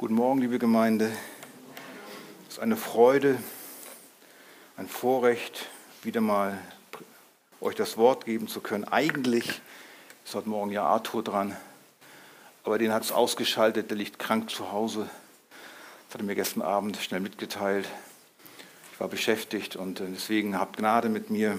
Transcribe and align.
Guten 0.00 0.14
Morgen, 0.14 0.40
liebe 0.40 0.60
Gemeinde. 0.60 1.10
Es 2.46 2.54
ist 2.54 2.60
eine 2.60 2.76
Freude, 2.76 3.36
ein 4.76 4.86
Vorrecht, 4.86 5.66
wieder 6.04 6.20
mal 6.20 6.56
euch 7.60 7.74
das 7.74 7.96
Wort 7.96 8.24
geben 8.24 8.46
zu 8.46 8.60
können. 8.60 8.84
Eigentlich 8.84 9.60
ist 10.24 10.36
heute 10.36 10.48
Morgen 10.48 10.70
ja 10.70 10.84
Arthur 10.84 11.24
dran, 11.24 11.56
aber 12.62 12.78
den 12.78 12.92
hat 12.92 13.02
es 13.02 13.10
ausgeschaltet, 13.10 13.90
der 13.90 13.96
liegt 13.96 14.20
krank 14.20 14.50
zu 14.50 14.70
Hause. 14.70 15.10
Das 16.06 16.14
hat 16.14 16.20
er 16.20 16.26
mir 16.26 16.36
gestern 16.36 16.62
Abend 16.62 16.96
schnell 16.98 17.18
mitgeteilt. 17.18 17.88
Ich 18.92 19.00
war 19.00 19.08
beschäftigt 19.08 19.74
und 19.74 19.98
deswegen 19.98 20.60
habt 20.60 20.76
Gnade 20.76 21.08
mit 21.08 21.28
mir, 21.30 21.58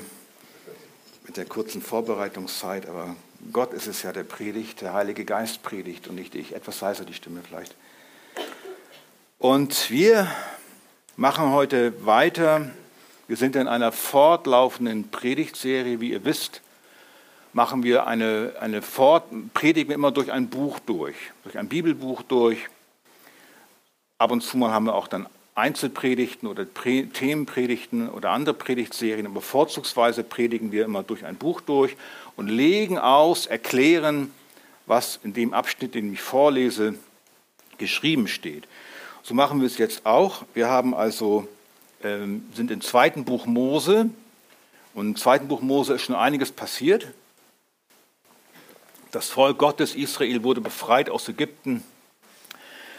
mit 1.27 1.35
der 1.35 1.43
kurzen 1.43 1.81
Vorbereitungszeit, 1.81 2.87
aber 2.87 3.17
Gott 3.51 3.73
ist 3.73 3.87
es 3.87 4.01
ja, 4.03 4.13
der 4.13 4.23
predigt, 4.23 4.79
der 4.79 4.93
Heilige 4.93 5.25
Geist 5.25 5.61
predigt 5.61 6.07
und 6.07 6.15
nicht 6.15 6.35
ich. 6.35 6.55
Etwas 6.55 6.79
leiser 6.79 7.03
die 7.03 7.13
Stimme 7.13 7.41
vielleicht. 7.45 7.75
Und 9.41 9.89
wir 9.89 10.29
machen 11.15 11.53
heute 11.53 12.05
weiter. 12.05 12.71
Wir 13.29 13.37
sind 13.37 13.55
in 13.55 13.69
einer 13.69 13.93
fortlaufenden 13.93 15.11
Predigtserie. 15.11 16.01
Wie 16.01 16.11
ihr 16.11 16.25
wisst, 16.25 16.59
machen 17.53 17.83
wir 17.83 18.05
eine, 18.05 18.55
eine 18.59 18.81
Fort, 18.81 19.23
predigen 19.53 19.87
wir 19.87 19.95
immer 19.95 20.11
durch 20.11 20.29
ein 20.33 20.49
Buch 20.49 20.79
durch, 20.79 21.15
durch 21.43 21.57
ein 21.57 21.69
Bibelbuch 21.69 22.21
durch. 22.23 22.57
Ab 24.17 24.31
und 24.31 24.41
zu 24.41 24.57
mal 24.57 24.71
haben 24.71 24.87
wir 24.87 24.95
auch 24.95 25.07
dann 25.07 25.25
Einzelpredigten 25.55 26.45
oder 26.49 26.65
Prä 26.65 27.03
Themenpredigten 27.03 28.09
oder 28.09 28.31
andere 28.31 28.55
Predigtserien, 28.55 29.25
aber 29.25 29.39
vorzugsweise 29.39 30.25
predigen 30.25 30.73
wir 30.73 30.83
immer 30.83 31.03
durch 31.03 31.23
ein 31.23 31.37
Buch 31.37 31.61
durch 31.61 31.95
und 32.35 32.49
legen 32.49 32.97
aus, 32.97 33.45
erklären, 33.45 34.33
was 34.85 35.17
in 35.23 35.31
dem 35.31 35.53
Abschnitt, 35.53 35.95
den 35.95 36.11
ich 36.11 36.19
vorlese, 36.19 36.95
geschrieben 37.77 38.27
steht. 38.27 38.67
So 39.23 39.33
machen 39.33 39.59
wir 39.59 39.67
es 39.67 39.77
jetzt 39.77 40.05
auch. 40.05 40.43
Wir 40.53 40.69
haben 40.69 40.95
also, 40.95 41.47
ähm, 42.03 42.45
sind 42.53 42.71
im 42.71 42.81
zweiten 42.81 43.25
Buch 43.25 43.45
Mose 43.45 44.09
und 44.93 45.07
im 45.07 45.15
zweiten 45.15 45.47
Buch 45.47 45.61
Mose 45.61 45.93
ist 45.93 46.03
schon 46.03 46.15
einiges 46.15 46.51
passiert. 46.51 47.07
Das 49.11 49.29
Volk 49.29 49.57
Gottes 49.57 49.95
Israel 49.95 50.43
wurde 50.43 50.61
befreit 50.61 51.09
aus 51.09 51.27
Ägypten. 51.27 51.83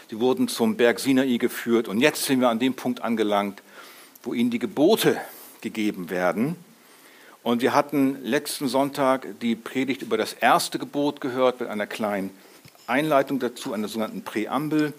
Sie 0.09 0.19
wurden 0.19 0.47
zum 0.47 0.75
Berg 0.75 0.99
Sinai 0.99 1.37
geführt 1.37 1.87
und 1.87 2.01
jetzt 2.01 2.25
sind 2.25 2.41
wir 2.41 2.49
an 2.49 2.59
dem 2.59 2.73
Punkt 2.73 3.01
angelangt, 3.01 3.61
wo 4.23 4.33
ihnen 4.33 4.51
die 4.51 4.59
Gebote 4.59 5.19
gegeben 5.61 6.09
werden. 6.09 6.57
Und 7.43 7.61
wir 7.61 7.73
hatten 7.73 8.23
letzten 8.23 8.67
Sonntag 8.67 9.39
die 9.39 9.55
Predigt 9.55 10.01
über 10.01 10.17
das 10.17 10.33
erste 10.33 10.77
Gebot 10.77 11.21
gehört 11.21 11.59
mit 11.59 11.69
einer 11.69 11.87
kleinen 11.87 12.29
Einleitung 12.85 13.39
dazu, 13.39 13.73
einer 13.73 13.87
sogenannten 13.87 14.23
Präambel. 14.23 14.93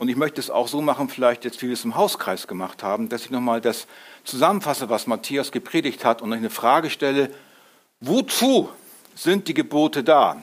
Und 0.00 0.08
ich 0.08 0.16
möchte 0.16 0.40
es 0.40 0.48
auch 0.48 0.66
so 0.66 0.80
machen, 0.80 1.10
vielleicht 1.10 1.44
jetzt, 1.44 1.60
wie 1.60 1.66
wir 1.66 1.74
es 1.74 1.84
im 1.84 1.94
Hauskreis 1.94 2.46
gemacht 2.46 2.82
haben, 2.82 3.10
dass 3.10 3.26
ich 3.26 3.30
nochmal 3.30 3.60
das 3.60 3.86
zusammenfasse, 4.24 4.88
was 4.88 5.06
Matthias 5.06 5.52
gepredigt 5.52 6.06
hat 6.06 6.22
und 6.22 6.32
euch 6.32 6.38
eine 6.38 6.48
Frage 6.48 6.88
stelle, 6.88 7.30
wozu 8.00 8.70
sind 9.14 9.46
die 9.46 9.52
Gebote 9.52 10.02
da? 10.02 10.40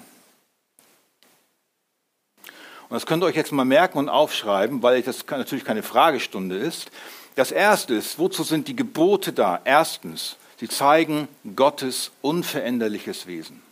Und 2.38 2.91
das 2.91 3.08
könnt 3.08 3.23
ihr 3.23 3.25
euch 3.25 3.35
jetzt 3.35 3.52
mal 3.52 3.66
merken 3.66 3.97
und 3.97 4.09
aufschreiben, 4.09 4.83
weil 4.83 5.02
das 5.02 5.25
natürlich 5.28 5.66
keine 5.66 5.81
Fragestunde 5.81 6.55
ist. 6.55 6.91
Das 7.33 7.52
erste 7.52 7.95
ist, 7.95 8.19
wozu 8.19 8.44
sind 8.44 8.67
die 8.67 8.75
Gebote 8.75 9.33
da? 9.33 9.59
Erstens, 9.63 10.38
sie 10.59 10.67
zeigen 10.67 11.28
Gottes 11.55 12.11
unveränderliches 12.22 13.25
Wesen. 13.25 13.63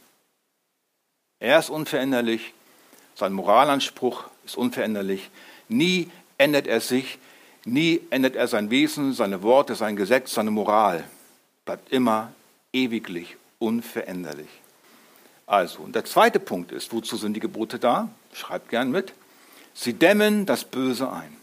Er 1.38 1.60
ist 1.60 1.70
unveränderlich, 1.70 2.56
sein 3.14 3.34
Moralanspruch 3.34 4.24
ist 4.46 4.58
unveränderlich, 4.58 5.30
Nie 5.68 6.10
ändert 6.38 6.68
er 6.68 6.82
sich, 6.82 7.18
nie 7.66 8.02
ändert 8.10 8.36
er 8.36 8.48
sein 8.48 8.70
Wesen, 8.70 9.14
seine 9.14 9.42
Worte, 9.42 9.76
sein 9.76 9.96
Gesetz, 9.96 10.34
seine 10.34 10.52
Moral. 10.52 11.04
Bleibt 11.66 11.92
immer 11.92 12.32
ewiglich 12.72 13.38
unveränderlich. 13.60 14.50
Also, 15.48 15.82
und 15.82 15.96
der 15.96 16.06
zweite 16.06 16.40
Punkt 16.40 16.72
ist, 16.72 16.92
wozu 16.92 17.18
sind 17.18 17.34
die 17.34 17.40
Gebote 17.40 17.80
da? 17.80 18.10
Schreibt 18.34 18.70
gern 18.70 18.92
mit. 18.92 19.14
Sie 19.74 19.94
dämmen 19.94 20.46
das 20.46 20.64
Böse 20.64 21.12
ein. 21.12 21.36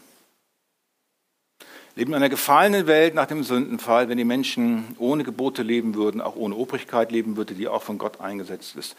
Leben 1.95 2.11
in 2.11 2.15
einer 2.15 2.29
gefallenen 2.29 2.87
Welt 2.87 3.13
nach 3.13 3.27
dem 3.27 3.43
Sündenfall, 3.43 4.09
wenn 4.09 4.17
die 4.17 4.23
Menschen 4.23 4.95
ohne 4.97 5.23
Gebote 5.23 5.61
leben 5.61 5.93
würden, 5.93 6.21
auch 6.21 6.35
ohne 6.35 6.55
Obrigkeit 6.55 7.11
leben 7.11 7.37
würden, 7.37 7.55
die 7.55 7.67
auch 7.67 7.83
von 7.83 7.99
Gott 7.99 8.19
eingesetzt 8.19 8.75
ist, 8.75 8.95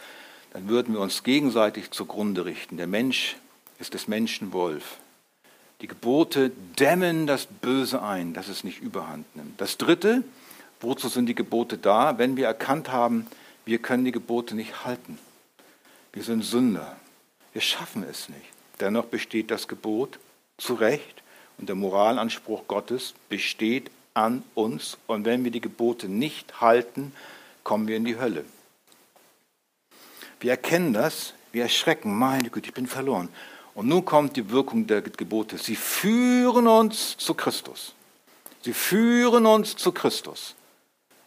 dann 0.52 0.68
würden 0.68 0.94
wir 0.94 1.00
uns 1.00 1.24
gegenseitig 1.24 1.90
zugrunde 1.90 2.44
richten. 2.44 2.76
Der 2.76 2.86
Mensch 2.86 3.36
ist 3.80 3.94
des 3.94 4.06
Menschen 4.06 4.52
Wolf. 4.52 4.98
Die 5.80 5.86
Gebote 5.86 6.50
dämmen 6.78 7.26
das 7.26 7.46
Böse 7.46 8.02
ein, 8.02 8.32
dass 8.32 8.48
es 8.48 8.64
nicht 8.64 8.80
überhand 8.80 9.34
nimmt. 9.36 9.60
Das 9.60 9.76
Dritte, 9.76 10.22
wozu 10.80 11.08
sind 11.08 11.26
die 11.26 11.34
Gebote 11.34 11.78
da? 11.78 12.18
Wenn 12.18 12.36
wir 12.36 12.46
erkannt 12.46 12.90
haben, 12.90 13.26
wir 13.64 13.78
können 13.78 14.04
die 14.04 14.12
Gebote 14.12 14.54
nicht 14.54 14.84
halten. 14.84 15.18
Wir 16.12 16.22
sind 16.22 16.44
Sünder. 16.44 16.96
Wir 17.52 17.62
schaffen 17.62 18.04
es 18.08 18.28
nicht. 18.28 18.46
Dennoch 18.80 19.06
besteht 19.06 19.50
das 19.50 19.68
Gebot 19.68 20.18
zu 20.58 20.74
Recht 20.74 21.22
und 21.58 21.68
der 21.68 21.76
Moralanspruch 21.76 22.66
Gottes 22.68 23.14
besteht 23.28 23.90
an 24.14 24.42
uns. 24.54 24.98
Und 25.06 25.24
wenn 25.24 25.44
wir 25.44 25.50
die 25.50 25.60
Gebote 25.60 26.08
nicht 26.08 26.60
halten, 26.60 27.12
kommen 27.62 27.88
wir 27.88 27.96
in 27.96 28.04
die 28.04 28.18
Hölle. 28.18 28.44
Wir 30.40 30.52
erkennen 30.52 30.92
das, 30.92 31.34
wir 31.52 31.62
erschrecken, 31.62 32.16
meine 32.18 32.50
Güte, 32.50 32.68
ich 32.68 32.74
bin 32.74 32.86
verloren. 32.86 33.28
Und 33.74 33.88
nun 33.88 34.04
kommt 34.04 34.36
die 34.36 34.50
Wirkung 34.50 34.86
der 34.86 35.02
Gebote. 35.02 35.58
Sie 35.58 35.76
führen 35.76 36.66
uns 36.66 37.16
zu 37.16 37.34
Christus. 37.34 37.94
Sie 38.62 38.72
führen 38.72 39.46
uns 39.46 39.76
zu 39.76 39.92
Christus. 39.92 40.54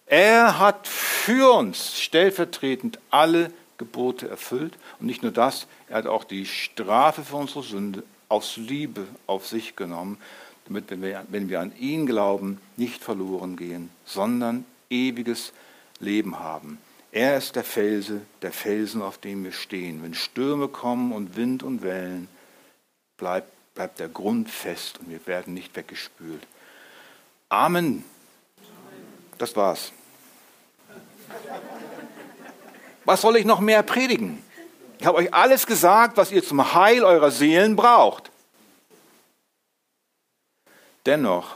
Er 0.06 0.57
hat 0.57 0.88
für 0.88 1.53
uns 1.53 2.00
stellvertretend 2.00 3.00
alle 3.09 3.52
Gebote 3.78 4.30
erfüllt. 4.30 4.78
Und 5.00 5.07
nicht 5.07 5.24
nur 5.24 5.31
das, 5.31 5.68
er 5.90 5.97
hat 5.97 6.07
auch 6.07 6.24
die 6.24 6.46
Strafe 6.46 7.24
für 7.24 7.36
unsere 7.36 7.63
Sünde 7.63 8.03
aus 8.30 8.57
Liebe 8.57 9.06
auf 9.28 9.47
sich 9.47 9.75
genommen, 9.75 10.18
damit, 10.66 10.90
wenn 10.90 11.02
wir, 11.02 11.25
wenn 11.30 11.50
wir 11.50 11.59
an 11.59 11.74
ihn 11.78 12.06
glauben, 12.06 12.59
nicht 12.75 13.03
verloren 13.03 13.56
gehen, 13.56 13.90
sondern 14.06 14.66
ewiges 14.90 15.53
Leben 16.00 16.40
haben. 16.40 16.78
Er 17.12 17.38
ist 17.38 17.56
der 17.56 17.63
Felse, 17.63 18.22
der 18.41 18.52
Felsen, 18.52 19.02
auf 19.02 19.18
dem 19.18 19.44
wir 19.44 19.53
stehen. 19.53 20.03
Wenn 20.03 20.13
Stürme 20.13 20.68
kommen 20.68 21.13
und 21.13 21.36
Wind 21.36 21.63
und 21.63 21.81
Wellen, 21.81 22.28
bleibt, 23.17 23.51
bleibt 23.75 24.00
der 24.00 24.09
Grund 24.09 24.50
fest 24.50 25.00
und 25.00 25.09
wir 25.09 25.25
werden 25.28 25.53
nicht 25.53 25.75
weggespült. 25.75 26.45
Amen. 27.50 28.03
Das 29.38 29.55
war's. 29.55 29.91
Was 33.06 33.22
soll 33.22 33.38
ich 33.38 33.45
noch 33.45 33.59
mehr 33.59 33.83
predigen? 33.83 34.44
Ich 35.00 35.06
habe 35.06 35.17
euch 35.17 35.33
alles 35.33 35.67
gesagt, 35.67 36.17
was 36.17 36.31
ihr 36.31 36.44
zum 36.44 36.73
Heil 36.73 37.03
eurer 37.03 37.31
Seelen 37.31 37.75
braucht. 37.75 38.31
Dennoch 41.06 41.56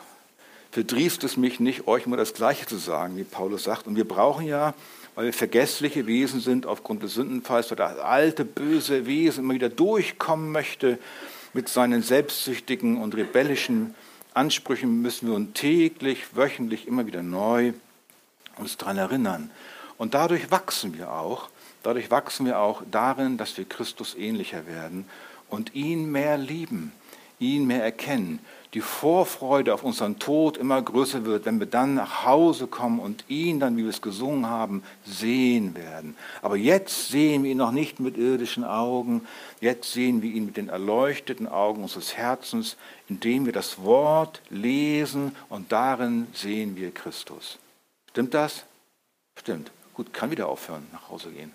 verdrießt 0.72 1.24
es 1.24 1.36
mich 1.38 1.60
nicht, 1.60 1.88
euch 1.88 2.06
immer 2.06 2.18
das 2.18 2.34
Gleiche 2.34 2.66
zu 2.66 2.78
sagen, 2.78 3.18
wie 3.18 3.24
Paulus 3.24 3.64
sagt. 3.64 3.88
Und 3.88 3.96
wir 3.96 4.08
brauchen 4.08 4.46
ja, 4.46 4.74
weil 5.16 5.26
wir 5.26 5.34
vergessliche 5.34 6.08
Wesen 6.08 6.40
sind 6.40 6.66
aufgrund 6.66 7.04
des 7.04 7.16
Sündenfalls, 7.16 7.70
weil 7.70 7.78
das 7.78 8.00
alte 8.00 8.46
böse 8.46 9.06
Wesen 9.06 9.44
immer 9.44 9.56
wieder 9.56 9.70
durchkommen 9.70 10.52
möchte 10.52 11.00
mit 11.54 11.70
seinen 11.70 12.02
selbstsüchtigen 12.04 13.02
und 13.02 13.16
rebellischen 13.16 13.96
Ansprüchen 14.34 15.02
müssen 15.02 15.28
wir 15.28 15.36
uns 15.36 15.54
täglich, 15.54 16.36
wöchentlich 16.36 16.88
immer 16.88 17.06
wieder 17.06 17.22
neu 17.22 17.74
uns 18.58 18.78
daran 18.78 18.98
erinnern. 18.98 19.52
Und 19.98 20.14
dadurch 20.14 20.52
wachsen 20.52 20.98
wir 20.98 21.12
auch. 21.12 21.50
Dadurch 21.84 22.12
wachsen 22.12 22.46
wir 22.46 22.60
auch 22.60 22.84
darin, 22.90 23.38
dass 23.38 23.58
wir 23.58 23.66
Christus 23.66 24.16
ähnlicher 24.16 24.68
werden 24.68 25.06
und 25.50 25.74
ihn 25.76 26.12
mehr 26.12 26.38
lieben, 26.38 26.92
ihn 27.40 27.66
mehr 27.66 27.84
erkennen 27.84 28.40
die 28.74 28.82
Vorfreude 28.82 29.74
auf 29.74 29.84
unseren 29.84 30.18
Tod 30.18 30.56
immer 30.56 30.82
größer 30.82 31.26
wird, 31.26 31.46
wenn 31.46 31.60
wir 31.60 31.68
dann 31.68 31.96
nach 31.96 32.26
Hause 32.26 32.68
kommen 32.68 33.00
und 33.00 33.26
ihn 33.28 33.60
dann, 33.60 33.76
wie 33.76 33.84
wir 33.84 33.90
es 33.90 34.02
gesungen 34.02 34.46
haben, 34.46 34.82
sehen 35.06 35.76
werden. 35.76 36.16
Aber 36.42 36.56
jetzt 36.56 37.10
sehen 37.10 37.44
wir 37.44 37.52
ihn 37.52 37.58
noch 37.58 37.74
nicht 37.74 38.00
mit 38.00 38.18
irdischen 38.18 38.64
Augen, 38.64 39.28
jetzt 39.60 39.92
sehen 39.92 40.22
wir 40.22 40.32
ihn 40.32 40.46
mit 40.46 40.56
den 40.56 40.70
erleuchteten 40.70 41.48
Augen 41.48 41.84
unseres 41.84 42.16
Herzens, 42.16 42.78
indem 43.10 43.46
wir 43.46 43.54
das 43.54 43.84
Wort 43.84 44.42
lesen 44.50 45.36
und 45.50 45.74
darin 45.74 46.28
sehen 46.34 46.78
wir 46.78 46.92
Christus. 46.92 47.60
Stimmt 48.10 48.34
das? 48.34 48.64
Stimmt. 49.38 49.72
Gut, 49.94 50.14
kann 50.14 50.32
wieder 50.32 50.48
aufhören, 50.48 50.88
nach 50.94 51.10
Hause 51.10 51.32
gehen. 51.32 51.52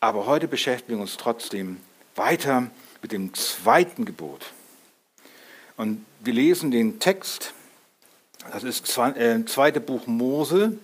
Aber 0.00 0.26
heute 0.26 0.48
beschäftigen 0.48 0.98
wir 0.98 1.02
uns 1.02 1.16
trotzdem 1.16 1.78
weiter 2.14 2.70
mit 3.00 3.12
dem 3.12 3.32
zweiten 3.32 4.04
Gebot. 4.04 4.52
Und 5.76 6.04
wir 6.20 6.34
lesen 6.34 6.70
den 6.70 6.98
Text, 6.98 7.54
das 8.50 8.64
ist 8.64 8.98
äh, 8.98 9.44
zweite 9.46 9.80
Buch 9.80 10.06
Mose, 10.06 10.78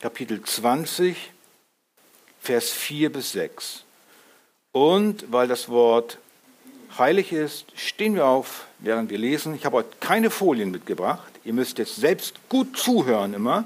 Kapitel 0.00 0.42
20, 0.42 1.32
Vers 2.40 2.70
4 2.70 3.12
bis 3.12 3.32
6. 3.32 3.84
Und 4.72 5.30
weil 5.32 5.48
das 5.48 5.68
Wort 5.68 6.18
heilig 6.96 7.32
ist, 7.32 7.66
stehen 7.74 8.14
wir 8.14 8.26
auf, 8.26 8.66
während 8.78 9.10
wir 9.10 9.18
lesen. 9.18 9.54
Ich 9.54 9.64
habe 9.64 9.78
heute 9.78 9.96
keine 10.00 10.30
Folien 10.30 10.70
mitgebracht. 10.70 11.32
Ihr 11.44 11.52
müsst 11.52 11.78
jetzt 11.78 11.96
selbst 11.96 12.36
gut 12.48 12.76
zuhören 12.76 13.34
immer 13.34 13.64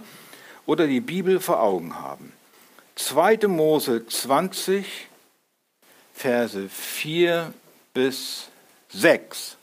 oder 0.66 0.86
die 0.86 1.00
Bibel 1.00 1.40
vor 1.40 1.60
Augen 1.60 1.98
haben. 1.98 2.32
2. 2.96 3.48
Mose 3.48 4.06
20, 4.06 4.86
Verse 6.14 6.68
4 6.68 7.52
bis 7.92 8.48
6. 8.90 9.56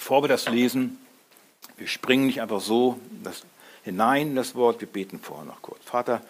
Bevor 0.00 0.22
wir 0.24 0.28
das 0.28 0.48
lesen, 0.48 0.96
wir 1.76 1.86
springen 1.86 2.24
nicht 2.24 2.40
einfach 2.40 2.62
so 2.62 2.98
das, 3.22 3.42
hinein 3.84 4.28
in 4.28 4.34
das 4.34 4.54
Wort, 4.54 4.80
wir 4.80 4.88
beten 4.88 5.20
vorher 5.20 5.44
noch 5.44 5.60
kurz. 5.60 5.84
Vater, 5.84 6.22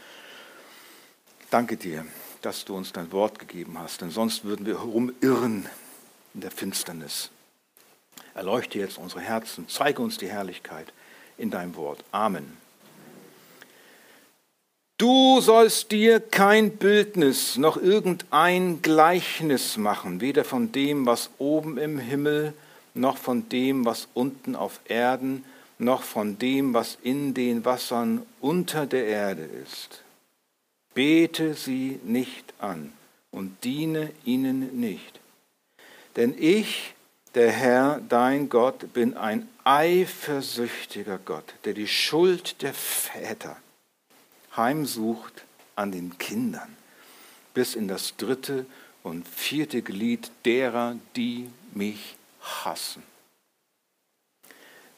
danke 1.51 1.77
dir, 1.77 2.05
dass 2.43 2.65
du 2.65 2.77
uns 2.77 2.93
dein 2.93 3.13
Wort 3.13 3.39
gegeben 3.39 3.79
hast, 3.79 4.01
denn 4.01 4.11
sonst 4.11 4.45
würden 4.45 4.67
wir 4.67 4.81
herumirren 4.81 5.67
in 6.35 6.41
der 6.41 6.51
Finsternis. 6.51 7.31
Erleuchte 8.35 8.81
jetzt 8.81 8.99
unsere 8.99 9.21
Herzen, 9.21 9.69
zeige 9.69 10.03
uns 10.03 10.19
die 10.19 10.29
Herrlichkeit 10.29 10.93
in 11.39 11.53
deinem 11.53 11.77
Wort. 11.77 12.03
Amen. 12.11 12.57
Du 14.99 15.41
sollst 15.41 15.93
dir 15.93 16.19
kein 16.19 16.77
Bildnis 16.77 17.57
noch 17.57 17.77
irgendein 17.77 18.83
Gleichnis 18.83 19.77
machen, 19.77 20.21
weder 20.21 20.45
von 20.45 20.73
dem, 20.73 21.07
was 21.07 21.31
oben 21.39 21.79
im 21.79 22.01
Himmel, 22.01 22.53
noch 22.95 23.19
von 23.19 23.49
dem, 23.49 23.85
was 23.85 24.09
unten 24.15 24.57
auf 24.57 24.81
Erden, 24.85 25.45
noch 25.79 26.03
von 26.03 26.39
dem, 26.39 26.75
was 26.75 26.99
in 27.03 27.35
den 27.35 27.65
Wassern 27.65 28.27
unter 28.41 28.87
der 28.87 29.07
Erde 29.07 29.43
ist. 29.43 30.03
Bete 30.95 31.55
sie 31.55 31.99
nicht 32.05 32.53
an 32.59 32.93
und 33.31 33.65
diene 33.65 34.13
ihnen 34.25 34.81
nicht. 34.81 35.21
Denn 36.17 36.35
ich, 36.37 36.95
der 37.35 37.51
Herr, 37.51 38.01
dein 38.09 38.49
Gott, 38.49 38.93
bin 38.93 39.17
ein 39.17 39.49
eifersüchtiger 39.65 41.19
Gott, 41.25 41.55
der 41.65 41.75
die 41.75 41.89
Schuld 41.89 42.61
der 42.63 42.75
Väter 42.75 43.57
heimsucht 44.57 45.45
an 45.77 45.93
den 45.93 46.19
Kindern, 46.19 46.77
bis 47.55 47.75
in 47.75 47.89
das 47.89 48.17
dritte 48.17 48.67
und 49.03 49.27
vierte 49.27 49.81
Glied 49.81 50.31
derer, 50.45 50.97
die 51.17 51.49
mich 51.73 52.17
hassen. 52.41 53.03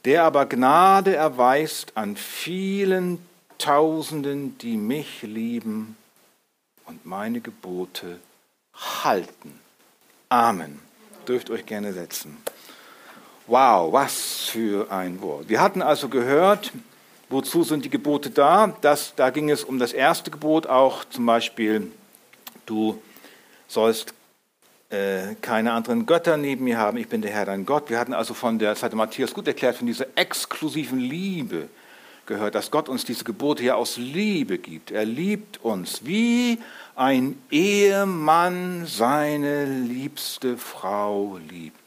Der 0.04 0.24
aber 0.24 0.46
Gnade 0.46 1.14
erweist 1.14 1.96
an 1.96 2.16
vielen 2.16 3.24
Tausenden, 3.58 4.58
die 4.58 4.76
mich 4.76 5.22
lieben 5.22 5.96
und 6.86 7.06
meine 7.06 7.40
Gebote 7.40 8.18
halten. 8.74 9.60
Amen. 10.28 10.80
Dürft 11.28 11.50
euch 11.50 11.64
gerne 11.66 11.92
setzen. 11.92 12.36
Wow, 13.46 13.92
was 13.92 14.46
für 14.46 14.90
ein 14.90 15.20
Wort. 15.20 15.48
Wir 15.48 15.60
hatten 15.60 15.82
also 15.82 16.08
gehört, 16.08 16.72
Wozu 17.32 17.62
sind 17.62 17.86
die 17.86 17.88
Gebote 17.88 18.28
da? 18.28 18.76
Das, 18.82 19.14
da 19.16 19.30
ging 19.30 19.48
es 19.48 19.64
um 19.64 19.78
das 19.78 19.94
erste 19.94 20.30
Gebot 20.30 20.66
auch, 20.66 21.02
zum 21.06 21.24
Beispiel, 21.24 21.90
du 22.66 23.00
sollst 23.68 24.12
äh, 24.92 25.36
keine 25.40 25.72
anderen 25.72 26.04
Götter 26.04 26.36
neben 26.36 26.64
mir 26.64 26.76
haben, 26.76 26.98
ich 26.98 27.08
bin 27.08 27.22
der 27.22 27.32
Herr 27.32 27.46
dein 27.46 27.64
Gott. 27.64 27.88
Wir 27.88 27.98
hatten 27.98 28.12
also 28.12 28.34
von 28.34 28.58
der, 28.58 28.70
das 28.70 28.82
hatte 28.82 28.94
Matthias 28.94 29.32
gut 29.32 29.46
erklärt, 29.48 29.76
von 29.76 29.86
dieser 29.86 30.06
exklusiven 30.16 30.98
Liebe 30.98 31.68
gehört, 32.26 32.54
dass 32.54 32.70
Gott 32.70 32.88
uns 32.90 33.04
diese 33.04 33.24
Gebote 33.24 33.64
ja 33.64 33.74
aus 33.74 33.96
Liebe 33.96 34.58
gibt. 34.58 34.90
Er 34.90 35.06
liebt 35.06 35.64
uns, 35.64 36.04
wie 36.04 36.58
ein 36.94 37.40
Ehemann 37.50 38.84
seine 38.86 39.64
liebste 39.64 40.58
Frau 40.58 41.38
liebt. 41.48 41.78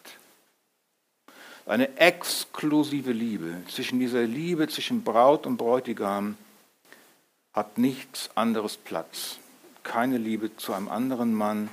Eine 1.67 1.97
exklusive 1.97 3.11
Liebe. 3.11 3.57
Zwischen 3.69 3.99
dieser 3.99 4.23
Liebe 4.23 4.67
zwischen 4.67 5.03
Braut 5.03 5.45
und 5.45 5.57
Bräutigam 5.57 6.37
hat 7.53 7.77
nichts 7.77 8.29
anderes 8.35 8.77
Platz. 8.77 9.37
Keine 9.83 10.17
Liebe 10.17 10.55
zu 10.57 10.73
einem 10.73 10.89
anderen 10.89 11.33
Mann, 11.33 11.69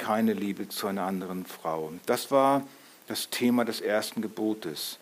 keine 0.00 0.32
Liebe 0.32 0.68
zu 0.68 0.86
einer 0.86 1.02
anderen 1.02 1.44
Frau. 1.44 1.92
Das 2.06 2.30
war 2.30 2.62
das 3.06 3.28
Thema 3.28 3.66
des 3.66 3.82
ersten 3.82 4.22
Gebotes, 4.22 4.98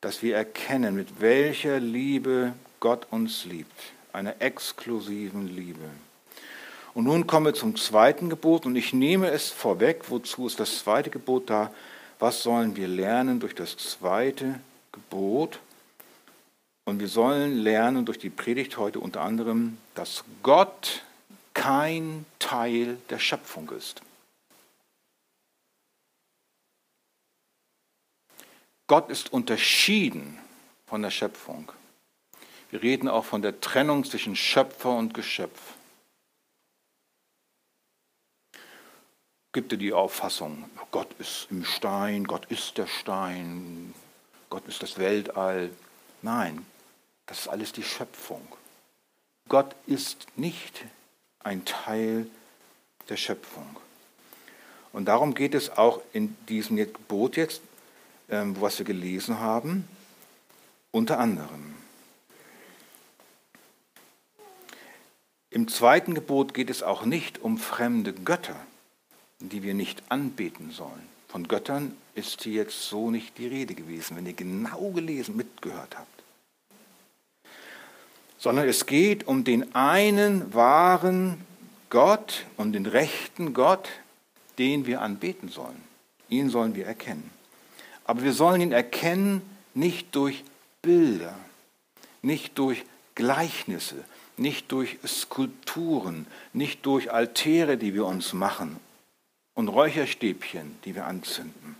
dass 0.00 0.22
wir 0.22 0.34
erkennen, 0.36 0.94
mit 0.94 1.20
welcher 1.20 1.78
Liebe 1.78 2.54
Gott 2.80 3.06
uns 3.10 3.44
liebt. 3.44 3.78
Einer 4.12 4.40
exklusiven 4.40 5.54
Liebe. 5.54 5.84
Und 6.94 7.04
nun 7.04 7.26
kommen 7.26 7.46
wir 7.46 7.54
zum 7.54 7.76
zweiten 7.76 8.30
Gebot 8.30 8.64
und 8.64 8.74
ich 8.74 8.94
nehme 8.94 9.30
es 9.30 9.50
vorweg, 9.50 10.04
wozu 10.08 10.46
ist 10.46 10.58
das 10.58 10.78
zweite 10.78 11.10
Gebot 11.10 11.50
da? 11.50 11.70
Was 12.18 12.42
sollen 12.42 12.74
wir 12.74 12.88
lernen 12.88 13.38
durch 13.38 13.54
das 13.54 13.76
zweite 13.76 14.60
Gebot? 14.92 15.60
Und 16.84 17.00
wir 17.00 17.08
sollen 17.08 17.58
lernen 17.58 18.06
durch 18.06 18.18
die 18.18 18.30
Predigt 18.30 18.78
heute 18.78 18.98
unter 18.98 19.20
anderem, 19.20 19.76
dass 19.94 20.24
Gott 20.42 21.02
kein 21.52 22.24
Teil 22.38 22.96
der 23.10 23.18
Schöpfung 23.18 23.70
ist. 23.70 24.00
Gott 28.92 29.08
ist 29.08 29.32
unterschieden 29.32 30.38
von 30.84 31.00
der 31.00 31.08
Schöpfung. 31.08 31.72
Wir 32.70 32.82
reden 32.82 33.08
auch 33.08 33.24
von 33.24 33.40
der 33.40 33.58
Trennung 33.58 34.04
zwischen 34.04 34.36
Schöpfer 34.36 34.94
und 34.94 35.14
Geschöpf. 35.14 35.58
gibt 39.52 39.72
er 39.72 39.78
die 39.78 39.94
Auffassung, 39.94 40.68
Gott 40.90 41.08
ist 41.18 41.46
im 41.50 41.64
Stein, 41.64 42.24
Gott 42.24 42.44
ist 42.50 42.76
der 42.76 42.86
Stein, 42.86 43.94
Gott 44.50 44.68
ist 44.68 44.82
das 44.82 44.98
Weltall. 44.98 45.70
Nein, 46.20 46.66
das 47.24 47.40
ist 47.40 47.48
alles 47.48 47.72
die 47.72 47.84
Schöpfung. 47.84 48.46
Gott 49.48 49.74
ist 49.86 50.26
nicht 50.36 50.84
ein 51.38 51.64
Teil 51.64 52.26
der 53.08 53.16
Schöpfung. 53.16 53.74
Und 54.92 55.06
darum 55.06 55.32
geht 55.32 55.54
es 55.54 55.70
auch 55.70 56.02
in 56.12 56.36
diesem 56.46 56.76
Gebot 56.76 57.38
jetzt, 57.38 57.62
was 58.32 58.78
wir 58.78 58.86
gelesen 58.86 59.38
haben, 59.38 59.86
unter 60.90 61.18
anderem. 61.18 61.74
Im 65.50 65.68
zweiten 65.68 66.14
Gebot 66.14 66.54
geht 66.54 66.70
es 66.70 66.82
auch 66.82 67.04
nicht 67.04 67.42
um 67.42 67.58
fremde 67.58 68.12
Götter 68.12 68.56
die 69.50 69.62
wir 69.62 69.74
nicht 69.74 70.02
anbeten 70.08 70.70
sollen. 70.70 71.08
Von 71.28 71.48
Göttern 71.48 71.96
ist 72.14 72.42
hier 72.42 72.64
jetzt 72.64 72.88
so 72.88 73.10
nicht 73.10 73.38
die 73.38 73.46
Rede 73.46 73.74
gewesen, 73.74 74.16
wenn 74.16 74.26
ihr 74.26 74.34
genau 74.34 74.90
gelesen, 74.90 75.36
mitgehört 75.36 75.96
habt. 75.96 76.08
Sondern 78.38 78.68
es 78.68 78.86
geht 78.86 79.26
um 79.26 79.44
den 79.44 79.74
einen 79.74 80.52
wahren 80.52 81.40
Gott, 81.90 82.44
um 82.56 82.72
den 82.72 82.86
rechten 82.86 83.54
Gott, 83.54 83.88
den 84.58 84.86
wir 84.86 85.00
anbeten 85.00 85.48
sollen. 85.48 85.80
Ihn 86.28 86.50
sollen 86.50 86.74
wir 86.74 86.86
erkennen. 86.86 87.30
Aber 88.12 88.24
wir 88.24 88.34
sollen 88.34 88.60
ihn 88.60 88.72
erkennen 88.72 89.40
nicht 89.72 90.14
durch 90.14 90.44
Bilder, 90.82 91.34
nicht 92.20 92.58
durch 92.58 92.84
Gleichnisse, 93.14 94.04
nicht 94.36 94.70
durch 94.70 94.98
Skulpturen, 95.06 96.26
nicht 96.52 96.84
durch 96.84 97.10
Altäre, 97.10 97.78
die 97.78 97.94
wir 97.94 98.04
uns 98.04 98.34
machen 98.34 98.76
und 99.54 99.68
Räucherstäbchen, 99.68 100.76
die 100.84 100.94
wir 100.94 101.06
anzünden. 101.06 101.74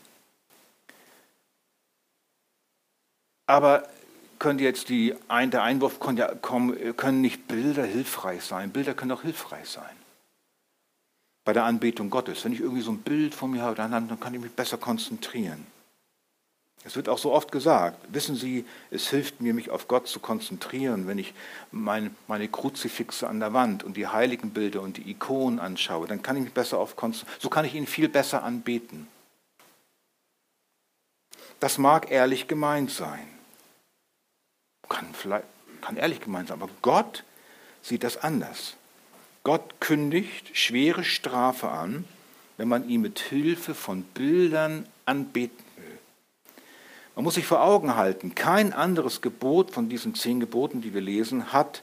Aber 3.47 3.87
könnte 4.39 4.65
jetzt 4.65 4.89
die, 4.89 5.15
der 5.29 5.63
Einwurf 5.63 6.01
kommen, 6.01 6.97
können 6.97 7.21
nicht 7.21 7.47
Bilder 7.47 7.85
hilfreich 7.85 8.43
sein? 8.43 8.71
Bilder 8.71 8.95
können 8.95 9.13
auch 9.13 9.21
hilfreich 9.21 9.69
sein. 9.69 9.97
Bei 11.45 11.53
der 11.53 11.65
Anbetung 11.65 12.09
Gottes. 12.09 12.43
Wenn 12.43 12.55
ich 12.55 12.61
irgendwie 12.61 12.81
so 12.81 12.93
ein 12.93 13.03
Bild 13.03 13.35
von 13.35 13.51
mir 13.51 13.61
habe, 13.61 13.77
dann 13.77 14.19
kann 14.19 14.33
ich 14.33 14.41
mich 14.41 14.53
besser 14.53 14.79
konzentrieren. 14.79 15.67
Es 16.85 16.97
wird 16.97 17.09
auch 17.09 17.19
so 17.19 17.33
oft 17.33 17.53
gesagt, 17.53 17.99
wissen 18.13 18.35
Sie, 18.35 18.65
es 18.91 19.09
hilft 19.09 19.41
mir, 19.41 19.55
mich 19.55 19.71
auf 19.71 19.87
Gott 19.87 20.09
zu 20.09 20.19
konzentrieren, 20.19 21.07
wenn 21.07 21.19
ich 21.19 21.33
meine, 21.71 22.11
meine 22.27 22.49
Kruzifixe 22.49 23.29
an 23.29 23.39
der 23.39 23.53
Wand 23.53 23.85
und 23.85 23.97
die 23.97 24.09
Heiligenbilder 24.09 24.83
und 24.83 24.97
die 24.97 25.09
Ikonen 25.09 25.61
anschaue, 25.61 26.09
dann 26.09 26.23
kann 26.23 26.37
ich 26.37 26.43
mich 26.43 26.53
besser 26.53 26.79
auf 26.79 26.97
konzentrieren, 26.97 27.41
so 27.41 27.49
kann 27.49 27.65
ich 27.65 27.75
ihn 27.75 27.87
viel 27.87 28.09
besser 28.09 28.43
anbeten. 28.43 29.07
Das 31.61 31.79
mag 31.79 32.11
ehrlich 32.11 32.49
gemeint 32.49 32.91
sein. 32.91 33.29
Kann, 34.89 35.07
vielleicht, 35.15 35.45
kann 35.81 35.97
ehrlich 35.97 36.21
gemeint 36.21 36.49
sein, 36.49 36.61
aber 36.61 36.73
Gott 36.83 37.23
sieht 37.81 38.03
das 38.03 38.17
anders. 38.17 38.75
Gott 39.45 39.81
kündigt 39.81 40.57
schwere 40.57 41.05
Strafe 41.05 41.69
an, 41.69 42.05
wenn 42.57 42.67
man 42.67 42.89
ihn 42.89 43.01
mit 43.01 43.21
Hilfe 43.21 43.75
von 43.75 44.03
Bildern 44.03 44.87
anbeten 45.05 45.62
man 47.15 47.25
muss 47.25 47.35
sich 47.35 47.47
vor 47.47 47.63
Augen 47.63 47.97
halten, 47.97 48.35
kein 48.35 48.73
anderes 48.73 49.21
Gebot 49.21 49.71
von 49.71 49.89
diesen 49.89 50.15
zehn 50.15 50.41
Geboten, 50.41 50.81
die 50.81 50.95
wir 50.95 51.01
lesen, 51.01 51.53
hat 51.53 51.83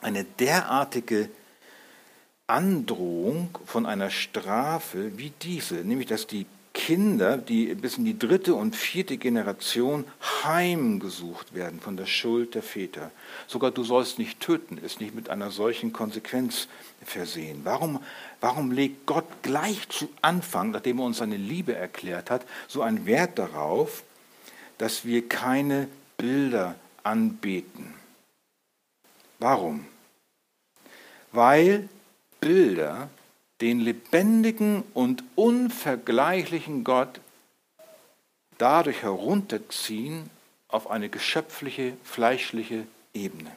eine 0.00 0.24
derartige 0.24 1.28
Androhung 2.46 3.56
von 3.64 3.86
einer 3.86 4.10
Strafe 4.10 5.16
wie 5.16 5.32
diese, 5.42 5.76
nämlich 5.76 6.08
dass 6.08 6.26
die 6.26 6.46
Kinder, 6.74 7.36
die 7.36 7.74
bis 7.74 7.98
in 7.98 8.04
die 8.04 8.18
dritte 8.18 8.54
und 8.54 8.74
vierte 8.74 9.18
Generation 9.18 10.04
heimgesucht 10.42 11.54
werden 11.54 11.80
von 11.80 11.96
der 11.96 12.06
Schuld 12.06 12.54
der 12.54 12.62
Väter. 12.62 13.10
Sogar 13.46 13.70
du 13.70 13.84
sollst 13.84 14.18
nicht 14.18 14.40
töten, 14.40 14.78
ist 14.78 15.00
nicht 15.00 15.14
mit 15.14 15.28
einer 15.28 15.50
solchen 15.50 15.92
Konsequenz 15.92 16.68
versehen. 17.04 17.60
Warum, 17.64 18.00
warum 18.40 18.70
legt 18.70 19.06
Gott 19.06 19.26
gleich 19.42 19.88
zu 19.90 20.08
Anfang, 20.22 20.70
nachdem 20.70 20.98
er 20.98 21.04
uns 21.04 21.18
seine 21.18 21.36
Liebe 21.36 21.74
erklärt 21.74 22.30
hat, 22.30 22.46
so 22.68 22.80
einen 22.80 23.04
Wert 23.04 23.38
darauf, 23.38 24.02
dass 24.82 25.04
wir 25.04 25.28
keine 25.28 25.86
Bilder 26.16 26.74
anbeten? 27.04 27.94
Warum? 29.38 29.86
Weil 31.30 31.88
Bilder 32.40 33.08
den 33.60 33.78
lebendigen 33.78 34.82
und 34.92 35.22
unvergleichlichen 35.36 36.82
Gott 36.82 37.20
dadurch 38.58 39.02
herunterziehen 39.02 40.28
auf 40.66 40.90
eine 40.90 41.08
geschöpfliche, 41.08 41.96
fleischliche 42.02 42.84
Ebene. 43.14 43.52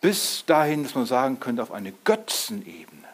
Bis 0.00 0.42
dahin, 0.44 0.82
dass 0.82 0.96
man 0.96 1.06
sagen 1.06 1.38
könnte, 1.38 1.62
auf 1.62 1.70
eine 1.70 1.92
Götzenebene. 2.04 3.13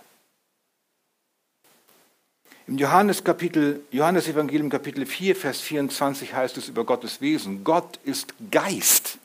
Im 2.71 2.79
Johannes 2.79 3.25
Kapitel, 3.25 3.83
Johannes 3.91 4.29
Evangelium 4.29 4.71
Kapitel 4.71 5.05
4, 5.05 5.35
Vers 5.35 5.61
24 5.61 6.35
heißt 6.35 6.57
es 6.57 6.69
über 6.69 6.85
Gottes 6.85 7.21
Wesen, 7.21 7.65
Gott 7.65 7.99
ist 8.05 8.33
Geist. 8.53 9.19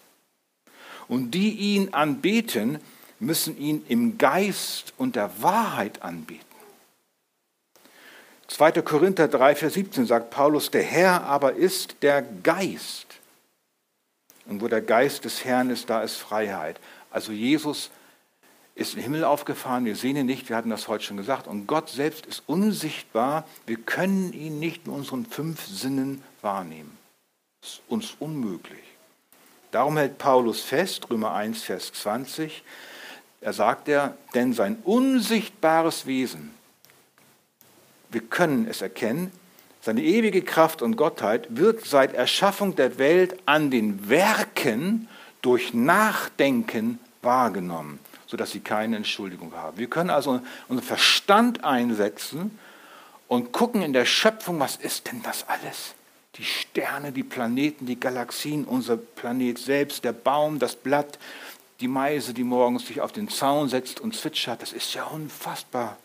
Und 1.08 1.30
die 1.30 1.52
ihn 1.52 1.94
anbeten, 1.94 2.80
müssen 3.20 3.56
ihn 3.60 3.86
im 3.88 4.18
Geist 4.18 4.96
und 4.98 5.16
der 5.16 5.44
Wahrheit 5.44 6.02
anbeten. 6.02 6.44
2. 8.48 8.82
Korinther 8.82 9.28
3, 9.28 9.54
Vers 9.54 9.76
17 9.76 10.08
sagt 10.08 10.32
Paulus, 10.32 10.72
der 10.72 10.82
Herr 10.82 11.22
aber 11.26 11.54
ist 11.54 11.98
der 12.02 12.24
Geist. 12.24 13.06
Und 14.48 14.60
wo 14.60 14.68
der 14.68 14.82
Geist 14.82 15.24
des 15.24 15.46
Herrn 15.46 15.70
ist, 15.70 15.88
da 15.92 16.02
ist 16.02 16.16
Freiheit. 16.16 16.80
Also 17.12 17.32
Jesus 17.32 17.92
ist 18.76 18.94
in 18.94 19.00
den 19.00 19.04
Himmel 19.04 19.24
aufgefahren, 19.24 19.86
wir 19.86 19.96
sehen 19.96 20.18
ihn 20.18 20.26
nicht, 20.26 20.50
wir 20.50 20.58
hatten 20.58 20.70
das 20.70 20.90
heute 20.90 21.06
schon 21.06 21.18
gesagt. 21.18 21.48
Und 21.48 21.66
Gott 21.66 21.90
selbst 21.90 22.26
ist 22.26 22.44
unsichtbar, 22.46 23.48
wir 23.66 23.78
können 23.78 24.34
ihn 24.34 24.60
nicht 24.60 24.86
mit 24.86 24.96
unseren 24.96 25.26
fünf 25.26 25.66
Sinnen 25.66 26.22
wahrnehmen. 26.42 26.98
Das 27.62 27.72
ist 27.72 27.82
uns 27.88 28.16
unmöglich. 28.20 28.84
Darum 29.72 29.98
hält 29.98 30.18
Paulus 30.18 30.62
fest, 30.62 31.10
Römer 31.10 31.34
1, 31.34 31.64
Vers 31.64 31.92
20, 31.94 32.64
er 33.42 33.54
sagt 33.54 33.88
er, 33.88 34.18
denn 34.34 34.54
sein 34.54 34.78
unsichtbares 34.84 36.06
Wesen, 36.06 36.54
wir 38.10 38.22
können 38.22 38.68
es 38.68 38.82
erkennen, 38.82 39.32
seine 39.82 40.02
ewige 40.02 40.42
Kraft 40.42 40.82
und 40.82 40.96
Gottheit 40.96 41.48
wird 41.50 41.86
seit 41.86 42.14
Erschaffung 42.14 42.76
der 42.76 42.98
Welt 42.98 43.38
an 43.46 43.70
den 43.70 44.10
Werken 44.10 45.08
durch 45.42 45.74
Nachdenken 45.74 47.00
wahrgenommen, 47.22 48.00
sodass 48.36 48.52
sie 48.52 48.60
keine 48.60 48.98
Entschuldigung 48.98 49.54
haben. 49.54 49.78
Wir 49.78 49.90
können 49.90 50.10
also 50.10 50.42
unseren 50.68 50.86
Verstand 50.86 51.64
einsetzen 51.64 52.60
und 53.30 53.54
gucken 53.54 53.82
in 53.82 53.94
der 53.94 54.04
Schöpfung, 54.04 54.60
was 54.60 54.76
ist 54.76 55.10
denn 55.10 55.24
das 55.24 55.48
alles? 55.48 55.96
Die 56.36 56.44
Sterne, 56.44 57.14
die 57.14 57.24
Planeten, 57.24 57.86
die 57.86 57.98
Galaxien, 57.98 58.66
unser 58.66 58.98
Planet 58.98 59.58
selbst, 59.58 60.04
der 60.04 60.12
Baum, 60.12 60.60
das 60.60 60.76
Blatt, 60.76 61.18
die 61.80 61.88
Meise, 61.88 62.34
die 62.34 62.44
morgens 62.44 62.88
sich 62.88 63.00
auf 63.00 63.14
den 63.14 63.30
Zaun 63.30 63.70
setzt 63.70 64.02
und 64.02 64.14
zwitschert, 64.14 64.62
das 64.62 64.74
ist 64.74 64.94
ja 64.94 65.06
unfassbar. 65.06 65.96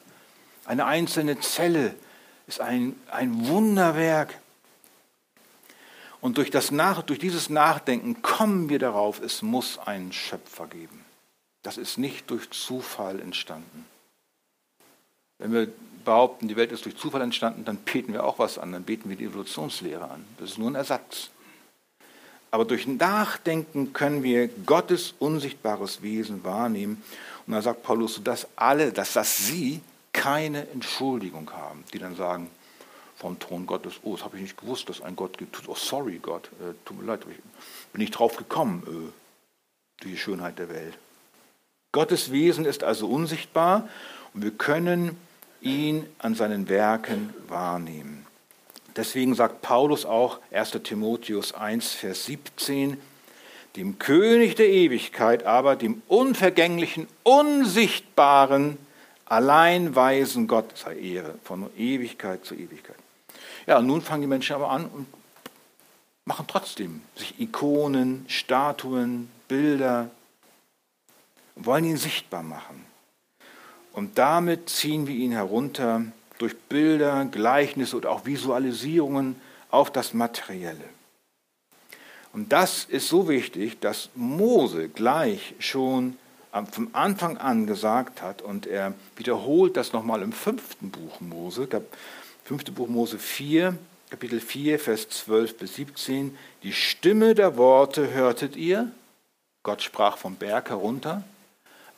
Eine 0.67 0.85
einzelne 0.85 1.41
Zelle 1.41 1.97
ist 2.47 2.61
ein, 2.61 2.95
ein 3.11 3.49
Wunderwerk. 3.49 4.39
Und 6.21 6.39
durch, 6.39 6.53
das 6.53 6.71
Nach, 6.71 7.03
durch 7.03 7.19
dieses 7.19 7.51
Nachdenken 7.51 8.23
kommen 8.23 8.69
wir 8.69 8.79
darauf, 8.79 9.21
es 9.21 9.43
muss 9.43 9.81
einen 9.81 10.13
Schöpfer 10.13 10.69
geben. 10.69 11.00
Das 11.63 11.77
ist 11.77 11.99
nicht 11.99 12.31
durch 12.31 12.51
Zufall 12.51 13.21
entstanden. 13.21 13.87
Wenn 15.39 15.53
wir 15.53 15.69
behaupten, 16.05 16.49
die 16.49 16.57
Welt 16.57 16.73
ist 16.73 16.85
durch 16.85 16.97
Zufall 16.97 17.23
entstanden, 17.23 17.65
dann 17.65 17.77
beten 17.77 18.13
wir 18.13 18.25
auch 18.25 18.39
was 18.39 18.59
an, 18.59 18.73
dann 18.73 18.85
beten 18.85 19.09
wir 19.09 19.17
die 19.17 19.25
Evolutionslehre 19.25 20.11
an. 20.11 20.25
Das 20.39 20.51
ist 20.51 20.59
nur 20.59 20.71
ein 20.71 20.75
Ersatz. 20.75 21.31
Aber 22.51 22.65
durch 22.65 22.87
Nachdenken 22.87 23.93
können 23.93 24.23
wir 24.23 24.49
Gottes 24.49 25.15
unsichtbares 25.19 26.03
Wesen 26.03 26.43
wahrnehmen. 26.43 27.03
Und 27.47 27.53
da 27.53 27.63
sagt 27.63 27.83
Paulus, 27.83 28.21
dass 28.25 28.49
alle, 28.57 28.93
dass 28.93 29.13
das 29.13 29.37
sie 29.47 29.81
keine 30.13 30.69
Entschuldigung 30.71 31.51
haben, 31.53 31.85
die 31.93 31.99
dann 31.99 32.17
sagen 32.17 32.51
vom 33.17 33.39
Thron 33.39 33.67
Gottes, 33.67 33.95
oh, 34.03 34.17
das 34.17 34.25
habe 34.25 34.37
ich 34.37 34.43
nicht 34.43 34.57
gewusst, 34.59 34.89
dass 34.89 35.03
ein 35.03 35.15
Gott 35.15 35.39
gibt. 35.39 35.69
Oh, 35.69 35.75
sorry 35.75 36.19
Gott, 36.19 36.51
äh, 36.61 36.75
tut 36.85 36.99
mir 36.99 37.05
leid, 37.05 37.25
bin 37.93 38.03
ich 38.03 38.11
drauf 38.11 38.37
gekommen, 38.37 38.83
äh, 38.87 40.05
die 40.05 40.17
Schönheit 40.17 40.59
der 40.59 40.71
Welt. 40.71 40.99
Gottes 41.93 42.31
Wesen 42.31 42.65
ist 42.65 42.85
also 42.85 43.09
unsichtbar 43.09 43.89
und 44.33 44.43
wir 44.43 44.53
können 44.53 45.17
ihn 45.61 46.07
an 46.19 46.35
seinen 46.35 46.69
Werken 46.69 47.35
wahrnehmen. 47.49 48.27
Deswegen 48.97 49.35
sagt 49.35 49.63
Paulus 49.63 50.05
auch 50.05 50.39
1 50.51 50.73
Timotheus 50.83 51.53
1, 51.53 51.93
Vers 51.93 52.27
17, 52.27 52.97
dem 53.77 53.99
König 53.99 54.57
der 54.57 54.69
Ewigkeit 54.69 55.45
aber, 55.45 55.77
dem 55.77 56.03
unvergänglichen, 56.09 57.07
unsichtbaren, 57.23 58.79
allein 59.27 59.95
weisen 59.95 60.49
Gott 60.49 60.77
sei 60.77 60.97
Ehre, 60.99 61.35
von 61.45 61.71
Ewigkeit 61.77 62.45
zu 62.45 62.55
Ewigkeit. 62.55 62.97
Ja, 63.67 63.81
nun 63.81 64.03
fangen 64.03 64.23
die 64.23 64.27
Menschen 64.27 64.57
aber 64.57 64.71
an 64.71 64.87
und 64.87 65.07
machen 66.25 66.47
trotzdem 66.49 67.03
sich 67.15 67.39
Ikonen, 67.41 68.25
Statuen, 68.29 69.31
Bilder, 69.47 70.11
wollen 71.67 71.85
ihn 71.85 71.97
sichtbar 71.97 72.43
machen. 72.43 72.85
Und 73.93 74.19
damit 74.19 74.69
ziehen 74.69 75.07
wir 75.07 75.15
ihn 75.15 75.33
herunter 75.33 76.05
durch 76.39 76.57
Bilder, 76.57 77.25
Gleichnisse 77.27 77.97
oder 77.97 78.11
auch 78.11 78.25
Visualisierungen 78.25 79.37
auf 79.71 79.91
das 79.93 80.15
Materielle. 80.15 80.85
Und 82.33 82.53
das 82.53 82.85
ist 82.85 83.09
so 83.09 83.29
wichtig, 83.29 83.81
dass 83.81 84.11
Mose 84.15 84.89
gleich 84.89 85.55
schon 85.59 86.17
vom 86.71 86.89
Anfang 86.93 87.39
an 87.39 87.67
gesagt 87.67 88.23
hat, 88.23 88.43
und 88.43 88.67
er 88.67 88.95
wiederholt 89.17 89.77
das 89.77 89.93
nochmal 89.93 90.23
im 90.23 90.33
fünften 90.33 90.91
Buch 90.91 91.21
Mose, 91.21 91.69
fünfte 92.45 92.73
Buch 92.73 92.89
Mose 92.89 93.19
4, 93.19 93.77
Kapitel 94.11 94.41
4, 94.41 94.79
Vers 94.81 95.09
12 95.09 95.59
bis 95.59 95.77
17, 95.77 96.37
die 96.65 96.73
Stimme 96.73 97.35
der 97.35 97.57
Worte 97.57 98.13
hörtet 98.13 98.57
ihr, 98.57 98.91
Gott 99.63 99.83
sprach 99.83 100.17
vom 100.17 100.35
Berg 100.35 100.71
herunter, 100.71 101.23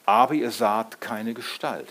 aber 0.05 0.35
ihr 0.35 0.51
saht 0.51 1.01
keine 1.01 1.35
Gestalt. 1.35 1.89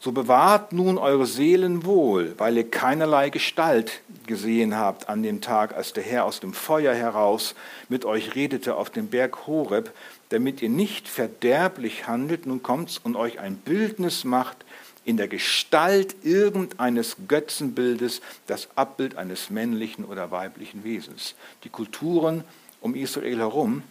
So 0.00 0.10
bewahrt 0.10 0.72
nun 0.72 0.98
eure 0.98 1.26
Seelen 1.26 1.84
wohl, 1.84 2.34
weil 2.36 2.56
ihr 2.56 2.68
keinerlei 2.68 3.30
Gestalt 3.30 4.00
gesehen 4.26 4.76
habt 4.76 5.08
an 5.08 5.22
dem 5.22 5.40
Tag, 5.40 5.76
als 5.76 5.92
der 5.92 6.02
Herr 6.02 6.24
aus 6.24 6.40
dem 6.40 6.54
Feuer 6.54 6.92
heraus 6.92 7.54
mit 7.88 8.04
euch 8.04 8.34
redete 8.34 8.74
auf 8.74 8.90
dem 8.90 9.06
Berg 9.06 9.46
Horeb, 9.46 9.92
damit 10.30 10.60
ihr 10.60 10.70
nicht 10.70 11.06
verderblich 11.06 12.08
handelt, 12.08 12.46
nun 12.46 12.64
kommt's 12.64 12.98
und 12.98 13.14
euch 13.14 13.38
ein 13.38 13.54
Bildnis 13.54 14.24
macht 14.24 14.64
in 15.04 15.16
der 15.16 15.28
Gestalt 15.28 16.16
irgendeines 16.24 17.16
Götzenbildes, 17.28 18.22
das 18.48 18.68
Abbild 18.76 19.16
eines 19.16 19.50
männlichen 19.50 20.04
oder 20.04 20.32
weiblichen 20.32 20.82
Wesens. 20.82 21.34
Die 21.62 21.68
Kulturen 21.68 22.42
um 22.80 22.96
Israel 22.96 23.38
herum, 23.38 23.82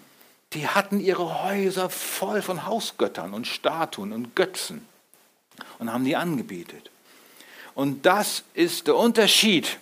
die 0.53 0.67
hatten 0.67 0.99
ihre 0.99 1.43
Häuser 1.43 1.89
voll 1.89 2.41
von 2.41 2.65
Hausgöttern 2.65 3.33
und 3.33 3.47
Statuen 3.47 4.11
und 4.11 4.35
Götzen 4.35 4.85
und 5.79 5.91
haben 5.91 6.03
die 6.03 6.15
angebetet. 6.15 6.89
Und 7.73 8.05
das 8.05 8.43
ist 8.53 8.87
der 8.87 8.95
Unterschied 8.95 9.79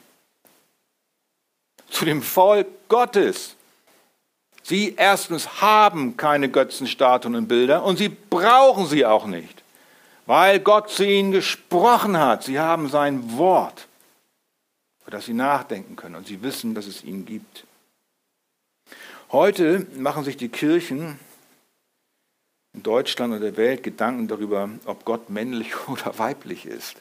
zu 1.90 2.06
dem 2.06 2.22
Volk 2.22 2.68
Gottes. 2.88 3.56
Sie 4.62 4.94
erstens 4.96 5.62
haben 5.62 6.16
keine 6.16 6.50
Götzenstatuen 6.50 7.34
und 7.36 7.48
Bilder 7.48 7.84
und 7.84 7.98
sie 7.98 8.10
brauchen 8.10 8.86
sie 8.86 9.06
auch 9.06 9.26
nicht, 9.26 9.64
weil 10.28 10.60
Gott 10.60 10.92
zu 10.92 11.04
ihnen 11.04 11.32
gesprochen 11.32 12.18
hat. 12.20 12.44
Sie 12.44 12.60
haben 12.60 12.90
sein 12.90 13.38
Wort, 13.38 13.88
für 15.04 15.10
das 15.10 15.26
sie 15.26 15.34
nachdenken 15.34 15.96
können 15.96 16.16
und 16.16 16.28
sie 16.28 16.44
wissen, 16.44 16.76
dass 16.76 16.86
es 16.86 17.04
ihn 17.04 17.26
gibt. 17.26 17.66
Heute 19.32 19.86
machen 19.96 20.24
sich 20.24 20.38
die 20.38 20.50
Kirchen 20.50 21.20
in 22.74 22.82
Deutschland 22.82 23.32
und 23.32 23.42
der 23.42 23.58
Welt 23.58 23.84
Gedanken 23.84 24.28
darüber, 24.28 24.70
ob 24.86 25.06
Gott 25.06 25.30
männlich 25.30 25.88
oder 25.88 26.18
weiblich 26.18 26.66
ist. 26.66 26.96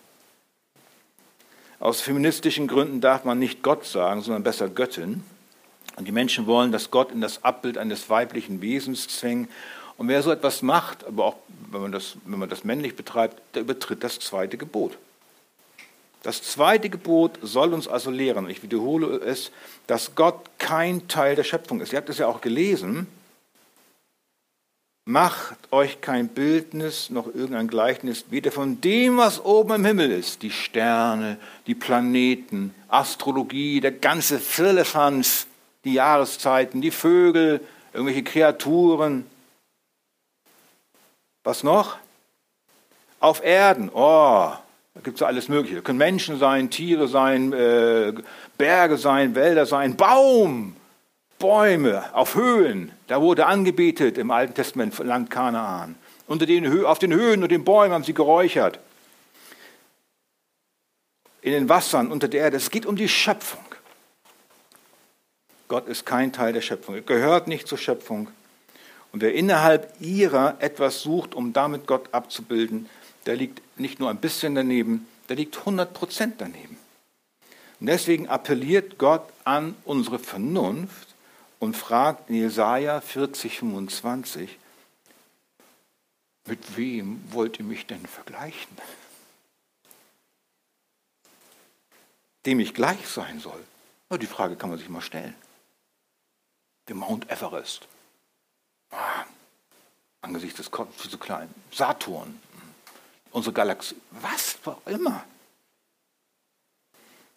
Aus 1.81 2.03
feministischen 2.03 2.67
Gründen 2.67 3.01
darf 3.01 3.25
man 3.25 3.39
nicht 3.39 3.63
Gott 3.63 3.87
sagen, 3.87 4.21
sondern 4.21 4.43
besser 4.43 4.69
Göttin. 4.69 5.25
Und 5.97 6.07
die 6.07 6.13
Menschen 6.13 6.47
wollen, 6.47 6.71
dass 6.71 6.91
Gott 6.91 7.13
in 7.13 7.23
das 7.23 7.45
Abbild 7.45 7.79
eines 7.79 8.11
weiblichen 8.11 8.61
Wesens 8.61 9.09
zwängt. 9.09 9.49
Und 9.97 10.09
wer 10.09 10.23
so 10.23 10.31
etwas 10.31 10.61
macht, 10.61 11.05
aber 11.05 11.25
auch 11.25 11.37
wenn 11.71 11.81
man 11.81 11.93
das, 11.93 12.19
wenn 12.27 12.39
man 12.39 12.51
das 12.51 12.63
männlich 12.63 12.95
betreibt, 12.95 13.41
der 13.55 13.63
übertritt 13.63 14.05
das 14.05 14.19
zweite 14.19 14.59
Gebot. 14.59 14.99
Das 16.23 16.43
zweite 16.43 16.91
Gebot 16.91 17.39
soll 17.43 17.73
uns 17.73 17.87
also 17.87 18.11
lehren, 18.11 18.51
ich 18.51 18.63
wiederhole 18.63 19.19
es, 19.19 19.53
dass 19.87 20.15
Gott 20.15 20.51
kein 20.59 21.07
Teil 21.09 21.37
der 21.37 21.45
Schöpfung 21.45 21.81
ist. 21.81 21.93
Ihr 21.93 21.99
habt 21.99 22.09
es 22.09 22.19
ja 22.19 22.27
auch 22.27 22.41
gelesen. 22.41 23.07
Macht 25.05 25.57
euch 25.71 26.03
kein 26.03 26.29
Bildnis 26.29 27.09
noch 27.09 27.29
irgendein 27.29 27.69
Gleichnis, 27.69 28.27
weder 28.29 28.53
von 28.53 28.81
dem, 28.83 29.17
was 29.17 29.43
oben 29.43 29.77
im 29.77 29.85
Himmel 29.87 30.11
ist, 30.11 30.43
die 30.43 30.51
Sterne, 30.51 31.39
die 31.67 31.75
Planeten, 31.75 32.75
Astrologie, 32.89 33.81
der 33.81 33.93
ganze 33.93 34.39
Firlefanz, 34.39 35.47
die 35.85 35.95
Jahreszeiten, 35.95 36.83
die 36.83 36.91
Vögel, 36.91 37.61
irgendwelche 37.95 38.25
Kreaturen. 38.25 39.25
Was 41.43 41.63
noch? 41.63 41.97
Auf 43.19 43.43
Erden, 43.43 43.91
oh, 43.95 44.53
da 44.99 45.03
gibt 45.05 45.19
es 45.19 45.23
alles 45.23 45.49
Mögliche. 45.49 45.77
Da 45.77 45.81
können 45.83 45.99
Menschen 45.99 46.41
sein, 46.41 46.71
Tiere 46.71 47.07
sein, 47.07 47.53
äh, 47.53 48.13
Berge 48.57 48.97
sein, 48.97 49.37
Wälder 49.37 49.65
sein, 49.65 49.97
Baum, 49.97 50.75
Bäume 51.39 52.13
auf 52.17 52.35
Höhen. 52.35 52.91
Da 53.07 53.23
wurde 53.23 53.47
angebetet 53.47 54.19
im 54.19 54.33
Alten 54.33 54.55
Testament 54.55 54.99
Land 54.99 55.31
Kanaan. 55.31 55.95
Unter 56.27 56.47
den, 56.47 56.85
auf 56.85 56.99
den 56.99 57.15
Höhen 57.15 57.45
und 57.45 57.53
den 57.53 57.63
Bäumen 57.63 57.95
haben 57.95 58.03
sie 58.03 58.13
geräuchert. 58.13 58.81
In 61.43 61.53
den 61.53 61.69
Wassern 61.69 62.11
unter 62.11 62.27
der 62.27 62.41
Erde. 62.41 62.57
Es 62.57 62.69
geht 62.69 62.85
um 62.85 62.97
die 62.97 63.09
Schöpfung. 63.09 63.65
Gott 65.69 65.87
ist 65.87 66.07
kein 66.07 66.33
Teil 66.33 66.53
der 66.53 66.61
Schöpfung. 66.61 66.97
Er 66.97 67.03
gehört 67.03 67.47
nicht 67.47 67.69
zur 67.69 67.79
Schöpfung. 67.79 68.31
Und 69.13 69.23
wer 69.23 69.33
innerhalb 69.33 69.95
ihrer 70.01 70.57
etwas 70.59 71.03
sucht, 71.03 71.37
um 71.37 71.53
damit 71.53 71.87
Gott 71.87 72.13
abzubilden, 72.13 72.89
der 73.29 73.37
liegt 73.37 73.61
nicht 73.79 74.01
nur 74.01 74.09
ein 74.09 74.23
bisschen 74.23 74.55
daneben, 74.55 75.07
der 75.29 75.37
liegt 75.37 75.59
100 75.59 75.93
Prozent 75.93 76.41
daneben. 76.41 76.79
Und 77.79 77.87
deswegen 77.87 78.27
appelliert 78.27 78.97
Gott 78.97 79.31
an 79.45 79.77
unsere 79.85 80.19
Vernunft 80.19 81.15
und 81.59 81.77
fragt 81.77 82.31
in 82.31 82.37
Jesaja 82.37 83.03
40, 83.03 83.59
25, 83.59 84.59
mit 86.47 86.79
wem 86.79 87.23
wollt 87.31 87.59
ihr 87.59 87.67
mich 87.67 87.87
denn 87.87 88.07
vergleichen? 88.07 88.79
Dem 92.47 92.61
ich 92.61 92.73
gleich 92.73 93.07
sein 93.09 93.41
soll. 93.41 93.63
die 94.19 94.27
Frage 94.27 94.57
kann 94.57 94.71
man 94.71 94.79
sich 94.79 94.89
mal 94.89 95.03
stellen. 95.03 95.35
Der 96.89 96.95
Mount 96.95 97.31
Everest. 97.31 97.87
Ah, 98.91 99.27
angesichts 100.23 100.57
des 100.57 100.71
Kopfes 100.71 101.11
zu 101.11 101.19
klein. 101.19 101.55
Saturn 101.71 102.41
unsere 103.33 103.53
Galaxie, 103.53 103.97
was 104.23 104.59
auch 104.65 104.87
immer. 104.87 105.25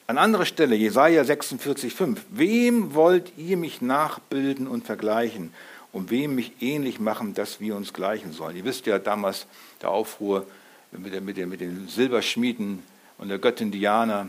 An 0.08 0.18
anderer 0.18 0.46
Stelle, 0.46 0.76
Jesaja 0.76 1.22
46,5. 1.22 2.18
Wem 2.32 2.94
wollt 2.94 3.32
ihr 3.38 3.56
mich 3.56 3.82
nachbilden 3.82 4.68
und 4.68 4.86
vergleichen? 4.86 5.54
Und 5.94 6.10
wem 6.10 6.36
mich 6.36 6.62
ähnlich 6.62 7.00
machen, 7.00 7.34
dass 7.34 7.60
wir 7.60 7.76
uns 7.76 7.94
gleichen 7.94 8.34
sollen? 8.34 8.58
Ihr 8.58 8.66
wisst 8.66 8.86
ja 8.88 9.00
damals 9.00 9.46
der 9.82 9.90
Aufruhr 9.90 10.46
mit, 10.92 11.14
der, 11.14 11.22
mit, 11.22 11.38
der, 11.38 11.48
mit 11.48 11.62
den 11.62 11.88
Silberschmieden 11.88 12.84
und 13.18 13.30
der 13.30 13.40
Göttin 13.40 13.72
Diana 13.72 14.28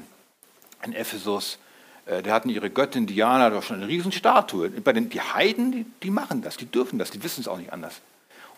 in 0.84 0.92
Ephesus. 0.92 1.58
Äh, 2.06 2.22
die 2.22 2.30
hatten 2.30 2.48
ihre 2.48 2.70
Göttin 2.70 3.06
Diana 3.06 3.50
doch 3.50 3.62
schon 3.62 3.76
eine 3.76 3.88
Riesenstatue. 3.88 4.70
Bei 4.70 4.92
den, 4.92 5.08
die 5.08 5.20
Heiden, 5.20 5.72
die, 5.72 5.86
die 6.02 6.10
machen 6.10 6.42
das, 6.42 6.56
die 6.56 6.66
dürfen 6.66 6.98
das, 6.98 7.10
die 7.10 7.22
wissen 7.22 7.40
es 7.40 7.48
auch 7.48 7.58
nicht 7.58 7.72
anders. 7.72 8.00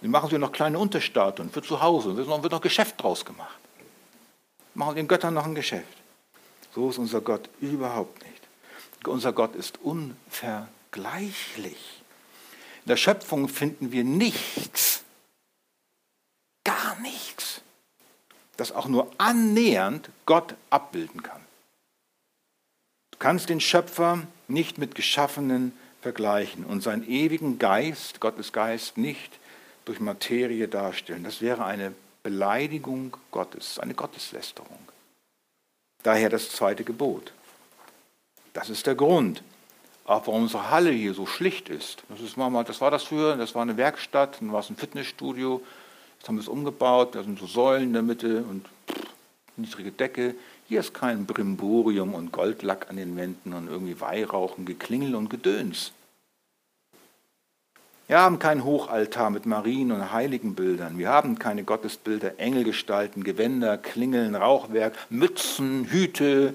Die 0.02 0.08
machen 0.08 0.30
sie 0.30 0.38
noch 0.38 0.52
kleine 0.52 0.78
Unterstatuen 0.78 1.50
für 1.50 1.62
zu 1.62 1.80
Hause. 1.80 2.10
Und 2.10 2.42
wird 2.42 2.52
noch 2.52 2.60
Geschäft 2.60 3.02
draus 3.02 3.24
gemacht. 3.24 3.58
Machen 4.74 4.96
den 4.96 5.08
Göttern 5.08 5.34
noch 5.34 5.44
ein 5.44 5.54
Geschäft. 5.54 5.96
So 6.74 6.90
ist 6.90 6.98
unser 6.98 7.20
Gott 7.20 7.48
überhaupt 7.60 8.20
nicht. 8.22 8.34
Unser 9.06 9.32
Gott 9.32 9.54
ist 9.54 9.78
unvergleichlich. 9.82 12.02
In 12.84 12.88
der 12.88 12.96
Schöpfung 12.96 13.48
finden 13.48 13.92
wir 13.92 14.02
nichts, 14.04 15.04
gar 16.64 16.98
nichts, 17.00 17.62
das 18.56 18.72
auch 18.72 18.88
nur 18.88 19.10
annähernd 19.18 20.10
Gott 20.26 20.56
abbilden 20.70 21.22
kann. 21.22 21.40
Du 23.12 23.18
kannst 23.18 23.48
den 23.48 23.60
Schöpfer 23.60 24.26
nicht 24.48 24.78
mit 24.78 24.94
Geschaffenen 24.94 25.72
vergleichen 26.02 26.66
und 26.66 26.82
seinen 26.82 27.08
ewigen 27.08 27.58
Geist, 27.58 28.20
Gottes 28.20 28.52
Geist, 28.52 28.98
nicht 28.98 29.38
durch 29.84 30.00
Materie 30.00 30.68
darstellen. 30.68 31.24
Das 31.24 31.40
wäre 31.40 31.64
eine 31.64 31.92
Beleidigung 32.22 33.16
Gottes, 33.30 33.78
eine 33.78 33.94
Gotteslästerung. 33.94 34.78
Daher 36.02 36.30
das 36.30 36.50
zweite 36.50 36.84
Gebot. 36.84 37.32
Das 38.52 38.70
ist 38.70 38.86
der 38.86 38.94
Grund, 38.94 39.42
auch 40.04 40.26
warum 40.26 40.42
unsere 40.42 40.70
Halle 40.70 40.90
hier 40.90 41.14
so 41.14 41.26
schlicht 41.26 41.68
ist. 41.68 42.02
Das, 42.08 42.20
ist 42.20 42.36
mal, 42.36 42.64
das 42.64 42.80
war 42.80 42.90
das 42.90 43.04
früher, 43.04 43.36
das 43.36 43.54
war 43.54 43.62
eine 43.62 43.76
Werkstatt, 43.76 44.40
dann 44.40 44.52
war 44.52 44.60
es 44.60 44.70
ein 44.70 44.76
Fitnessstudio. 44.76 45.62
Jetzt 46.18 46.28
haben 46.28 46.36
wir 46.36 46.42
es 46.42 46.48
umgebaut, 46.48 47.14
da 47.14 47.22
sind 47.22 47.38
so 47.38 47.46
Säulen 47.46 47.84
in 47.84 47.92
der 47.92 48.02
Mitte 48.02 48.44
und 48.44 48.66
niedrige 49.56 49.92
Decke. 49.92 50.34
Hier 50.66 50.80
ist 50.80 50.94
kein 50.94 51.26
Brimborium 51.26 52.14
und 52.14 52.32
Goldlack 52.32 52.88
an 52.88 52.96
den 52.96 53.16
Wänden 53.16 53.52
und 53.52 53.68
irgendwie 53.68 54.00
Weihrauchen, 54.00 54.64
Geklingel 54.64 55.14
und 55.14 55.28
Gedöns. 55.28 55.92
Wir 58.06 58.18
haben 58.18 58.38
keinen 58.38 58.64
Hochaltar 58.64 59.30
mit 59.30 59.46
Marien- 59.46 59.90
und 59.90 60.12
Heiligenbildern. 60.12 60.98
Wir 60.98 61.08
haben 61.08 61.38
keine 61.38 61.64
Gottesbilder, 61.64 62.38
Engelgestalten, 62.38 63.24
Gewänder, 63.24 63.78
Klingeln, 63.78 64.34
Rauchwerk, 64.34 64.94
Mützen, 65.08 65.86
Hüte, 65.86 66.54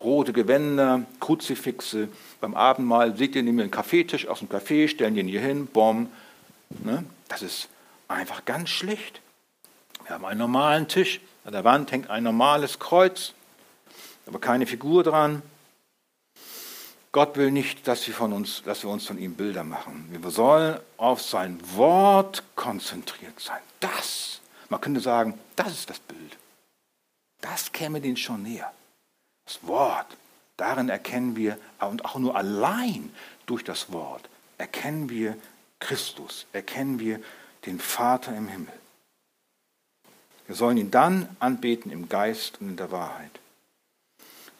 rote 0.00 0.32
Gewänder, 0.32 1.02
Kruzifixe. 1.18 2.08
Beim 2.40 2.54
Abendmahl 2.54 3.16
seht 3.16 3.34
ihr, 3.34 3.42
nehmen 3.42 3.58
wir 3.58 3.64
einen 3.64 3.72
Kaffeetisch 3.72 4.28
aus 4.28 4.38
dem 4.38 4.48
Café, 4.48 4.86
stellen 4.86 5.16
den 5.16 5.26
hier 5.26 5.40
hin, 5.40 5.66
bom. 5.66 6.08
Ne? 6.84 7.04
Das 7.28 7.42
ist 7.42 7.68
einfach 8.06 8.44
ganz 8.44 8.68
schlicht. 8.68 9.20
Wir 10.04 10.14
haben 10.14 10.24
einen 10.24 10.38
normalen 10.38 10.86
Tisch. 10.86 11.20
An 11.44 11.52
der 11.52 11.64
Wand 11.64 11.90
hängt 11.90 12.10
ein 12.10 12.22
normales 12.22 12.78
Kreuz, 12.78 13.32
aber 14.26 14.38
keine 14.38 14.66
Figur 14.66 15.02
dran. 15.02 15.42
Gott 17.16 17.38
will 17.38 17.50
nicht, 17.50 17.88
dass 17.88 18.06
wir, 18.06 18.12
von 18.12 18.34
uns, 18.34 18.62
dass 18.62 18.82
wir 18.82 18.90
uns 18.90 19.06
von 19.06 19.16
ihm 19.16 19.36
Bilder 19.36 19.64
machen. 19.64 20.06
Wir 20.10 20.30
sollen 20.30 20.78
auf 20.98 21.22
sein 21.22 21.58
Wort 21.74 22.42
konzentriert 22.56 23.40
sein. 23.40 23.62
Das, 23.80 24.42
man 24.68 24.82
könnte 24.82 25.00
sagen, 25.00 25.32
das 25.56 25.68
ist 25.68 25.88
das 25.88 25.98
Bild. 25.98 26.36
Das 27.40 27.72
käme 27.72 28.02
denen 28.02 28.18
schon 28.18 28.42
näher. 28.42 28.70
Das 29.46 29.66
Wort, 29.66 30.14
darin 30.58 30.90
erkennen 30.90 31.36
wir, 31.36 31.56
und 31.80 32.04
auch 32.04 32.18
nur 32.18 32.36
allein 32.36 33.10
durch 33.46 33.64
das 33.64 33.90
Wort, 33.92 34.28
erkennen 34.58 35.08
wir 35.08 35.38
Christus, 35.78 36.44
erkennen 36.52 37.00
wir 37.00 37.18
den 37.64 37.80
Vater 37.80 38.36
im 38.36 38.48
Himmel. 38.48 38.74
Wir 40.46 40.54
sollen 40.54 40.76
ihn 40.76 40.90
dann 40.90 41.34
anbeten 41.38 41.90
im 41.90 42.10
Geist 42.10 42.60
und 42.60 42.68
in 42.68 42.76
der 42.76 42.90
Wahrheit. 42.92 43.40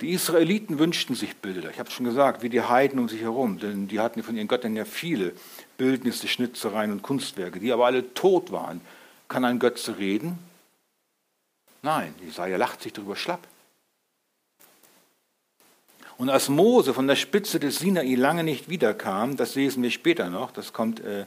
Die 0.02 0.11
Israeliten 0.11 0.78
wünschten 0.78 1.16
sich 1.16 1.37
Bilder, 1.37 1.70
ich 1.70 1.78
habe 1.78 1.88
es 1.88 1.94
schon 1.94 2.04
gesagt, 2.04 2.42
wie 2.42 2.50
die 2.50 2.61
Heiden 2.61 2.98
um 2.98 3.09
sich 3.09 3.22
herum, 3.22 3.59
denn 3.59 3.88
die 3.88 3.98
hatten 3.98 4.22
von 4.22 4.37
ihren 4.37 4.48
Göttern 4.48 4.76
ja 4.76 4.85
viele 4.85 5.32
Bildnisse, 5.78 6.28
Schnitzereien 6.28 6.92
und 6.92 7.02
Kunstwerke, 7.02 7.61
die 7.61 7.72
aber 7.72 7.87
alle 7.87 8.12
tot 8.12 8.52
waren. 8.52 8.82
Kann 9.28 9.44
ein 9.46 9.59
Götze 9.59 9.98
reden? 9.98 10.38
Nein, 11.82 12.14
Jesaja 12.22 12.59
lacht 12.59 12.82
sich 12.82 12.92
darüber 12.92 13.16
schlapp. 13.16 13.46
Und 16.18 16.30
als 16.30 16.48
Mose 16.48 16.94
von 16.94 17.06
der 17.06 17.16
Spitze 17.16 17.59
des 17.59 17.78
Sinai 17.78 18.14
lange 18.14 18.44
nicht 18.44 18.68
wiederkam, 18.68 19.37
das 19.37 19.54
lesen 19.54 19.82
wir 19.82 19.90
später 19.90 20.28
noch, 20.30 20.50
das 20.50 20.72
kommt 20.72 21.00
äh, 21.00 21.24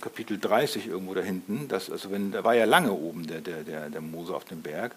Kapitel 0.00 0.38
30 0.38 0.86
irgendwo 0.86 1.14
da 1.14 1.20
hinten, 1.20 1.68
also 1.72 2.08
da 2.30 2.44
war 2.44 2.54
ja 2.54 2.64
lange 2.64 2.92
oben 2.92 3.26
der, 3.26 3.40
der, 3.40 3.62
der, 3.62 3.90
der 3.90 4.00
Mose 4.00 4.34
auf 4.34 4.44
dem 4.44 4.62
Berg. 4.62 4.94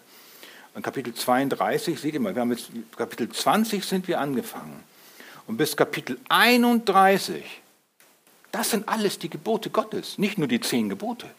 Und 0.74 0.82
Kapitel 0.82 1.14
32, 1.14 2.00
seht 2.00 2.14
ihr 2.14 2.20
mal, 2.20 2.34
wir 2.34 2.42
haben 2.42 2.50
jetzt 2.50 2.70
Kapitel 2.96 3.28
20 3.28 3.84
sind 3.84 4.08
wir 4.08 4.20
angefangen. 4.20 4.82
Und 5.46 5.56
bis 5.56 5.76
Kapitel 5.76 6.18
31, 6.28 7.44
das 8.50 8.70
sind 8.70 8.88
alles 8.88 9.18
die 9.18 9.30
Gebote 9.30 9.70
Gottes, 9.70 10.18
nicht 10.18 10.36
nur 10.36 10.48
die 10.48 10.60
zehn 10.60 10.88
Gebote. 10.88 11.30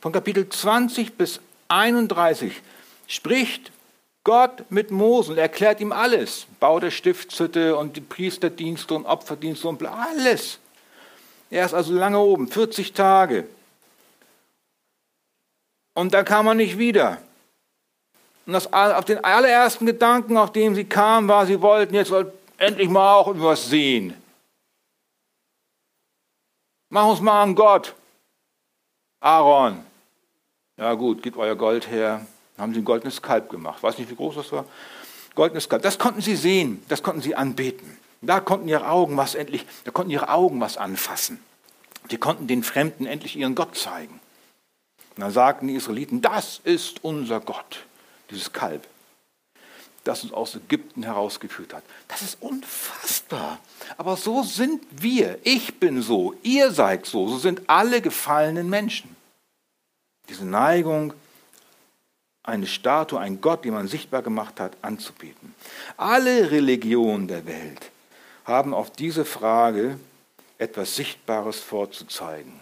Von 0.00 0.12
Kapitel 0.12 0.48
20 0.48 1.14
bis 1.14 1.40
31 1.66 2.52
spricht 3.08 3.72
Gott 4.22 4.70
mit 4.70 4.90
Mose 4.90 5.32
und 5.32 5.38
erklärt 5.38 5.80
ihm 5.80 5.90
alles. 5.90 6.46
Bau 6.60 6.78
der 6.78 6.90
Stiftshütte 6.92 7.76
und 7.76 7.96
die 7.96 8.00
Priesterdienste 8.00 8.94
und 8.94 9.06
Opferdienste 9.06 9.66
und 9.66 9.84
alles. 9.84 10.58
Er 11.50 11.64
ist 11.64 11.74
also 11.74 11.94
lange 11.94 12.18
oben, 12.18 12.46
40 12.46 12.92
Tage. 12.92 13.48
Und 15.94 16.14
dann 16.14 16.24
kam 16.24 16.46
er 16.46 16.54
nicht 16.54 16.78
wieder. 16.78 17.22
Und 18.48 18.54
das, 18.54 18.72
auf 18.72 19.04
den 19.04 19.22
allerersten 19.22 19.84
Gedanken, 19.84 20.38
auf 20.38 20.52
dem 20.52 20.74
sie 20.74 20.84
kamen, 20.84 21.28
war, 21.28 21.44
sie 21.44 21.60
wollten 21.60 21.94
jetzt 21.94 22.10
endlich 22.56 22.88
mal 22.88 23.16
auch 23.16 23.28
etwas 23.28 23.66
sehen. 23.66 24.14
Mach 26.88 27.04
uns 27.08 27.20
mal 27.20 27.42
an 27.42 27.54
Gott. 27.54 27.94
Aaron, 29.20 29.84
ja 30.78 30.94
gut, 30.94 31.22
gebt 31.22 31.36
euer 31.36 31.56
Gold 31.56 31.90
her. 31.90 32.26
Haben 32.56 32.72
sie 32.72 32.80
ein 32.80 32.86
goldenes 32.86 33.20
Kalb 33.20 33.50
gemacht. 33.50 33.82
Weiß 33.82 33.98
nicht, 33.98 34.08
wie 34.08 34.16
groß 34.16 34.36
das 34.36 34.50
war. 34.50 34.64
Goldenes 35.34 35.68
Kalb. 35.68 35.82
Das 35.82 35.98
konnten 35.98 36.22
sie 36.22 36.34
sehen, 36.34 36.82
das 36.88 37.02
konnten 37.02 37.20
sie 37.20 37.34
anbeten. 37.34 37.98
Da 38.22 38.40
konnten 38.40 38.66
ihre 38.66 38.88
Augen 38.88 39.18
was 39.18 39.34
endlich, 39.34 39.66
da 39.84 39.90
konnten 39.90 40.10
ihre 40.10 40.30
Augen 40.30 40.58
was 40.58 40.78
anfassen. 40.78 41.38
Die 42.10 42.16
konnten 42.16 42.46
den 42.46 42.62
Fremden 42.62 43.04
endlich 43.04 43.36
ihren 43.36 43.54
Gott 43.54 43.76
zeigen. 43.76 44.20
Und 45.16 45.20
dann 45.20 45.32
sagten 45.32 45.68
die 45.68 45.74
Israeliten, 45.74 46.22
das 46.22 46.62
ist 46.64 47.04
unser 47.04 47.40
Gott, 47.40 47.84
dieses 48.30 48.52
Kalb, 48.52 48.86
das 50.04 50.22
uns 50.22 50.32
aus 50.32 50.54
Ägypten 50.54 51.02
herausgeführt 51.02 51.74
hat. 51.74 51.82
Das 52.08 52.22
ist 52.22 52.40
unfassbar. 52.40 53.58
Aber 53.96 54.16
so 54.16 54.42
sind 54.42 54.82
wir. 54.90 55.38
Ich 55.44 55.78
bin 55.78 56.02
so, 56.02 56.34
ihr 56.42 56.70
seid 56.70 57.06
so, 57.06 57.28
so 57.28 57.38
sind 57.38 57.62
alle 57.68 58.00
gefallenen 58.00 58.70
Menschen. 58.70 59.16
Diese 60.28 60.44
Neigung, 60.44 61.12
eine 62.42 62.66
Statue, 62.66 63.20
ein 63.20 63.40
Gott, 63.40 63.64
den 63.64 63.74
man 63.74 63.88
sichtbar 63.88 64.22
gemacht 64.22 64.60
hat, 64.60 64.76
anzubeten. 64.82 65.54
Alle 65.96 66.50
Religionen 66.50 67.28
der 67.28 67.46
Welt 67.46 67.90
haben 68.44 68.72
auf 68.72 68.90
diese 68.90 69.26
Frage 69.26 69.98
etwas 70.56 70.96
Sichtbares 70.96 71.60
vorzuzeigen. 71.60 72.58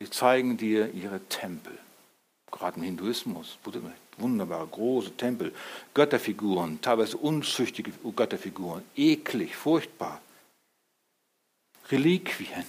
Sie 0.00 0.08
zeigen 0.08 0.56
dir 0.56 0.92
ihre 0.94 1.20
Tempel, 1.28 1.76
gerade 2.50 2.76
im 2.76 2.84
Hinduismus, 2.84 3.58
wunderbare 4.18 4.66
große 4.66 5.16
Tempel, 5.16 5.52
Götterfiguren, 5.92 6.80
teilweise 6.80 7.16
unzüchtige 7.16 7.92
Götterfiguren, 8.14 8.82
eklig, 8.96 9.54
furchtbar. 9.56 10.20
Reliquien. 11.90 12.64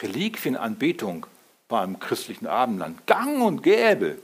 Reliquienanbetung 0.00 1.26
war 1.68 1.84
im 1.84 1.98
christlichen 1.98 2.46
Abendland 2.46 3.06
gang 3.06 3.42
und 3.42 3.62
gäbe. 3.62 4.18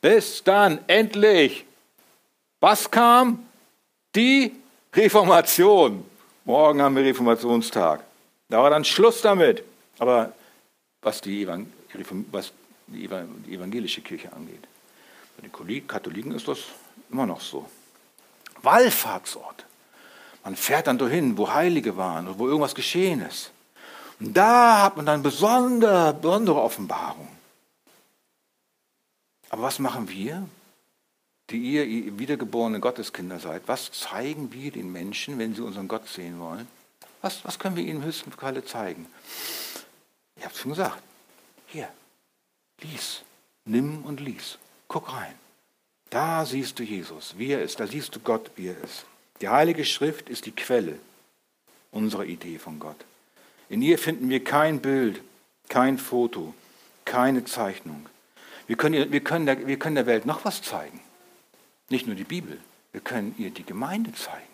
Bis 0.00 0.42
dann 0.42 0.80
endlich, 0.86 1.64
was 2.60 2.90
kam? 2.90 3.46
Die 4.14 4.52
Reformation. 4.94 6.04
Morgen 6.44 6.82
haben 6.82 6.96
wir 6.96 7.04
Reformationstag. 7.04 8.04
Da 8.48 8.62
war 8.62 8.70
dann 8.70 8.84
Schluss 8.84 9.22
damit. 9.22 9.62
Aber 9.98 10.32
was 11.00 11.20
die, 11.20 11.46
was 12.30 12.52
die 12.92 13.04
evangelische 13.54 14.00
Kirche 14.00 14.32
angeht, 14.32 14.66
bei 15.36 15.48
den 15.48 15.86
Katholiken 15.86 16.32
ist 16.32 16.48
das 16.48 16.58
immer 17.10 17.26
noch 17.26 17.40
so. 17.40 17.68
Wallfahrtsort. 18.62 19.64
Man 20.44 20.56
fährt 20.56 20.86
dann 20.86 20.98
dahin, 20.98 21.36
wo 21.36 21.52
Heilige 21.52 21.96
waren 21.96 22.28
oder 22.28 22.38
wo 22.38 22.48
irgendwas 22.48 22.74
geschehen 22.74 23.22
ist. 23.22 23.52
Und 24.20 24.36
da 24.36 24.82
hat 24.82 24.96
man 24.96 25.06
dann 25.06 25.22
besondere, 25.22 26.14
besondere 26.14 26.60
Offenbarung. 26.60 27.28
Aber 29.50 29.62
was 29.62 29.78
machen 29.78 30.08
wir, 30.08 30.48
die 31.50 31.58
ihr 31.58 32.18
wiedergeborene 32.18 32.80
Gotteskinder 32.80 33.38
seid? 33.38 33.62
Was 33.66 33.92
zeigen 33.92 34.52
wir 34.52 34.72
den 34.72 34.90
Menschen, 34.90 35.38
wenn 35.38 35.54
sie 35.54 35.62
unseren 35.62 35.88
Gott 35.88 36.08
sehen 36.08 36.40
wollen? 36.40 36.66
Was, 37.20 37.44
was 37.44 37.58
können 37.58 37.76
wir 37.76 37.84
ihnen 37.84 38.02
höchsten 38.02 38.32
Falle 38.32 38.64
zeigen? 38.64 39.06
Ich 40.36 40.44
habe 40.44 40.54
es 40.54 40.60
schon 40.60 40.72
gesagt. 40.72 41.02
Hier, 41.66 41.88
lies, 42.84 43.22
nimm 43.64 44.04
und 44.04 44.20
lies. 44.20 44.58
Guck 44.88 45.12
rein. 45.12 45.34
Da 46.10 46.44
siehst 46.44 46.78
du 46.78 46.82
Jesus, 46.82 47.34
wie 47.38 47.52
er 47.52 47.62
ist. 47.62 47.80
Da 47.80 47.86
siehst 47.86 48.14
du 48.14 48.20
Gott, 48.20 48.50
wie 48.56 48.68
er 48.68 48.84
ist. 48.84 49.06
Die 49.40 49.48
Heilige 49.48 49.84
Schrift 49.84 50.28
ist 50.28 50.46
die 50.46 50.52
Quelle 50.52 50.98
unserer 51.90 52.24
Idee 52.24 52.58
von 52.58 52.78
Gott. 52.78 53.04
In 53.68 53.80
ihr 53.82 53.98
finden 53.98 54.28
wir 54.28 54.44
kein 54.44 54.80
Bild, 54.80 55.22
kein 55.68 55.96
Foto, 55.98 56.54
keine 57.04 57.44
Zeichnung. 57.44 58.06
Wir 58.66 58.76
können, 58.76 59.10
wir, 59.10 59.24
können 59.24 59.46
der, 59.46 59.66
wir 59.66 59.78
können 59.78 59.94
der 59.94 60.06
Welt 60.06 60.26
noch 60.26 60.44
was 60.44 60.62
zeigen. 60.62 61.00
Nicht 61.88 62.06
nur 62.06 62.16
die 62.16 62.24
Bibel, 62.24 62.60
wir 62.92 63.00
können 63.00 63.34
ihr 63.38 63.50
die 63.50 63.64
Gemeinde 63.64 64.12
zeigen. 64.12 64.46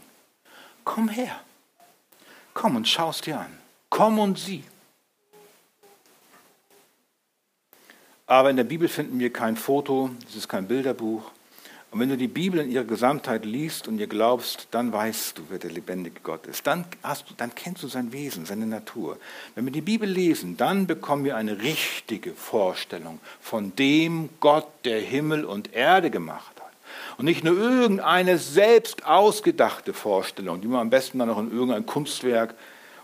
Komm 0.84 1.08
her. 1.08 1.40
Komm 2.54 2.76
und 2.76 2.88
schau 2.88 3.10
es 3.10 3.20
dir 3.20 3.40
an. 3.40 3.58
Komm 3.90 4.18
und 4.18 4.38
sieh. 4.38 4.64
Aber 8.28 8.50
in 8.50 8.56
der 8.56 8.64
Bibel 8.64 8.88
finden 8.88 9.18
wir 9.18 9.32
kein 9.32 9.56
Foto, 9.56 10.10
es 10.28 10.36
ist 10.36 10.48
kein 10.48 10.68
Bilderbuch, 10.68 11.32
und 11.90 12.00
wenn 12.00 12.10
du 12.10 12.18
die 12.18 12.28
Bibel 12.28 12.60
in 12.60 12.70
ihrer 12.70 12.84
Gesamtheit 12.84 13.46
liest 13.46 13.88
und 13.88 13.98
ihr 13.98 14.08
glaubst, 14.08 14.68
dann 14.72 14.92
weißt 14.92 15.38
du, 15.38 15.42
wer 15.48 15.58
der 15.58 15.70
lebendige 15.70 16.20
Gott 16.22 16.46
ist. 16.46 16.66
Dann, 16.66 16.84
hast 17.02 17.30
du, 17.30 17.34
dann 17.34 17.54
kennst 17.54 17.82
du 17.82 17.88
sein 17.88 18.12
Wesen, 18.12 18.44
seine 18.44 18.66
Natur. 18.66 19.16
Wenn 19.54 19.64
wir 19.64 19.72
die 19.72 19.80
Bibel 19.80 20.06
lesen, 20.06 20.58
dann 20.58 20.86
bekommen 20.86 21.24
wir 21.24 21.36
eine 21.36 21.62
richtige 21.62 22.34
Vorstellung 22.34 23.20
von 23.40 23.74
dem 23.76 24.28
Gott, 24.38 24.66
der 24.84 25.00
Himmel 25.00 25.46
und 25.46 25.72
Erde 25.72 26.10
gemacht 26.10 26.52
hat. 26.60 26.72
Und 27.16 27.24
nicht 27.24 27.42
nur 27.42 27.56
irgendeine 27.56 28.36
selbst 28.36 29.06
ausgedachte 29.06 29.94
Vorstellung, 29.94 30.60
die 30.60 30.68
man 30.68 30.80
am 30.80 30.90
besten 30.90 31.18
dann 31.18 31.28
noch 31.28 31.38
in 31.38 31.50
irgendein 31.50 31.86
Kunstwerk 31.86 32.54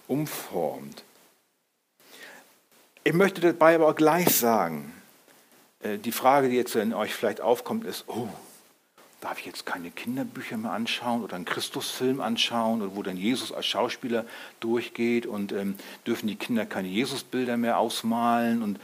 umformt. 0.08 1.02
Ich 3.02 3.14
möchte 3.14 3.40
dabei 3.40 3.76
aber 3.76 3.88
auch 3.88 3.96
gleich 3.96 4.36
sagen, 4.36 4.92
die 5.84 6.12
Frage, 6.12 6.48
die 6.48 6.56
jetzt 6.56 6.74
in 6.76 6.94
euch 6.94 7.14
vielleicht 7.14 7.40
aufkommt, 7.40 7.84
ist, 7.84 8.04
oh, 8.08 8.28
darf 9.20 9.38
ich 9.38 9.46
jetzt 9.46 9.64
keine 9.64 9.90
Kinderbücher 9.90 10.56
mehr 10.58 10.72
anschauen 10.72 11.22
oder 11.22 11.36
einen 11.36 11.46
Christusfilm 11.46 12.20
anschauen, 12.20 12.82
oder 12.82 12.94
wo 12.94 13.02
dann 13.02 13.16
Jesus 13.16 13.52
als 13.52 13.66
Schauspieler 13.66 14.26
durchgeht 14.60 15.26
und 15.26 15.52
ähm, 15.52 15.76
dürfen 16.06 16.26
die 16.26 16.36
Kinder 16.36 16.66
keine 16.66 16.88
Jesusbilder 16.88 17.56
mehr 17.56 17.78
ausmalen 17.78 18.62
und 18.62 18.78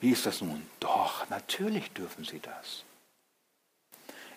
wie 0.00 0.10
ist 0.10 0.26
das 0.26 0.42
nun? 0.42 0.62
Doch, 0.78 1.28
natürlich 1.30 1.90
dürfen 1.92 2.24
sie 2.24 2.40
das. 2.40 2.84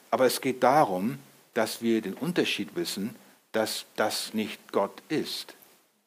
Aber 0.09 0.25
es 0.25 0.41
geht 0.41 0.63
darum, 0.63 1.19
dass 1.53 1.81
wir 1.81 2.01
den 2.01 2.13
Unterschied 2.13 2.75
wissen, 2.75 3.15
dass 3.51 3.85
das 3.95 4.33
nicht 4.33 4.71
Gott 4.71 5.03
ist. 5.09 5.55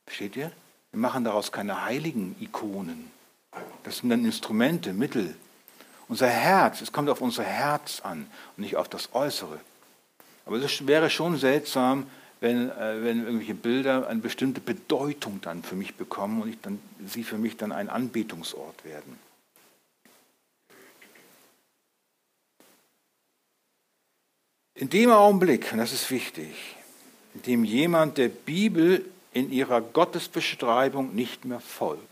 Versteht 0.07 0.37
ihr? 0.37 0.51
Wir 0.91 1.01
machen 1.01 1.25
daraus 1.25 1.53
keine 1.53 1.85
heiligen 1.85 2.35
Ikonen. 2.41 3.11
Das 3.83 3.99
sind 3.99 4.09
dann 4.09 4.25
Instrumente, 4.25 4.93
Mittel, 4.93 5.37
unser 6.09 6.29
Herz, 6.29 6.81
es 6.81 6.93
kommt 6.93 7.09
auf 7.09 7.21
unser 7.21 7.45
Herz 7.45 8.01
an 8.03 8.27
und 8.57 8.63
nicht 8.63 8.77
auf 8.77 8.89
das 8.89 9.09
Äußere. 9.13 9.59
Aber 10.47 10.57
es 10.57 10.87
wäre 10.87 11.11
schon 11.11 11.37
seltsam, 11.37 12.07
wenn, 12.41 12.71
äh, 12.71 13.03
wenn 13.03 13.25
irgendwelche 13.25 13.55
Bilder 13.55 14.07
eine 14.07 14.21
bestimmte 14.21 14.61
Bedeutung 14.61 15.41
dann 15.41 15.63
für 15.63 15.77
mich 15.77 15.95
bekommen 15.95 16.43
und 16.43 16.51
ich 16.51 16.61
dann, 16.61 16.79
sie 17.07 17.25
für 17.25 17.39
mich 17.39 17.57
dann 17.57 17.73
ein 17.73 17.89
Anbetungsort 17.89 18.85
werden. 18.85 19.19
In 24.75 24.91
dem 24.91 25.11
Augenblick, 25.11 25.73
und 25.73 25.79
das 25.79 25.93
ist 25.93 26.11
wichtig, 26.11 26.77
in 27.35 27.43
dem 27.43 27.65
jemand 27.65 28.19
der 28.19 28.29
Bibel 28.29 29.05
in 29.33 29.51
ihrer 29.51 29.81
Gottesbeschreibung 29.81 31.15
nicht 31.15 31.45
mehr 31.45 31.61
folgt 31.61 32.03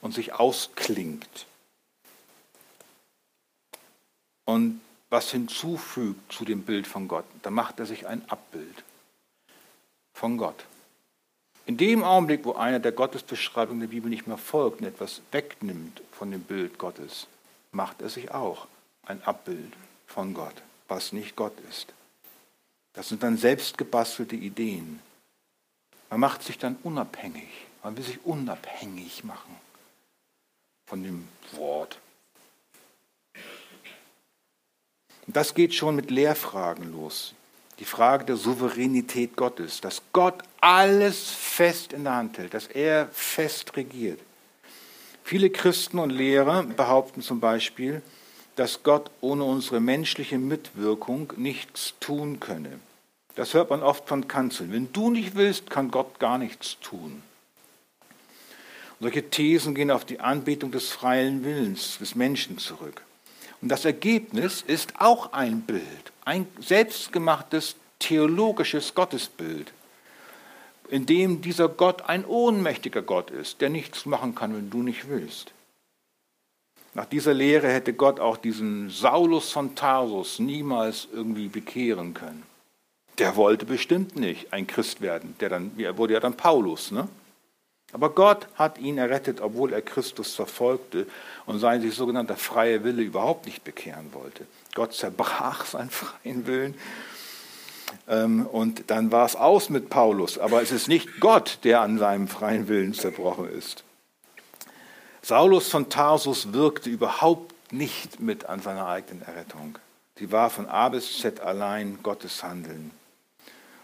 und 0.00 0.14
sich 0.14 0.32
ausklingt, 0.32 1.46
und 4.50 4.80
was 5.10 5.30
hinzufügt 5.30 6.32
zu 6.32 6.44
dem 6.44 6.62
Bild 6.62 6.86
von 6.86 7.06
Gott, 7.06 7.24
dann 7.42 7.54
macht 7.54 7.78
er 7.78 7.86
sich 7.86 8.06
ein 8.06 8.28
Abbild 8.28 8.84
von 10.12 10.36
Gott. 10.38 10.64
In 11.66 11.76
dem 11.76 12.02
Augenblick, 12.02 12.44
wo 12.44 12.54
einer 12.54 12.80
der 12.80 12.92
Gottesbeschreibung 12.92 13.78
der 13.78 13.86
Bibel 13.86 14.10
nicht 14.10 14.26
mehr 14.26 14.38
folgt 14.38 14.80
und 14.80 14.86
etwas 14.86 15.22
wegnimmt 15.30 16.02
von 16.10 16.32
dem 16.32 16.42
Bild 16.42 16.78
Gottes, 16.78 17.28
macht 17.70 18.02
er 18.02 18.08
sich 18.08 18.32
auch 18.32 18.66
ein 19.04 19.22
Abbild 19.22 19.72
von 20.06 20.34
Gott, 20.34 20.62
was 20.88 21.12
nicht 21.12 21.36
Gott 21.36 21.54
ist. 21.68 21.92
Das 22.92 23.08
sind 23.08 23.22
dann 23.22 23.36
selbstgebastelte 23.36 24.34
Ideen. 24.34 25.00
Man 26.08 26.18
macht 26.18 26.42
sich 26.42 26.58
dann 26.58 26.76
unabhängig. 26.82 27.48
Man 27.84 27.96
will 27.96 28.02
sich 28.02 28.18
unabhängig 28.24 29.22
machen 29.22 29.54
von 30.86 31.04
dem 31.04 31.28
Wort 31.52 32.00
Und 35.26 35.36
das 35.36 35.54
geht 35.54 35.74
schon 35.74 35.96
mit 35.96 36.10
Lehrfragen 36.10 36.92
los. 36.92 37.34
Die 37.78 37.84
Frage 37.84 38.24
der 38.24 38.36
Souveränität 38.36 39.36
Gottes, 39.36 39.80
dass 39.80 40.02
Gott 40.12 40.42
alles 40.60 41.30
fest 41.30 41.92
in 41.92 42.04
der 42.04 42.16
Hand 42.16 42.38
hält, 42.38 42.52
dass 42.52 42.66
er 42.66 43.08
fest 43.12 43.76
regiert. 43.76 44.20
Viele 45.24 45.50
Christen 45.50 45.98
und 45.98 46.10
Lehrer 46.10 46.64
behaupten 46.64 47.22
zum 47.22 47.40
Beispiel, 47.40 48.02
dass 48.56 48.82
Gott 48.82 49.10
ohne 49.20 49.44
unsere 49.44 49.80
menschliche 49.80 50.38
Mitwirkung 50.38 51.32
nichts 51.36 51.94
tun 52.00 52.40
könne. 52.40 52.80
Das 53.36 53.54
hört 53.54 53.70
man 53.70 53.82
oft 53.82 54.08
von 54.08 54.28
Kanzeln. 54.28 54.72
Wenn 54.72 54.92
du 54.92 55.10
nicht 55.10 55.34
willst, 55.34 55.70
kann 55.70 55.90
Gott 55.90 56.18
gar 56.18 56.36
nichts 56.36 56.78
tun. 56.80 57.22
Solche 59.00 59.30
Thesen 59.30 59.74
gehen 59.74 59.90
auf 59.90 60.04
die 60.04 60.20
Anbetung 60.20 60.72
des 60.72 60.90
freien 60.90 61.42
Willens 61.42 61.96
des 61.98 62.14
Menschen 62.14 62.58
zurück. 62.58 63.02
Und 63.62 63.68
das 63.68 63.84
Ergebnis 63.84 64.62
ist 64.66 64.94
auch 64.98 65.32
ein 65.32 65.60
Bild, 65.62 66.12
ein 66.24 66.46
selbstgemachtes 66.60 67.76
theologisches 67.98 68.94
Gottesbild, 68.94 69.72
in 70.88 71.06
dem 71.06 71.42
dieser 71.42 71.68
Gott 71.68 72.02
ein 72.02 72.24
ohnmächtiger 72.24 73.02
Gott 73.02 73.30
ist, 73.30 73.60
der 73.60 73.70
nichts 73.70 74.06
machen 74.06 74.34
kann, 74.34 74.54
wenn 74.54 74.70
du 74.70 74.82
nicht 74.82 75.08
willst. 75.08 75.52
Nach 76.94 77.06
dieser 77.06 77.34
Lehre 77.34 77.68
hätte 77.68 77.92
Gott 77.92 78.18
auch 78.18 78.36
diesen 78.36 78.90
Saulus 78.90 79.52
von 79.52 79.76
Tarsus 79.76 80.40
niemals 80.40 81.06
irgendwie 81.12 81.48
bekehren 81.48 82.14
können. 82.14 82.42
Der 83.18 83.36
wollte 83.36 83.64
bestimmt 83.64 84.16
nicht 84.16 84.52
ein 84.52 84.66
Christ 84.66 85.00
werden. 85.00 85.36
Der 85.38 85.50
dann, 85.50 85.70
er 85.78 85.98
wurde 85.98 86.14
ja 86.14 86.20
dann 86.20 86.36
Paulus. 86.36 86.90
Ne? 86.90 87.06
Aber 87.92 88.10
Gott 88.10 88.46
hat 88.54 88.78
ihn 88.78 88.98
errettet, 88.98 89.40
obwohl 89.40 89.72
er 89.72 89.82
Christus 89.82 90.34
verfolgte 90.34 91.06
und 91.46 91.58
sein 91.58 91.80
sich 91.82 91.94
sogenannter 91.94 92.36
freier 92.36 92.84
Wille 92.84 93.02
überhaupt 93.02 93.46
nicht 93.46 93.64
bekehren 93.64 94.12
wollte. 94.12 94.46
Gott 94.74 94.94
zerbrach 94.94 95.64
seinen 95.64 95.90
freien 95.90 96.46
Willen 96.46 96.74
ähm, 98.08 98.46
und 98.46 98.90
dann 98.90 99.10
war 99.12 99.26
es 99.26 99.36
aus 99.36 99.70
mit 99.70 99.90
Paulus. 99.90 100.38
Aber 100.38 100.62
es 100.62 100.70
ist 100.70 100.88
nicht 100.88 101.20
Gott, 101.20 101.58
der 101.64 101.80
an 101.80 101.98
seinem 101.98 102.28
freien 102.28 102.68
Willen 102.68 102.94
zerbrochen 102.94 103.48
ist. 103.50 103.84
Saulus 105.22 105.68
von 105.68 105.88
Tarsus 105.90 106.52
wirkte 106.52 106.88
überhaupt 106.90 107.72
nicht 107.72 108.20
mit 108.20 108.46
an 108.46 108.60
seiner 108.60 108.86
eigenen 108.86 109.22
Errettung. 109.22 109.78
Sie 110.18 110.32
war 110.32 110.50
von 110.50 110.66
A 110.66 110.88
bis 110.88 111.18
Z 111.18 111.40
allein 111.40 111.98
Gottes 112.02 112.42
Handeln. 112.42 112.90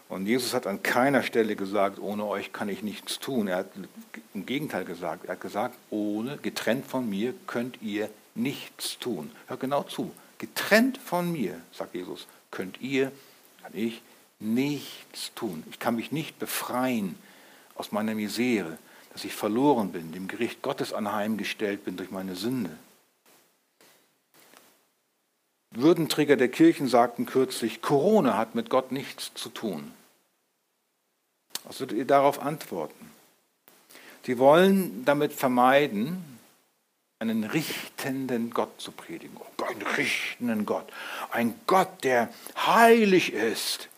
Und 0.09 0.25
Jesus 0.25 0.53
hat 0.53 0.67
an 0.67 0.83
keiner 0.83 1.21
Stelle 1.23 1.55
gesagt, 1.55 1.99
ohne 1.99 2.25
euch 2.25 2.53
kann 2.53 2.69
ich 2.69 2.81
nichts 2.81 3.19
tun. 3.19 3.47
Er 3.47 3.57
hat 3.57 3.71
im 4.33 4.45
Gegenteil 4.45 4.85
gesagt, 4.85 5.25
er 5.25 5.33
hat 5.33 5.41
gesagt, 5.41 5.75
ohne, 5.89 6.37
getrennt 6.37 6.85
von 6.85 7.09
mir 7.09 7.33
könnt 7.45 7.81
ihr 7.81 8.09
nichts 8.33 8.99
tun. 8.99 9.31
Hört 9.47 9.59
genau 9.59 9.83
zu. 9.83 10.11
Getrennt 10.37 10.97
von 10.97 11.31
mir, 11.31 11.59
sagt 11.71 11.93
Jesus, 11.95 12.27
könnt 12.51 12.79
ihr, 12.81 13.11
kann 13.61 13.73
ich 13.73 14.01
nichts 14.39 15.33
tun. 15.35 15.63
Ich 15.71 15.79
kann 15.79 15.95
mich 15.95 16.11
nicht 16.11 16.39
befreien 16.39 17.15
aus 17.75 17.91
meiner 17.91 18.15
Misere 18.15 18.77
dass 19.17 19.25
ich 19.25 19.33
verloren 19.33 19.91
bin, 19.91 20.11
dem 20.11 20.27
Gericht 20.27 20.61
Gottes 20.61 20.93
anheimgestellt 20.93 21.83
bin 21.83 21.97
durch 21.97 22.11
meine 22.11 22.35
Sünde. 22.35 22.69
Würdenträger 25.71 26.35
der 26.35 26.49
Kirchen 26.49 26.87
sagten 26.87 27.25
kürzlich, 27.25 27.81
Corona 27.81 28.37
hat 28.37 28.53
mit 28.53 28.69
Gott 28.69 28.91
nichts 28.91 29.31
zu 29.33 29.49
tun. 29.49 29.91
Ihr 31.91 32.05
darauf 32.05 32.41
antworten? 32.41 33.11
Sie 34.23 34.37
wollen 34.39 35.05
damit 35.05 35.33
vermeiden, 35.33 36.37
einen 37.19 37.43
richtenden 37.45 38.51
Gott 38.51 38.79
zu 38.79 38.91
predigen. 38.91 39.35
Oh, 39.39 39.63
einen 39.63 39.81
richtenden 39.81 40.65
Gott. 40.65 40.87
Ein 41.31 41.55
Gott, 41.65 42.03
der 42.03 42.29
heilig 42.65 43.33
ist, 43.33 43.89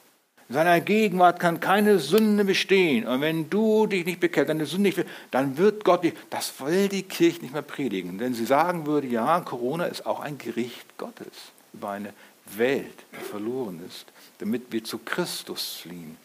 in 0.49 0.55
seiner 0.55 0.81
Gegenwart 0.81 1.39
kann 1.39 1.59
keine 1.59 1.99
Sünde 1.99 2.43
bestehen. 2.43 3.05
Und 3.05 3.21
wenn 3.21 3.51
du 3.51 3.85
dich 3.85 4.03
nicht 4.03 4.19
bekehrst, 4.19 4.49
deine 4.49 4.65
Sünde 4.65 4.89
nicht, 4.89 5.05
dann 5.29 5.57
wird 5.57 5.83
Gott 5.85 6.03
dich, 6.03 6.13
das 6.31 6.59
will 6.59 6.89
die 6.89 7.03
Kirche 7.03 7.41
nicht 7.41 7.53
mehr 7.53 7.61
predigen. 7.61 8.17
Denn 8.17 8.33
sie 8.33 8.45
sagen 8.45 8.87
würde, 8.87 9.05
ja, 9.07 9.41
Corona 9.41 9.85
ist 9.85 10.07
auch 10.07 10.19
ein 10.19 10.39
Gericht 10.39 10.97
Gottes 10.97 11.51
über 11.71 11.91
eine 11.91 12.13
Welt, 12.57 12.95
die 13.11 13.23
verloren 13.23 13.79
ist, 13.87 14.05
damit 14.39 14.71
wir 14.71 14.83
zu 14.83 14.97
Christus 14.97 15.81
fliehen. 15.83 16.17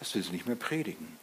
Das 0.00 0.14
will 0.14 0.22
sie 0.22 0.32
nicht 0.32 0.46
mehr 0.46 0.56
predigen. 0.56 1.18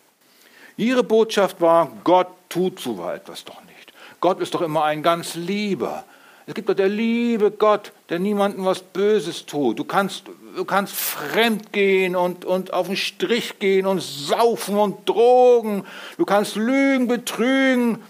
Ihre 0.78 1.04
Botschaft 1.04 1.60
war, 1.60 1.92
Gott 2.04 2.28
tut 2.50 2.80
so 2.80 3.10
etwas 3.10 3.44
doch 3.44 3.62
nicht. 3.66 3.92
Gott 4.22 4.40
ist 4.40 4.54
doch 4.54 4.62
immer 4.62 4.84
ein 4.86 5.04
ganz 5.04 5.36
Lieber. 5.36 6.06
Es 6.46 6.54
gibt 6.54 6.70
doch 6.70 6.76
der 6.76 6.88
liebe 6.88 7.52
Gott, 7.52 7.92
der 8.10 8.20
niemandem 8.20 8.64
was 8.64 8.80
Böses 8.82 9.46
tut. 9.46 9.80
Du 9.80 9.84
kannst, 9.84 10.24
du 10.56 10.64
kannst 10.64 10.96
fremd 10.96 11.74
gehen 11.74 12.16
und, 12.16 12.46
und 12.46 12.72
auf 12.72 12.88
den 12.88 12.96
Strich 12.96 13.60
gehen 13.60 13.86
und 13.86 14.00
saufen 14.00 14.78
und 14.78 15.10
drogen. 15.10 15.86
Du 16.18 16.24
kannst 16.24 16.56
lügen, 16.56 17.08
betrügen. 17.08 18.02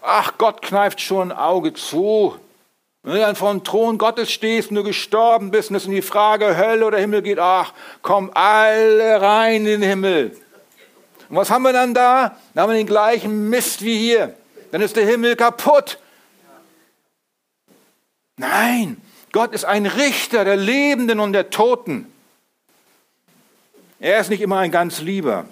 Ach, 0.00 0.38
Gott 0.38 0.62
kneift 0.62 1.02
schon 1.02 1.30
ein 1.30 1.36
Auge 1.36 1.74
zu. 1.74 2.36
Wenn 3.04 3.16
du 3.16 3.20
dann 3.20 3.36
vor 3.36 3.50
dem 3.52 3.62
Thron 3.62 3.98
Gottes 3.98 4.32
stehst 4.32 4.70
und 4.70 4.76
du 4.76 4.82
gestorben 4.82 5.50
bist 5.50 5.68
und 5.68 5.76
es 5.76 5.84
in 5.84 5.92
die 5.92 6.00
Frage 6.00 6.56
Hölle 6.56 6.86
oder 6.86 6.98
Himmel 6.98 7.20
geht, 7.20 7.38
ach, 7.38 7.74
komm 8.00 8.30
alle 8.32 9.20
rein 9.20 9.66
in 9.66 9.80
den 9.80 9.82
Himmel. 9.82 10.34
Und 11.28 11.36
was 11.36 11.50
haben 11.50 11.64
wir 11.64 11.74
dann 11.74 11.92
da? 11.92 12.38
Dann 12.54 12.62
haben 12.62 12.70
wir 12.70 12.78
den 12.78 12.86
gleichen 12.86 13.50
Mist 13.50 13.84
wie 13.84 13.98
hier. 13.98 14.34
Dann 14.70 14.80
ist 14.80 14.96
der 14.96 15.04
Himmel 15.04 15.36
kaputt. 15.36 15.98
Nein, 18.38 18.96
Gott 19.32 19.52
ist 19.52 19.66
ein 19.66 19.84
Richter 19.84 20.46
der 20.46 20.56
Lebenden 20.56 21.20
und 21.20 21.34
der 21.34 21.50
Toten. 21.50 22.10
Er 24.00 24.18
ist 24.18 24.30
nicht 24.30 24.40
immer 24.40 24.58
ein 24.58 24.70
ganz 24.70 25.02
Lieber. 25.02 25.44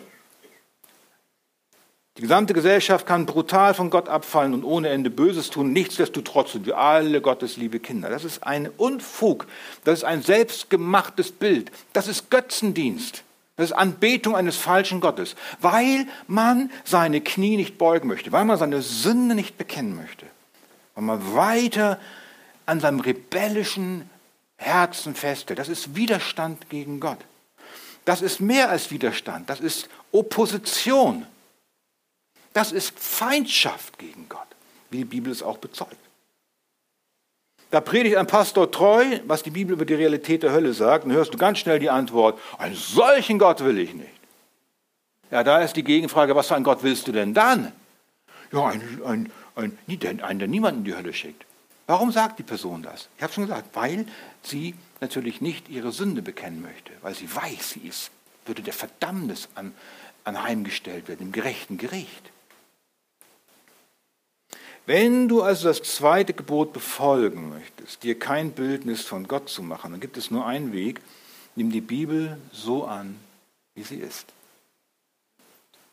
Die 2.18 2.22
gesamte 2.22 2.52
Gesellschaft 2.52 3.06
kann 3.06 3.24
brutal 3.24 3.72
von 3.72 3.88
Gott 3.88 4.08
abfallen 4.08 4.52
und 4.52 4.64
ohne 4.64 4.90
Ende 4.90 5.08
Böses 5.08 5.48
tun. 5.48 5.72
Nichtsdestotrotz 5.72 6.52
sind 6.52 6.66
wir 6.66 6.76
alle 6.76 7.22
Gottes 7.22 7.56
liebe 7.56 7.80
Kinder. 7.80 8.10
Das 8.10 8.24
ist 8.24 8.46
ein 8.46 8.68
Unfug. 8.76 9.46
Das 9.84 10.00
ist 10.00 10.04
ein 10.04 10.20
selbstgemachtes 10.20 11.32
Bild. 11.32 11.72
Das 11.94 12.08
ist 12.08 12.30
Götzendienst. 12.30 13.24
Das 13.56 13.70
ist 13.70 13.72
Anbetung 13.76 14.34
eines 14.34 14.56
falschen 14.56 15.00
Gottes, 15.00 15.36
weil 15.60 16.06
man 16.26 16.70
seine 16.84 17.20
Knie 17.20 17.56
nicht 17.56 17.78
beugen 17.78 18.08
möchte, 18.08 18.32
weil 18.32 18.44
man 18.44 18.58
seine 18.58 18.82
Sünde 18.82 19.34
nicht 19.34 19.56
bekennen 19.56 19.94
möchte, 19.94 20.26
weil 20.94 21.04
man 21.04 21.34
weiter 21.34 21.98
an 22.66 22.80
seinem 22.80 23.00
rebellischen 23.00 24.08
Herzen 24.56 25.14
festhält. 25.14 25.58
Das 25.58 25.68
ist 25.68 25.94
Widerstand 25.96 26.70
gegen 26.70 27.00
Gott. 27.00 27.18
Das 28.04 28.22
ist 28.22 28.40
mehr 28.40 28.70
als 28.70 28.90
Widerstand, 28.90 29.48
das 29.48 29.60
ist 29.60 29.88
Opposition. 30.12 31.26
Das 32.52 32.72
ist 32.72 32.98
Feindschaft 32.98 33.98
gegen 33.98 34.28
Gott, 34.28 34.46
wie 34.90 34.98
die 34.98 35.04
Bibel 35.04 35.32
es 35.32 35.42
auch 35.42 35.58
bezeugt. 35.58 35.96
Da 37.70 37.80
predigt 37.80 38.16
ein 38.16 38.26
Pastor 38.26 38.70
treu, 38.70 39.20
was 39.26 39.42
die 39.42 39.50
Bibel 39.50 39.72
über 39.72 39.86
die 39.86 39.94
Realität 39.94 40.42
der 40.42 40.52
Hölle 40.52 40.74
sagt, 40.74 41.06
und 41.06 41.12
hörst 41.12 41.32
du 41.32 41.38
ganz 41.38 41.58
schnell 41.58 41.78
die 41.78 41.88
Antwort, 41.88 42.38
einen 42.58 42.74
solchen 42.74 43.38
Gott 43.38 43.64
will 43.64 43.78
ich 43.78 43.94
nicht. 43.94 44.08
Ja, 45.30 45.42
da 45.42 45.62
ist 45.62 45.76
die 45.76 45.82
Gegenfrage, 45.82 46.36
was 46.36 46.48
für 46.48 46.54
einen 46.54 46.64
Gott 46.64 46.82
willst 46.82 47.08
du 47.08 47.12
denn 47.12 47.32
dann? 47.32 47.72
Ja, 48.52 48.66
ein, 48.66 49.00
ein, 49.06 49.32
ein, 49.56 49.78
einen, 50.22 50.38
der 50.38 50.48
niemanden 50.48 50.80
in 50.80 50.84
die 50.84 50.94
Hölle 50.94 51.14
schickt. 51.14 51.46
Warum 51.86 52.12
sagt 52.12 52.38
die 52.38 52.42
Person 52.42 52.82
das? 52.82 53.08
Ich 53.16 53.22
habe 53.22 53.32
schon 53.32 53.46
gesagt, 53.46 53.74
weil 53.74 54.06
sie 54.42 54.74
natürlich 55.00 55.40
nicht 55.40 55.70
ihre 55.70 55.92
Sünde 55.92 56.20
bekennen 56.20 56.60
möchte, 56.60 56.92
weil 57.00 57.14
sie 57.14 57.34
weiß, 57.34 57.70
sie 57.70 57.88
ist, 57.88 58.10
würde 58.44 58.60
der 58.60 58.74
Verdammnis 58.74 59.48
an, 59.54 59.74
anheimgestellt 60.24 61.08
werden, 61.08 61.28
im 61.28 61.32
gerechten 61.32 61.78
Gericht. 61.78 62.31
Wenn 64.84 65.28
du 65.28 65.42
also 65.42 65.68
das 65.68 65.82
zweite 65.82 66.34
Gebot 66.34 66.72
befolgen 66.72 67.50
möchtest, 67.50 68.02
dir 68.02 68.18
kein 68.18 68.52
Bildnis 68.52 69.02
von 69.02 69.28
Gott 69.28 69.48
zu 69.48 69.62
machen, 69.62 69.92
dann 69.92 70.00
gibt 70.00 70.16
es 70.16 70.30
nur 70.30 70.44
einen 70.44 70.72
Weg, 70.72 71.00
nimm 71.54 71.70
die 71.70 71.80
Bibel 71.80 72.38
so 72.52 72.84
an, 72.84 73.16
wie 73.74 73.84
sie 73.84 73.96
ist. 73.96 74.26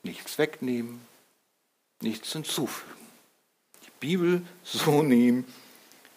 Nichts 0.01 0.37
wegnehmen, 0.39 1.01
nichts 2.01 2.33
hinzufügen. 2.33 2.91
Die 3.85 3.91
Bibel 3.99 4.41
so 4.63 5.03
nehmen, 5.03 5.45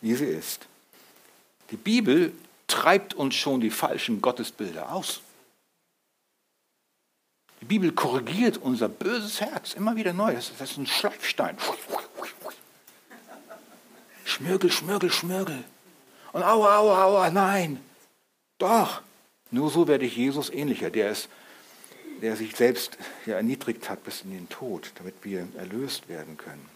wie 0.01 0.15
sie 0.15 0.27
ist. 0.27 0.67
Die 1.71 1.77
Bibel 1.77 2.33
treibt 2.69 3.13
uns 3.13 3.35
schon 3.35 3.61
die 3.61 3.71
falschen 3.71 4.23
Gottesbilder 4.23 4.93
aus. 4.93 5.21
Die 7.61 7.67
Bibel 7.67 7.93
korrigiert 7.93 8.57
unser 8.57 8.89
böses 8.89 9.41
Herz 9.41 9.75
immer 9.75 9.95
wieder 9.95 10.13
neu. 10.13 10.35
Das 10.35 10.51
ist 10.51 10.79
ein 10.79 10.87
Schleifstein. 10.87 11.57
Schmürgel, 14.25 14.71
Schmürgel, 14.71 15.11
Schmürgel. 15.11 15.65
Und 16.33 16.43
aua, 16.43 16.77
aua, 16.77 17.05
aua, 17.05 17.31
nein. 17.31 17.81
Doch. 18.59 19.03
Nur 19.51 19.71
so 19.71 19.87
werde 19.87 20.07
ich 20.07 20.17
Jesus 20.17 20.51
ähnlicher, 20.51 20.89
der, 20.89 21.11
ist, 21.11 21.29
der 22.23 22.37
sich 22.37 22.57
selbst 22.57 22.97
ja, 23.27 23.37
erniedrigt 23.37 23.91
hat 23.91 24.03
bis 24.03 24.23
in 24.23 24.31
den 24.31 24.49
Tod, 24.49 24.93
damit 24.97 25.15
wir 25.23 25.47
erlöst 25.59 26.09
werden 26.09 26.39
können. 26.39 26.67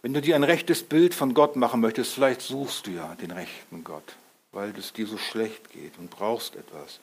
Wenn 0.00 0.14
du 0.14 0.20
dir 0.20 0.36
ein 0.36 0.44
rechtes 0.44 0.84
Bild 0.84 1.12
von 1.14 1.34
Gott 1.34 1.56
machen 1.56 1.80
möchtest, 1.80 2.14
vielleicht 2.14 2.40
suchst 2.40 2.86
du 2.86 2.92
ja 2.92 3.16
den 3.16 3.32
rechten 3.32 3.82
Gott, 3.82 4.14
weil 4.52 4.72
es 4.78 4.92
dir 4.92 5.08
so 5.08 5.18
schlecht 5.18 5.70
geht 5.70 5.98
und 5.98 6.10
brauchst 6.10 6.54
etwas. 6.54 7.00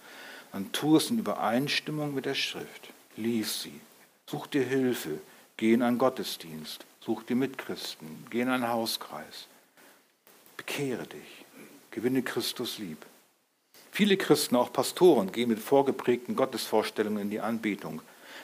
Dann 0.54 0.72
tu 0.72 0.96
es 0.96 1.10
in 1.10 1.20
Übereinstimmung 1.20 2.16
mit 2.16 2.26
der 2.26 2.36
Schrift. 2.36 2.90
Lies 3.18 3.64
sie. 3.64 3.82
Such 4.26 4.48
dir 4.48 4.64
Hilfe. 4.64 5.20
Geh 5.58 5.74
in 5.74 5.82
einen 5.82 5.98
Gottesdienst. 5.98 6.86
Such 7.06 7.24
dir 7.24 7.36
Mitchristen. 7.36 8.26
Geh 8.32 8.42
in 8.42 8.50
einen 8.50 8.68
Hauskreis. 8.68 9.48
Bekehre 10.58 11.06
dich. 11.06 11.46
Gewinne 11.92 12.24
Christus 12.24 12.80
lieb. 12.80 13.06
Viele 13.92 14.18
Christen, 14.18 14.56
auch 14.56 14.74
Pastoren, 14.74 15.32
gehen 15.32 15.50
mit 15.50 15.60
vorgeprägten 15.60 16.36
Gottesvorstellungen 16.36 17.22
in 17.22 17.30
die 17.30 17.40
Anbetung. 17.40 18.02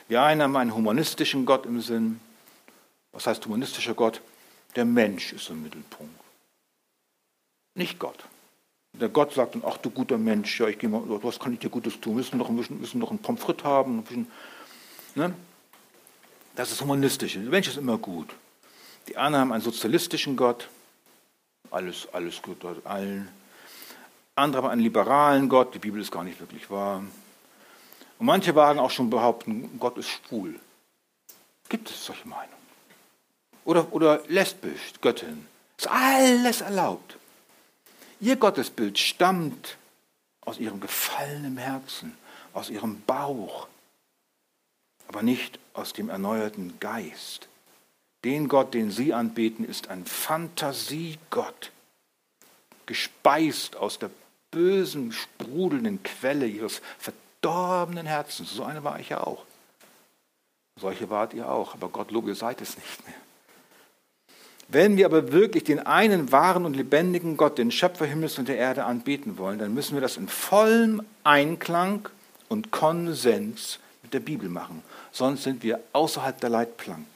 Wir 0.08 0.22
einen 0.22 0.42
haben 0.42 0.56
einen 0.56 0.74
humanistischen 0.74 1.44
Gott 1.44 1.66
im 1.66 1.80
Sinn. 1.80 2.20
Was 3.10 3.26
heißt 3.26 3.44
humanistischer 3.44 3.94
Gott? 3.94 4.20
Der 4.76 4.84
Mensch 4.84 5.32
ist 5.32 5.50
im 5.50 5.62
Mittelpunkt. 5.62 6.14
Nicht 7.74 7.98
Gott. 7.98 8.24
Der 8.94 9.08
Gott 9.08 9.32
sagt 9.32 9.54
dann, 9.54 9.62
ach 9.66 9.78
du 9.78 9.90
guter 9.90 10.18
Mensch, 10.18 10.60
ja, 10.60 10.68
ich 10.68 10.78
gehe 10.78 10.88
mal, 10.88 11.02
was 11.22 11.38
kann 11.38 11.52
ich 11.52 11.58
dir 11.58 11.70
Gutes 11.70 12.00
tun? 12.00 12.12
Wir 12.12 12.18
müssen 12.18 12.38
noch, 12.38 12.48
wir 12.48 12.76
müssen 12.76 12.98
noch 12.98 13.10
einen 13.10 13.18
Pommes 13.18 13.42
frites 13.42 13.64
haben. 13.64 13.98
Ein 13.98 14.02
bisschen, 14.02 14.30
ne? 15.14 15.34
Das 16.54 16.70
ist 16.70 16.80
humanistisch. 16.80 17.32
Der 17.34 17.42
Mensch 17.42 17.68
ist 17.68 17.78
immer 17.78 17.98
gut. 17.98 18.28
Die 19.08 19.16
anderen 19.16 19.42
haben 19.42 19.52
einen 19.52 19.62
sozialistischen 19.62 20.36
Gott, 20.36 20.68
alles, 21.70 22.08
alles 22.12 22.40
gehört 22.42 22.86
allen. 22.86 23.28
Andere 24.34 24.62
haben 24.62 24.70
einen 24.70 24.80
liberalen 24.80 25.48
Gott, 25.48 25.74
die 25.74 25.78
Bibel 25.78 26.00
ist 26.00 26.12
gar 26.12 26.24
nicht 26.24 26.40
wirklich 26.40 26.70
wahr. 26.70 27.02
Und 28.18 28.26
manche 28.26 28.54
wagen 28.54 28.78
auch 28.78 28.90
schon 28.90 29.10
behaupten, 29.10 29.78
Gott 29.78 29.98
ist 29.98 30.08
schwul. 30.08 30.58
Gibt 31.68 31.90
es 31.90 32.04
solche 32.04 32.28
Meinungen? 32.28 32.62
Oder, 33.64 33.92
oder 33.92 34.22
lesbisch, 34.28 34.92
Göttin. 35.00 35.46
Ist 35.76 35.88
alles 35.88 36.60
erlaubt. 36.60 37.16
Ihr 38.20 38.36
Gottesbild 38.36 38.98
stammt 38.98 39.76
aus 40.42 40.58
ihrem 40.58 40.80
gefallenen 40.80 41.56
Herzen, 41.56 42.16
aus 42.52 42.70
ihrem 42.70 43.00
Bauch, 43.02 43.66
aber 45.08 45.22
nicht 45.22 45.58
aus 45.74 45.92
dem 45.92 46.08
erneuerten 46.08 46.78
Geist. 46.78 47.48
Den 48.24 48.48
Gott, 48.48 48.74
den 48.74 48.90
sie 48.90 49.12
anbeten, 49.12 49.64
ist 49.64 49.88
ein 49.88 50.04
Fantasiegott, 50.04 51.72
gespeist 52.86 53.76
aus 53.76 53.98
der 53.98 54.10
bösen, 54.50 55.12
sprudelnden 55.12 56.02
Quelle 56.02 56.46
ihres 56.46 56.80
verdorbenen 56.98 58.06
Herzens. 58.06 58.52
So 58.52 58.62
eine 58.62 58.84
war 58.84 59.00
ich 59.00 59.08
ja 59.08 59.20
auch. 59.20 59.44
Solche 60.80 61.10
wart 61.10 61.34
ihr 61.34 61.50
auch, 61.50 61.74
aber 61.74 61.88
Gott 61.88 62.10
lobe, 62.10 62.28
ihr 62.28 62.34
seid 62.34 62.60
es 62.60 62.76
nicht 62.76 63.06
mehr. 63.06 63.16
Wenn 64.68 64.96
wir 64.96 65.04
aber 65.04 65.32
wirklich 65.32 65.64
den 65.64 65.80
einen 65.80 66.32
wahren 66.32 66.64
und 66.64 66.74
lebendigen 66.74 67.36
Gott, 67.36 67.58
den 67.58 67.70
Schöpfer 67.70 68.06
Himmels 68.06 68.38
und 68.38 68.48
der 68.48 68.56
Erde 68.56 68.84
anbeten 68.84 69.36
wollen, 69.36 69.58
dann 69.58 69.74
müssen 69.74 69.94
wir 69.94 70.00
das 70.00 70.16
in 70.16 70.28
vollem 70.28 71.02
Einklang 71.24 72.08
und 72.48 72.70
Konsens 72.70 73.80
mit 74.02 74.14
der 74.14 74.20
Bibel 74.20 74.48
machen. 74.48 74.82
Sonst 75.10 75.42
sind 75.42 75.62
wir 75.62 75.80
außerhalb 75.92 76.40
der 76.40 76.48
Leitplanken. 76.48 77.11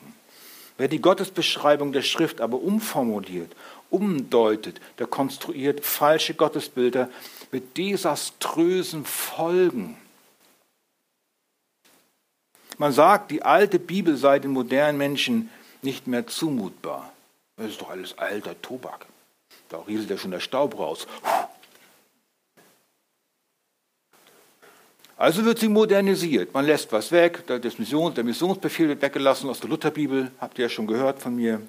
Wer 0.78 0.88
die 0.88 1.00
Gottesbeschreibung 1.00 1.92
der 1.92 2.02
Schrift 2.02 2.40
aber 2.40 2.60
umformuliert, 2.60 3.54
umdeutet, 3.90 4.80
der 4.98 5.06
konstruiert 5.06 5.84
falsche 5.84 6.34
Gottesbilder 6.34 7.08
mit 7.50 7.76
desaströsen 7.76 9.04
Folgen. 9.04 9.96
Man 12.78 12.92
sagt, 12.92 13.30
die 13.30 13.42
alte 13.42 13.78
Bibel 13.78 14.16
sei 14.16 14.38
den 14.38 14.50
modernen 14.50 14.98
Menschen 14.98 15.50
nicht 15.80 16.06
mehr 16.06 16.26
zumutbar. 16.26 17.12
Das 17.56 17.70
ist 17.70 17.80
doch 17.80 17.90
alles 17.90 18.18
alter 18.18 18.60
Tobak. 18.60 19.06
Da 19.70 19.78
rieselt 19.78 20.10
ja 20.10 20.18
schon 20.18 20.30
der 20.30 20.40
Staub 20.40 20.78
raus. 20.78 21.06
Also 25.16 25.44
wird 25.44 25.58
sie 25.58 25.68
modernisiert. 25.68 26.52
Man 26.52 26.66
lässt 26.66 26.92
was 26.92 27.10
weg. 27.10 27.46
Der 27.46 27.60
Missionsbefehl 27.78 28.88
wird 28.88 29.00
weggelassen 29.00 29.48
aus 29.48 29.60
der 29.60 29.70
Lutherbibel. 29.70 30.30
Habt 30.38 30.58
ihr 30.58 30.66
ja 30.66 30.68
schon 30.68 30.86
gehört 30.86 31.20
von 31.20 31.34
mir. 31.34 31.62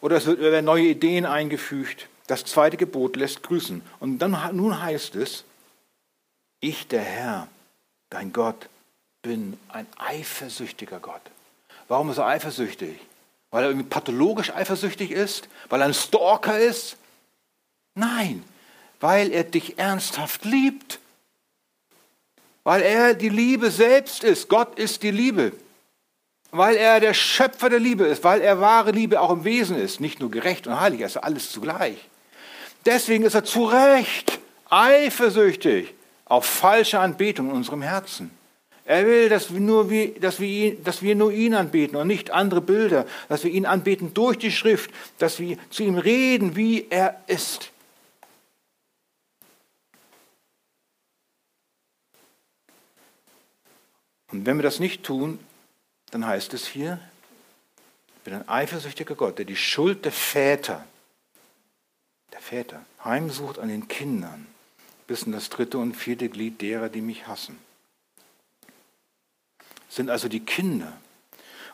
Oder 0.00 0.16
es 0.16 0.26
werden 0.26 0.66
neue 0.66 0.88
Ideen 0.88 1.24
eingefügt. 1.24 2.08
Das 2.26 2.44
zweite 2.44 2.76
Gebot 2.76 3.16
lässt 3.16 3.42
grüßen. 3.42 3.80
Und 4.00 4.18
dann, 4.18 4.36
nun 4.52 4.80
heißt 4.80 5.16
es, 5.16 5.44
ich, 6.60 6.86
der 6.86 7.00
Herr, 7.00 7.48
dein 8.10 8.32
Gott, 8.32 8.68
bin 9.22 9.58
ein 9.68 9.86
eifersüchtiger 9.96 11.00
Gott. 11.00 11.22
Warum 11.88 12.10
ist 12.10 12.18
er 12.18 12.26
eifersüchtig? 12.26 12.98
Weil 13.50 13.64
er 13.64 13.70
irgendwie 13.70 13.88
pathologisch 13.88 14.54
eifersüchtig 14.54 15.10
ist? 15.10 15.48
Weil 15.70 15.80
er 15.80 15.86
ein 15.86 15.94
Stalker 15.94 16.58
ist? 16.58 16.96
Nein, 17.94 18.44
weil 19.00 19.32
er 19.32 19.44
dich 19.44 19.78
ernsthaft 19.78 20.44
liebt. 20.44 21.00
Weil 22.68 22.82
er 22.82 23.14
die 23.14 23.30
Liebe 23.30 23.70
selbst 23.70 24.22
ist. 24.22 24.46
Gott 24.50 24.78
ist 24.78 25.02
die 25.02 25.10
Liebe. 25.10 25.52
Weil 26.50 26.76
er 26.76 27.00
der 27.00 27.14
Schöpfer 27.14 27.70
der 27.70 27.78
Liebe 27.78 28.04
ist. 28.04 28.22
Weil 28.22 28.42
er 28.42 28.60
wahre 28.60 28.90
Liebe 28.90 29.22
auch 29.22 29.30
im 29.30 29.44
Wesen 29.44 29.78
ist. 29.78 30.02
Nicht 30.02 30.20
nur 30.20 30.30
gerecht 30.30 30.66
und 30.66 30.78
heilig, 30.78 31.00
er 31.00 31.06
ist 31.06 31.16
alles 31.16 31.50
zugleich. 31.50 31.96
Deswegen 32.84 33.24
ist 33.24 33.32
er 33.32 33.44
zu 33.44 33.64
Recht 33.64 34.38
eifersüchtig 34.68 35.94
auf 36.26 36.44
falsche 36.44 36.98
Anbetung 36.98 37.48
in 37.48 37.56
unserem 37.56 37.80
Herzen. 37.80 38.30
Er 38.84 39.06
will, 39.06 39.30
dass 39.30 39.50
wir, 39.50 39.60
nur 39.60 39.88
wie, 39.88 40.14
dass, 40.20 40.38
wir 40.38 40.48
ihn, 40.48 40.84
dass 40.84 41.00
wir 41.00 41.14
nur 41.14 41.32
ihn 41.32 41.54
anbeten 41.54 41.96
und 41.96 42.06
nicht 42.06 42.32
andere 42.32 42.60
Bilder, 42.60 43.06
dass 43.30 43.44
wir 43.44 43.50
ihn 43.50 43.64
anbeten 43.64 44.12
durch 44.12 44.36
die 44.36 44.52
Schrift, 44.52 44.90
dass 45.18 45.40
wir 45.40 45.56
zu 45.70 45.84
ihm 45.84 45.96
reden, 45.96 46.54
wie 46.54 46.86
er 46.90 47.16
ist. 47.28 47.70
Und 54.30 54.46
wenn 54.46 54.56
wir 54.56 54.62
das 54.62 54.80
nicht 54.80 55.04
tun, 55.04 55.38
dann 56.10 56.26
heißt 56.26 56.54
es 56.54 56.66
hier, 56.66 57.00
ich 58.18 58.22
bin 58.24 58.34
ein 58.34 58.48
eifersüchtiger 58.48 59.14
Gott, 59.14 59.38
der 59.38 59.44
die 59.44 59.56
Schuld 59.56 60.04
der 60.04 60.12
Väter, 60.12 60.84
der 62.32 62.40
Väter, 62.40 62.84
heimsucht 63.04 63.58
an 63.58 63.68
den 63.68 63.88
Kindern, 63.88 64.46
bis 65.06 65.22
in 65.22 65.32
das 65.32 65.48
dritte 65.48 65.78
und 65.78 65.94
vierte 65.94 66.28
Glied 66.28 66.60
derer, 66.60 66.88
die 66.88 67.00
mich 67.00 67.26
hassen 67.26 67.58
sind 69.88 70.10
also 70.10 70.28
die 70.28 70.40
Kinder 70.40 70.92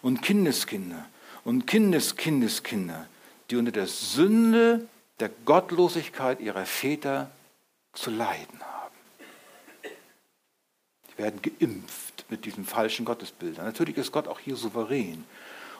und 0.02 0.22
Kindeskinder 0.22 1.06
und 1.44 1.66
Kindeskindeskinder, 1.66 3.06
die 3.50 3.56
unter 3.56 3.72
der 3.72 3.86
Sünde 3.86 4.88
der 5.20 5.30
Gottlosigkeit 5.44 6.40
ihrer 6.40 6.64
Väter 6.64 7.30
zu 7.92 8.10
leiden 8.10 8.60
haben. 8.60 8.94
Die 11.10 11.18
werden 11.18 11.42
geimpft 11.42 12.13
mit 12.28 12.44
diesen 12.44 12.64
falschen 12.64 13.04
Gottesbildern. 13.04 13.64
Natürlich 13.64 13.96
ist 13.96 14.12
Gott 14.12 14.28
auch 14.28 14.38
hier 14.38 14.56
souverän. 14.56 15.24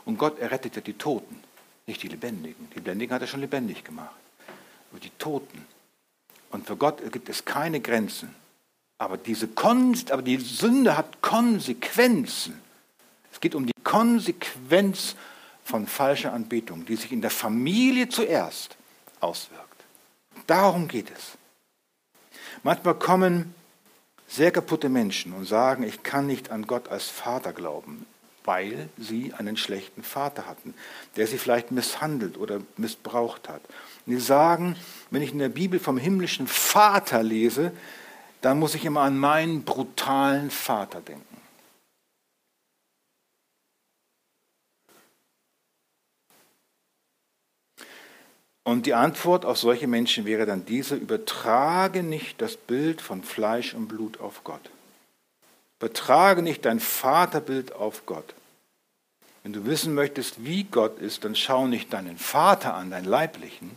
Und 0.04 0.18
Gott 0.18 0.38
errettet 0.38 0.76
ja 0.76 0.82
die 0.82 0.94
Toten, 0.94 1.40
nicht 1.86 2.02
die 2.02 2.08
Lebendigen. 2.08 2.68
Die 2.70 2.76
Lebendigen 2.76 3.14
hat 3.14 3.22
er 3.22 3.28
schon 3.28 3.40
lebendig 3.40 3.84
gemacht. 3.84 4.14
Aber 4.90 5.00
die 5.00 5.10
Toten. 5.18 5.66
Und 6.50 6.66
für 6.66 6.76
Gott 6.76 7.00
gibt 7.10 7.28
es 7.28 7.44
keine 7.44 7.80
Grenzen. 7.80 8.34
Aber, 8.98 9.16
diese 9.16 9.48
Kon 9.48 9.96
aber 10.10 10.22
die 10.22 10.36
Sünde 10.36 10.96
hat 10.96 11.20
Konsequenzen. 11.20 12.60
Es 13.32 13.40
geht 13.40 13.54
um 13.54 13.66
die 13.66 13.72
Konsequenz 13.82 15.16
von 15.64 15.86
falscher 15.86 16.32
Anbetung, 16.32 16.86
die 16.86 16.96
sich 16.96 17.10
in 17.10 17.20
der 17.20 17.30
Familie 17.30 18.08
zuerst 18.08 18.76
auswirkt. 19.20 19.84
Darum 20.46 20.86
geht 20.86 21.10
es. 21.10 21.32
Manchmal 22.62 22.94
kommen 22.94 23.54
sehr 24.28 24.50
kaputte 24.50 24.88
Menschen 24.88 25.32
und 25.32 25.46
sagen, 25.46 25.82
ich 25.82 26.02
kann 26.02 26.26
nicht 26.26 26.50
an 26.50 26.66
Gott 26.66 26.88
als 26.88 27.08
Vater 27.08 27.52
glauben, 27.52 28.06
weil 28.44 28.88
sie 28.98 29.32
einen 29.32 29.56
schlechten 29.56 30.02
Vater 30.02 30.46
hatten, 30.46 30.74
der 31.16 31.26
sie 31.26 31.38
vielleicht 31.38 31.70
misshandelt 31.70 32.36
oder 32.36 32.60
missbraucht 32.76 33.48
hat. 33.48 33.62
Und 34.06 34.14
sie 34.14 34.20
sagen, 34.20 34.76
wenn 35.10 35.22
ich 35.22 35.32
in 35.32 35.38
der 35.38 35.48
Bibel 35.48 35.78
vom 35.80 35.98
himmlischen 35.98 36.46
Vater 36.46 37.22
lese, 37.22 37.72
dann 38.40 38.58
muss 38.58 38.74
ich 38.74 38.84
immer 38.84 39.00
an 39.00 39.18
meinen 39.18 39.64
brutalen 39.64 40.50
Vater 40.50 41.00
denken. 41.00 41.24
Und 48.64 48.86
die 48.86 48.94
Antwort 48.94 49.44
auf 49.44 49.58
solche 49.58 49.86
Menschen 49.86 50.24
wäre 50.24 50.46
dann 50.46 50.64
diese, 50.64 50.96
übertrage 50.96 52.02
nicht 52.02 52.40
das 52.40 52.56
Bild 52.56 53.02
von 53.02 53.22
Fleisch 53.22 53.74
und 53.74 53.88
Blut 53.88 54.20
auf 54.20 54.42
Gott. 54.42 54.70
Übertrage 55.78 56.40
nicht 56.40 56.64
dein 56.64 56.80
Vaterbild 56.80 57.74
auf 57.74 58.06
Gott. 58.06 58.34
Wenn 59.42 59.52
du 59.52 59.66
wissen 59.66 59.94
möchtest, 59.94 60.42
wie 60.46 60.64
Gott 60.64 60.98
ist, 60.98 61.26
dann 61.26 61.36
schau 61.36 61.66
nicht 61.66 61.92
deinen 61.92 62.16
Vater 62.16 62.72
an, 62.72 62.90
deinen 62.90 63.04
leiblichen, 63.04 63.70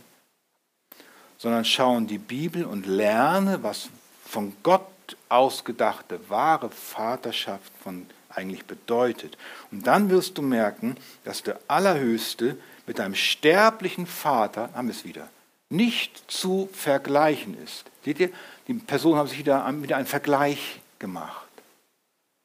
sondern 1.36 1.66
schau 1.66 1.98
in 1.98 2.06
die 2.06 2.16
Bibel 2.16 2.64
und 2.64 2.86
lerne, 2.86 3.62
was 3.62 3.90
von 4.24 4.56
Gott 4.62 4.86
ausgedachte 5.28 6.18
wahre 6.30 6.70
Vaterschaft 6.70 7.70
von 7.82 8.06
eigentlich 8.30 8.64
bedeutet. 8.64 9.36
Und 9.70 9.86
dann 9.86 10.08
wirst 10.08 10.38
du 10.38 10.42
merken, 10.42 10.96
dass 11.24 11.42
der 11.42 11.60
Allerhöchste 11.68 12.56
mit 12.88 12.98
einem 12.98 13.14
sterblichen 13.14 14.06
Vater, 14.06 14.70
haben 14.74 14.88
wir 14.88 14.94
es 14.94 15.04
wieder, 15.04 15.28
nicht 15.68 16.24
zu 16.26 16.68
vergleichen 16.72 17.56
ist. 17.62 17.84
Seht 18.04 18.18
ihr, 18.18 18.30
die 18.66 18.74
Personen 18.74 19.18
haben 19.18 19.28
sich 19.28 19.38
wieder, 19.38 19.70
wieder 19.82 19.96
einen 19.96 20.06
Vergleich 20.06 20.80
gemacht. 20.98 21.46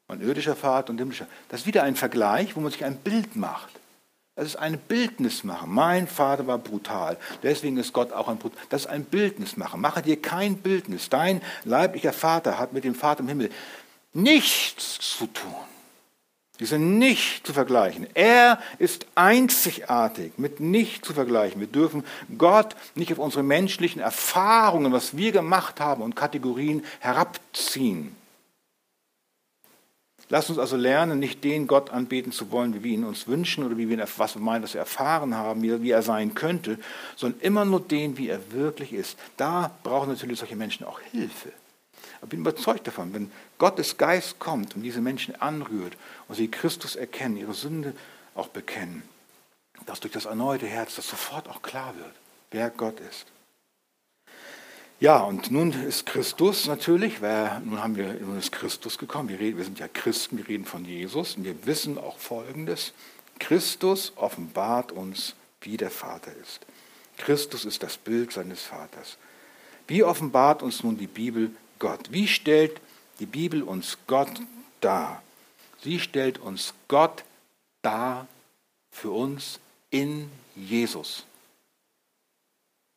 Ein 0.06 0.20
irdischer 0.20 0.54
Vater 0.54 0.90
und 0.90 0.98
himmlischer. 0.98 1.26
Das 1.48 1.60
ist 1.60 1.66
wieder 1.66 1.82
ein 1.82 1.96
Vergleich, 1.96 2.54
wo 2.54 2.60
man 2.60 2.70
sich 2.70 2.84
ein 2.84 2.96
Bild 2.96 3.36
macht. 3.36 3.70
Das 4.36 4.46
ist 4.46 4.56
ein 4.56 4.78
Bildnis 4.78 5.44
machen. 5.44 5.72
Mein 5.72 6.06
Vater 6.06 6.46
war 6.46 6.58
brutal. 6.58 7.16
Deswegen 7.42 7.78
ist 7.78 7.92
Gott 7.92 8.12
auch 8.12 8.28
ein 8.28 8.36
brutal. 8.36 8.58
Das 8.68 8.82
ist 8.82 8.86
ein 8.88 9.04
Bildnis 9.04 9.56
machen. 9.56 9.80
Mache 9.80 10.02
dir 10.02 10.20
kein 10.20 10.58
Bildnis. 10.58 11.08
Dein 11.08 11.40
leiblicher 11.64 12.12
Vater 12.12 12.58
hat 12.58 12.72
mit 12.72 12.84
dem 12.84 12.94
Vater 12.94 13.20
im 13.20 13.28
Himmel 13.28 13.50
nichts 14.12 14.98
zu 14.98 15.26
tun. 15.26 15.73
Die 16.60 16.66
sind 16.66 16.98
nicht 16.98 17.44
zu 17.44 17.52
vergleichen. 17.52 18.06
Er 18.14 18.60
ist 18.78 19.06
einzigartig, 19.16 20.34
mit 20.36 20.60
nicht 20.60 21.04
zu 21.04 21.12
vergleichen. 21.12 21.60
Wir 21.60 21.66
dürfen 21.66 22.04
Gott 22.38 22.76
nicht 22.94 23.10
auf 23.12 23.18
unsere 23.18 23.42
menschlichen 23.42 24.00
Erfahrungen, 24.00 24.92
was 24.92 25.16
wir 25.16 25.32
gemacht 25.32 25.80
haben 25.80 26.02
und 26.02 26.14
Kategorien 26.14 26.84
herabziehen. 27.00 28.14
Lass 30.30 30.48
uns 30.48 30.58
also 30.58 30.76
lernen, 30.76 31.18
nicht 31.18 31.44
den 31.44 31.66
Gott 31.66 31.90
anbeten 31.90 32.32
zu 32.32 32.50
wollen, 32.50 32.72
wie 32.72 32.84
wir 32.84 32.92
ihn 32.92 33.04
uns 33.04 33.26
wünschen 33.26 33.64
oder 33.64 33.76
wie 33.76 33.88
wir 33.88 34.06
was 34.16 34.34
wir 34.36 34.42
meinen, 34.42 34.62
was 34.62 34.74
wir 34.74 34.80
erfahren 34.80 35.34
haben, 35.34 35.62
wie 35.62 35.90
er 35.90 36.02
sein 36.02 36.34
könnte, 36.34 36.78
sondern 37.16 37.40
immer 37.40 37.64
nur 37.64 37.80
den, 37.80 38.16
wie 38.16 38.28
er 38.28 38.52
wirklich 38.52 38.92
ist. 38.92 39.18
Da 39.36 39.72
brauchen 39.82 40.08
natürlich 40.08 40.38
solche 40.38 40.56
Menschen 40.56 40.86
auch 40.86 41.00
Hilfe. 41.00 41.52
Ich 42.24 42.30
bin 42.30 42.40
überzeugt 42.40 42.86
davon, 42.86 43.12
wenn 43.12 43.30
Gottes 43.58 43.98
Geist 43.98 44.38
kommt 44.38 44.74
und 44.74 44.82
diese 44.82 45.02
Menschen 45.02 45.40
anrührt 45.40 45.96
und 46.26 46.34
sie 46.34 46.50
Christus 46.50 46.96
erkennen, 46.96 47.36
ihre 47.36 47.54
Sünde 47.54 47.94
auch 48.34 48.48
bekennen, 48.48 49.02
dass 49.86 50.00
durch 50.00 50.12
das 50.12 50.24
erneute 50.24 50.66
Herz 50.66 50.96
das 50.96 51.08
sofort 51.08 51.48
auch 51.48 51.60
klar 51.60 51.94
wird, 51.98 52.14
wer 52.50 52.70
Gott 52.70 52.98
ist. 53.00 53.26
Ja, 55.00 55.18
und 55.18 55.50
nun 55.50 55.72
ist 55.72 56.06
Christus 56.06 56.66
natürlich, 56.66 57.20
weil 57.20 57.60
nun 57.60 57.82
haben 57.82 57.96
wir, 57.96 58.14
nun 58.14 58.38
ist 58.38 58.52
Christus 58.52 58.96
gekommen. 58.96 59.28
Wir, 59.28 59.38
reden, 59.38 59.58
wir 59.58 59.64
sind 59.64 59.78
ja 59.78 59.88
Christen, 59.88 60.38
wir 60.38 60.48
reden 60.48 60.64
von 60.64 60.86
Jesus 60.86 61.36
und 61.36 61.44
wir 61.44 61.66
wissen 61.66 61.98
auch 61.98 62.16
Folgendes. 62.16 62.94
Christus 63.38 64.12
offenbart 64.16 64.92
uns, 64.92 65.34
wie 65.60 65.76
der 65.76 65.90
Vater 65.90 66.32
ist. 66.42 66.60
Christus 67.18 67.66
ist 67.66 67.82
das 67.82 67.98
Bild 67.98 68.32
seines 68.32 68.62
Vaters. 68.62 69.18
Wie 69.86 70.02
offenbart 70.02 70.62
uns 70.62 70.82
nun 70.82 70.96
die 70.96 71.06
Bibel 71.06 71.50
Gott? 71.78 72.12
Wie 72.12 72.28
stellt 72.28 72.80
die 73.18 73.26
Bibel 73.26 73.62
uns 73.62 73.98
Gott 74.06 74.40
dar? 74.80 75.22
Sie 75.82 76.00
stellt 76.00 76.38
uns 76.38 76.74
Gott 76.88 77.24
dar 77.82 78.26
für 78.90 79.10
uns 79.10 79.60
in 79.90 80.30
Jesus. 80.54 81.24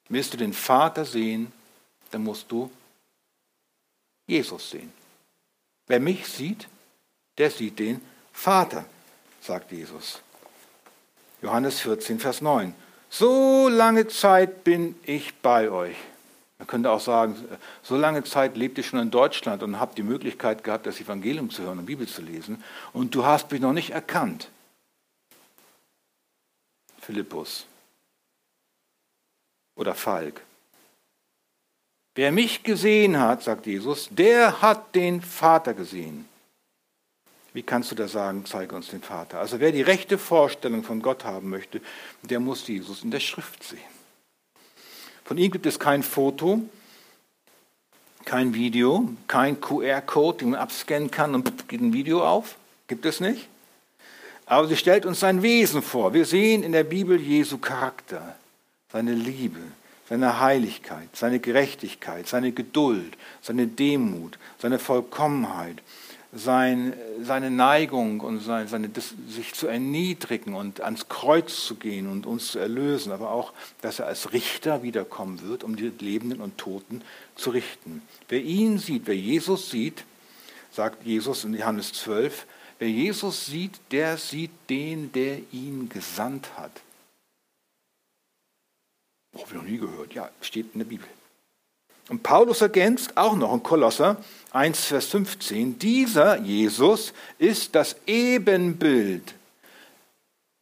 Willst 0.10 0.34
du 0.34 0.38
den 0.38 0.54
Vater 0.54 1.06
sehen, 1.06 1.52
dann 2.12 2.24
musst 2.24 2.52
du 2.52 2.72
Jesus 4.26 4.70
sehen. 4.70 4.92
Wer 5.88 6.00
mich 6.00 6.28
sieht, 6.28 6.68
der 7.38 7.52
sieht 7.52 7.80
den 7.80 8.02
Vater, 8.32 8.86
sagt 9.42 9.72
Jesus. 9.72 10.22
Johannes 11.42 11.80
14, 11.82 12.20
Vers 12.20 12.42
9. 12.42 12.74
So 13.10 13.70
lange 13.70 14.08
Zeit 14.08 14.64
bin 14.64 14.96
ich 15.04 15.34
bei 15.36 15.70
euch. 15.70 15.96
Man 16.58 16.68
könnte 16.68 16.90
auch 16.90 17.00
sagen, 17.00 17.36
so 17.84 17.96
lange 17.96 18.24
Zeit 18.24 18.58
lebt 18.58 18.78
ihr 18.78 18.84
schon 18.84 19.00
in 19.00 19.12
Deutschland 19.12 19.62
und 19.62 19.80
habt 19.80 19.98
die 19.98 20.04
Möglichkeit 20.04 20.64
gehabt, 20.64 20.88
das 20.88 21.00
Evangelium 21.00 21.50
zu 21.50 21.64
hören 21.64 21.80
und 21.80 21.86
Bibel 21.86 22.08
zu 22.08 22.22
lesen, 22.22 22.64
und 22.94 23.14
du 23.14 23.26
hast 23.26 23.52
mich 23.52 23.62
noch 23.62 23.74
nicht 23.74 23.92
erkannt. 23.92 24.50
Philippus 27.00 27.66
oder 29.76 29.94
Falk. 29.96 30.42
Wer 32.16 32.32
mich 32.32 32.64
gesehen 32.64 33.20
hat, 33.20 33.44
sagt 33.44 33.68
Jesus, 33.68 34.10
der 34.12 34.62
hat 34.62 34.96
den 34.96 35.22
Vater 35.22 35.76
gesehen. 35.76 36.28
Wie 37.54 37.62
kannst 37.62 37.92
du 37.92 37.96
da 37.96 38.08
sagen, 38.08 38.44
zeige 38.46 38.76
uns 38.76 38.90
den 38.90 39.04
Vater? 39.04 39.40
Also 39.40 39.60
wer 39.60 39.72
die 39.72 39.84
rechte 39.84 40.18
Vorstellung 40.18 40.84
von 40.84 41.02
Gott 41.02 41.24
haben 41.24 41.50
möchte, 41.50 41.80
der 42.24 42.40
muss 42.40 42.68
Jesus 42.68 43.04
in 43.04 43.12
der 43.12 43.20
Schrift 43.20 43.64
sehen. 43.64 43.97
Von 45.28 45.38
ihm 45.38 45.52
gibt 45.52 45.66
es 45.66 45.78
kein 45.78 46.04
Foto, 46.04 46.62
kein 48.24 48.54
Video, 48.54 49.10
kein 49.28 49.60
QR-Code, 49.60 50.38
den 50.38 50.52
man 50.52 50.60
abscannen 50.62 51.12
kann 51.12 51.36
und 51.36 51.68
geht 51.68 51.82
ein 51.82 51.92
Video 51.92 52.26
auf. 52.26 52.56
Gibt 52.88 53.06
es 53.06 53.20
nicht. 53.20 53.50
Aber 54.46 54.68
sie 54.68 54.78
stellt 54.78 55.06
uns 55.06 55.20
sein 55.20 55.42
Wesen 55.42 55.82
vor. 55.82 56.14
Wir 56.14 56.24
sehen 56.24 56.64
in 56.64 56.72
der 56.72 56.86
Bibel 56.86 57.20
Jesu 57.20 57.58
Charakter, 57.58 58.38
seine 58.90 59.14
Liebe, 59.14 59.60
seine 60.08 60.40
Heiligkeit, 60.40 61.10
seine 61.12 61.40
Gerechtigkeit, 61.40 62.26
seine 62.26 62.54
Geduld, 62.54 63.18
seine 63.42 63.68
Demut, 63.68 64.40
seine 64.60 64.80
Vollkommenheit, 64.80 65.82
sein, 66.34 66.94
seine 67.22 67.50
Neigung 67.50 68.20
und 68.20 68.40
sein, 68.40 68.68
seine, 68.68 68.90
sich 69.28 69.54
zu 69.54 69.68
erniedrigen 69.68 70.54
und 70.54 70.82
ans 70.82 71.08
Kreuz 71.08 71.66
zu 71.66 71.76
gehen 71.76 72.08
und 72.08 72.26
uns 72.26 72.52
zu 72.52 72.60
erlösen, 72.60 73.12
aber 73.12 73.32
auch, 73.32 73.54
dass 73.82 74.00
er 74.00 74.08
als 74.08 74.34
Richter 74.34 74.84
wiederkommen 74.84 75.42
wird, 75.42 75.64
um 75.64 75.76
die 75.76 75.92
Lebenden 76.00 76.42
und 76.42 76.58
Toten 76.58 77.02
zu 77.36 77.52
richten. 77.52 78.02
Wer 78.28 78.42
ihn 78.42 78.78
sieht, 78.78 79.08
wer 79.08 79.16
Jesus 79.16 79.70
sieht, 79.70 80.04
sagt 80.72 81.06
Jesus 81.06 81.44
in 81.46 81.54
Johannes 81.54 81.94
12, 81.94 82.46
wer 82.80 82.90
Jesus 82.90 83.46
sieht, 83.46 83.80
der 83.92 84.18
sieht 84.18 84.52
den, 84.70 85.12
der 85.14 85.40
ihn 85.52 85.90
gesandt 85.90 86.58
hat. 86.58 86.72
Oh, 89.34 89.42
habe 89.42 89.50
ich 89.52 89.56
noch 89.56 89.64
nie 89.64 89.78
gehört. 89.78 90.14
Ja, 90.14 90.30
steht 90.42 90.74
in 90.74 90.80
der 90.80 90.86
Bibel. 90.86 91.08
Und 92.10 92.24
Paulus 92.24 92.62
ergänzt 92.62 93.18
auch 93.18 93.36
noch 93.36 93.54
in 93.54 93.64
Kolosser 93.64 94.18
1, 94.52 94.86
Vers 94.86 95.08
15, 95.08 95.78
dieser 95.78 96.40
Jesus 96.40 97.14
ist 97.38 97.76
das 97.76 97.98
Ebenbild, 98.06 99.34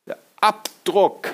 der 0.08 0.18
Abdruck 0.42 1.30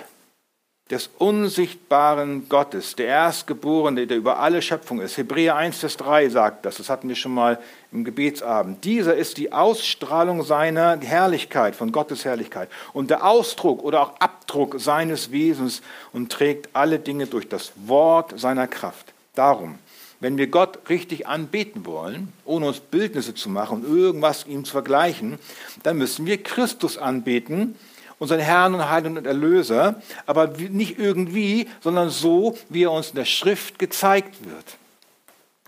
des 0.91 1.09
unsichtbaren 1.17 2.49
Gottes, 2.49 2.97
der 2.97 3.07
Erstgeborene, 3.07 4.05
der 4.05 4.17
über 4.17 4.39
alle 4.39 4.61
Schöpfung 4.61 4.99
ist. 4.99 5.15
Hebräer 5.17 5.55
1, 5.55 5.77
Vers 5.77 5.95
3 5.95 6.27
sagt 6.27 6.65
das, 6.65 6.75
das 6.75 6.89
hatten 6.89 7.07
wir 7.07 7.15
schon 7.15 7.33
mal 7.33 7.59
im 7.93 8.03
Gebetsabend. 8.03 8.83
Dieser 8.83 9.15
ist 9.15 9.37
die 9.37 9.53
Ausstrahlung 9.53 10.43
seiner 10.43 10.99
Herrlichkeit, 10.99 11.77
von 11.77 11.93
Gottes 11.93 12.25
Herrlichkeit 12.25 12.69
und 12.91 13.09
der 13.09 13.25
Ausdruck 13.25 13.81
oder 13.83 14.01
auch 14.01 14.19
Abdruck 14.19 14.75
seines 14.81 15.31
Wesens 15.31 15.81
und 16.11 16.29
trägt 16.29 16.69
alle 16.73 16.99
Dinge 16.99 17.27
durch 17.27 17.47
das 17.47 17.71
Wort 17.85 18.37
seiner 18.37 18.67
Kraft. 18.67 19.13
Darum, 19.33 19.79
wenn 20.21 20.37
wir 20.37 20.47
Gott 20.47 20.87
richtig 20.87 21.27
anbeten 21.27 21.85
wollen, 21.85 22.31
ohne 22.45 22.67
uns 22.67 22.79
Bildnisse 22.79 23.33
zu 23.33 23.49
machen 23.49 23.83
und 23.83 23.97
irgendwas 23.97 24.45
ihm 24.45 24.63
zu 24.63 24.71
vergleichen, 24.71 25.37
dann 25.83 25.97
müssen 25.97 26.25
wir 26.25 26.41
Christus 26.41 26.97
anbeten, 26.97 27.75
unseren 28.19 28.39
Herrn 28.39 28.75
und 28.75 28.87
Heiligen 28.87 29.17
und 29.17 29.25
Erlöser, 29.25 30.01
aber 30.27 30.47
nicht 30.47 30.99
irgendwie, 30.99 31.67
sondern 31.81 32.11
so, 32.11 32.55
wie 32.69 32.83
er 32.83 32.91
uns 32.91 33.09
in 33.09 33.15
der 33.15 33.25
Schrift 33.25 33.79
gezeigt 33.79 34.45
wird. 34.45 34.77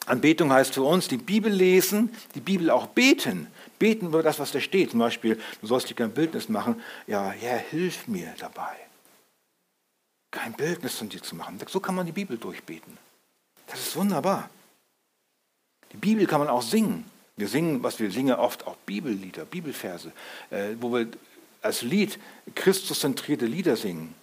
Anbetung 0.05 0.53
heißt 0.53 0.75
für 0.75 0.83
uns 0.83 1.07
die 1.07 1.17
Bibel 1.17 1.51
lesen, 1.51 2.11
die 2.35 2.41
Bibel 2.41 2.69
auch 2.69 2.87
beten. 2.87 3.47
Beten 3.79 4.07
über 4.07 4.21
das, 4.21 4.37
was 4.37 4.51
da 4.51 4.59
steht. 4.59 4.91
Zum 4.91 4.99
Beispiel, 4.99 5.39
du 5.61 5.67
sollst 5.67 5.89
dir 5.89 5.95
kein 5.95 6.11
Bildnis 6.11 6.47
machen. 6.47 6.79
Ja, 7.07 7.31
Herr, 7.31 7.57
hilf 7.57 8.07
mir 8.07 8.33
dabei. 8.37 8.75
Kein 10.29 10.53
Bildnis 10.53 10.95
von 10.95 11.09
dir 11.09 11.23
zu 11.23 11.35
machen. 11.35 11.59
So 11.67 11.79
kann 11.79 11.95
man 11.95 12.05
die 12.05 12.11
Bibel 12.11 12.37
durchbeten. 12.37 12.97
Das 13.73 13.87
ist 13.87 13.95
wunderbar. 13.95 14.51
Die 15.91 15.97
Bibel 15.97 16.27
kann 16.27 16.39
man 16.39 16.47
auch 16.47 16.61
singen. 16.61 17.09
Wir 17.37 17.47
singen, 17.47 17.81
was 17.81 17.99
wir 17.99 18.11
singen, 18.11 18.35
oft 18.35 18.67
auch 18.67 18.75
Bibellieder, 18.85 19.45
Bibelverse, 19.45 20.11
äh, 20.51 20.75
wo 20.79 20.93
wir 20.93 21.07
als 21.63 21.81
Lied 21.81 22.19
Christuszentrierte 22.53 23.47
Lieder 23.47 23.75
singen. 23.75 24.13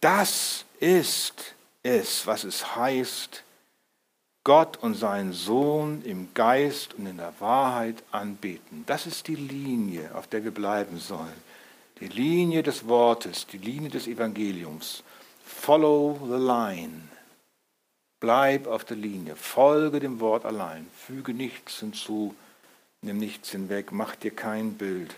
Das 0.00 0.64
ist 0.80 1.54
es, 1.82 2.26
was 2.26 2.44
es 2.44 2.74
heißt, 2.74 3.44
Gott 4.44 4.78
und 4.78 4.94
seinen 4.94 5.34
Sohn 5.34 6.02
im 6.02 6.32
Geist 6.32 6.94
und 6.94 7.06
in 7.06 7.18
der 7.18 7.34
Wahrheit 7.38 8.02
anbeten. 8.12 8.84
Das 8.86 9.06
ist 9.06 9.28
die 9.28 9.36
Linie, 9.36 10.14
auf 10.14 10.26
der 10.26 10.42
wir 10.42 10.52
bleiben 10.52 10.98
sollen. 10.98 11.42
Die 12.00 12.08
Linie 12.08 12.62
des 12.62 12.88
Wortes, 12.88 13.46
die 13.46 13.58
Linie 13.58 13.90
des 13.90 14.06
Evangeliums. 14.06 15.02
Follow 15.44 16.18
the 16.24 16.42
line. 16.42 17.11
Bleib 18.22 18.68
auf 18.68 18.84
der 18.84 18.96
Linie. 18.96 19.34
Folge 19.34 19.98
dem 19.98 20.20
Wort 20.20 20.44
allein. 20.44 20.88
Füge 20.96 21.34
nichts 21.34 21.80
hinzu, 21.80 22.36
nimm 23.00 23.18
nichts 23.18 23.50
hinweg, 23.50 23.90
mach 23.90 24.14
dir 24.14 24.30
kein 24.30 24.74
Bild. 24.74 25.16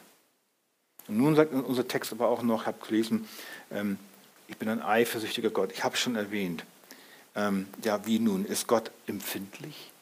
Und 1.06 1.18
nun 1.18 1.36
sagt 1.36 1.52
unser 1.52 1.86
Text 1.86 2.12
aber 2.12 2.30
auch 2.30 2.40
noch, 2.40 2.62
ich 2.62 2.66
habe 2.66 2.86
gelesen, 2.86 3.28
ähm, 3.70 3.98
ich 4.48 4.56
bin 4.56 4.70
ein 4.70 4.80
eifersüchtiger 4.80 5.50
Gott. 5.50 5.70
Ich 5.72 5.84
habe 5.84 5.98
schon 5.98 6.16
erwähnt. 6.16 6.64
Ähm, 7.34 7.68
ja, 7.82 8.06
wie 8.06 8.18
nun? 8.18 8.46
Ist 8.46 8.68
Gott 8.68 8.90
empfindlich? 9.06 9.92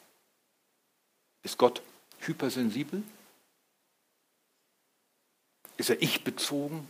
Ist 1.43 1.57
Gott 1.57 1.81
hypersensibel? 2.19 3.03
Ist 5.75 5.89
er 5.89 6.01
ich-bezogen? 6.01 6.87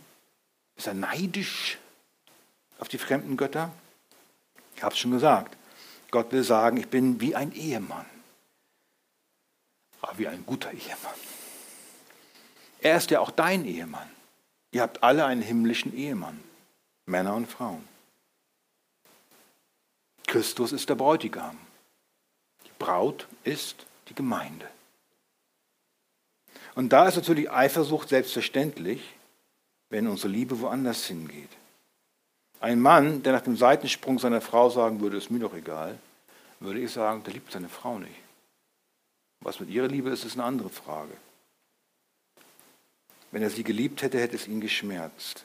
Ist 0.76 0.86
er 0.86 0.94
neidisch 0.94 1.78
auf 2.78 2.86
die 2.86 2.98
fremden 2.98 3.36
Götter? 3.36 3.72
Ich 4.76 4.84
habe 4.84 4.94
es 4.94 5.00
schon 5.00 5.10
gesagt. 5.10 5.56
Gott 6.14 6.30
will 6.30 6.44
sagen, 6.44 6.76
ich 6.76 6.86
bin 6.86 7.20
wie 7.20 7.34
ein 7.34 7.50
Ehemann. 7.50 8.06
Aber 10.00 10.16
wie 10.16 10.28
ein 10.28 10.46
guter 10.46 10.70
Ehemann. 10.70 11.18
Er 12.80 12.98
ist 12.98 13.10
ja 13.10 13.18
auch 13.18 13.32
dein 13.32 13.64
Ehemann. 13.64 14.08
Ihr 14.70 14.82
habt 14.82 15.02
alle 15.02 15.24
einen 15.24 15.42
himmlischen 15.42 15.92
Ehemann, 15.92 16.40
Männer 17.06 17.34
und 17.34 17.46
Frauen. 17.50 17.82
Christus 20.28 20.70
ist 20.70 20.88
der 20.88 20.94
Bräutigam. 20.94 21.58
Die 22.64 22.72
Braut 22.78 23.26
ist 23.42 23.84
die 24.08 24.14
Gemeinde. 24.14 24.68
Und 26.76 26.92
da 26.92 27.08
ist 27.08 27.16
natürlich 27.16 27.50
Eifersucht 27.50 28.08
selbstverständlich, 28.08 29.02
wenn 29.90 30.06
unsere 30.06 30.28
Liebe 30.28 30.60
woanders 30.60 31.06
hingeht. 31.06 31.50
Ein 32.60 32.78
Mann, 32.78 33.24
der 33.24 33.32
nach 33.32 33.40
dem 33.42 33.56
Seitensprung 33.56 34.20
seiner 34.20 34.40
Frau 34.40 34.70
sagen 34.70 35.00
würde, 35.00 35.16
ist 35.16 35.32
mir 35.32 35.40
doch 35.40 35.54
egal, 35.54 35.98
würde 36.64 36.80
ich 36.80 36.90
sagen, 36.90 37.22
der 37.24 37.34
liebt 37.34 37.52
seine 37.52 37.68
Frau 37.68 37.98
nicht. 37.98 38.14
Was 39.40 39.60
mit 39.60 39.68
ihrer 39.70 39.88
Liebe 39.88 40.10
ist, 40.10 40.24
ist 40.24 40.34
eine 40.34 40.44
andere 40.44 40.70
Frage. 40.70 41.16
Wenn 43.30 43.42
er 43.42 43.50
sie 43.50 43.64
geliebt 43.64 44.02
hätte, 44.02 44.18
hätte 44.18 44.36
es 44.36 44.48
ihn 44.48 44.60
geschmerzt. 44.60 45.44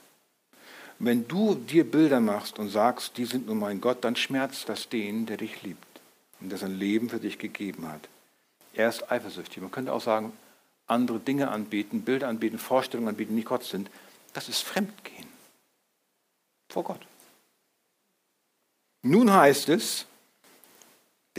wenn 1.02 1.28
du 1.28 1.56
dir 1.56 1.90
Bilder 1.90 2.20
machst 2.20 2.60
und 2.60 2.70
sagst, 2.70 3.16
die 3.18 3.24
sind 3.24 3.46
nur 3.46 3.56
mein 3.56 3.80
Gott, 3.80 4.04
dann 4.04 4.18
schmerzt 4.18 4.68
das 4.68 4.90
den, 4.90 5.26
der 5.26 5.38
dich 5.38 5.64
liebt 5.64 6.02
und 6.42 6.50
der 6.50 6.58
sein 6.58 6.78
Leben 6.78 7.10
für 7.10 7.20
dich 7.20 7.40
gegeben 7.40 7.88
hat. 7.88 8.10
Er 8.74 8.90
ist 8.90 9.10
eifersüchtig. 9.10 9.62
Man 9.62 9.72
könnte 9.72 9.94
auch 9.94 10.02
sagen, 10.02 10.34
andere 10.88 11.20
Dinge 11.20 11.50
anbeten, 11.50 12.02
Bilder 12.02 12.28
anbeten, 12.28 12.60
Vorstellungen 12.60 13.10
anbeten, 13.10 13.32
die 13.32 13.38
nicht 13.38 13.48
Gott 13.48 13.64
sind. 13.64 13.90
Das 14.34 14.50
ist 14.50 14.62
Fremdgehen 14.62 15.28
vor 16.70 16.84
Gott. 16.84 17.02
Nun 19.02 19.32
heißt 19.32 19.70
es, 19.70 20.06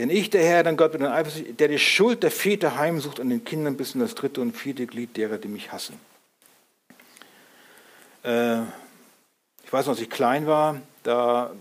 denn 0.01 0.09
ich, 0.09 0.31
der 0.31 0.43
Herr, 0.43 0.63
dein 0.63 0.77
Gott, 0.77 0.93
bin 0.93 1.03
ein 1.03 1.11
eifersüchtig, 1.11 1.57
der 1.57 1.67
die 1.67 1.77
Schuld 1.77 2.23
der 2.23 2.31
Väter 2.31 2.75
heimsucht 2.75 3.19
an 3.19 3.29
den 3.29 3.45
Kindern 3.45 3.77
bis 3.77 3.93
in 3.93 3.99
das 3.99 4.15
dritte 4.15 4.41
und 4.41 4.57
vierte 4.57 4.87
Glied 4.87 5.15
derer, 5.15 5.37
die 5.37 5.47
mich 5.47 5.71
hassen. 5.71 5.99
Äh, 8.23 8.61
ich 9.63 9.71
weiß 9.71 9.85
noch, 9.85 9.93
als 9.93 10.01
ich 10.01 10.09
klein 10.09 10.47
war, 10.47 10.81
da 11.03 11.51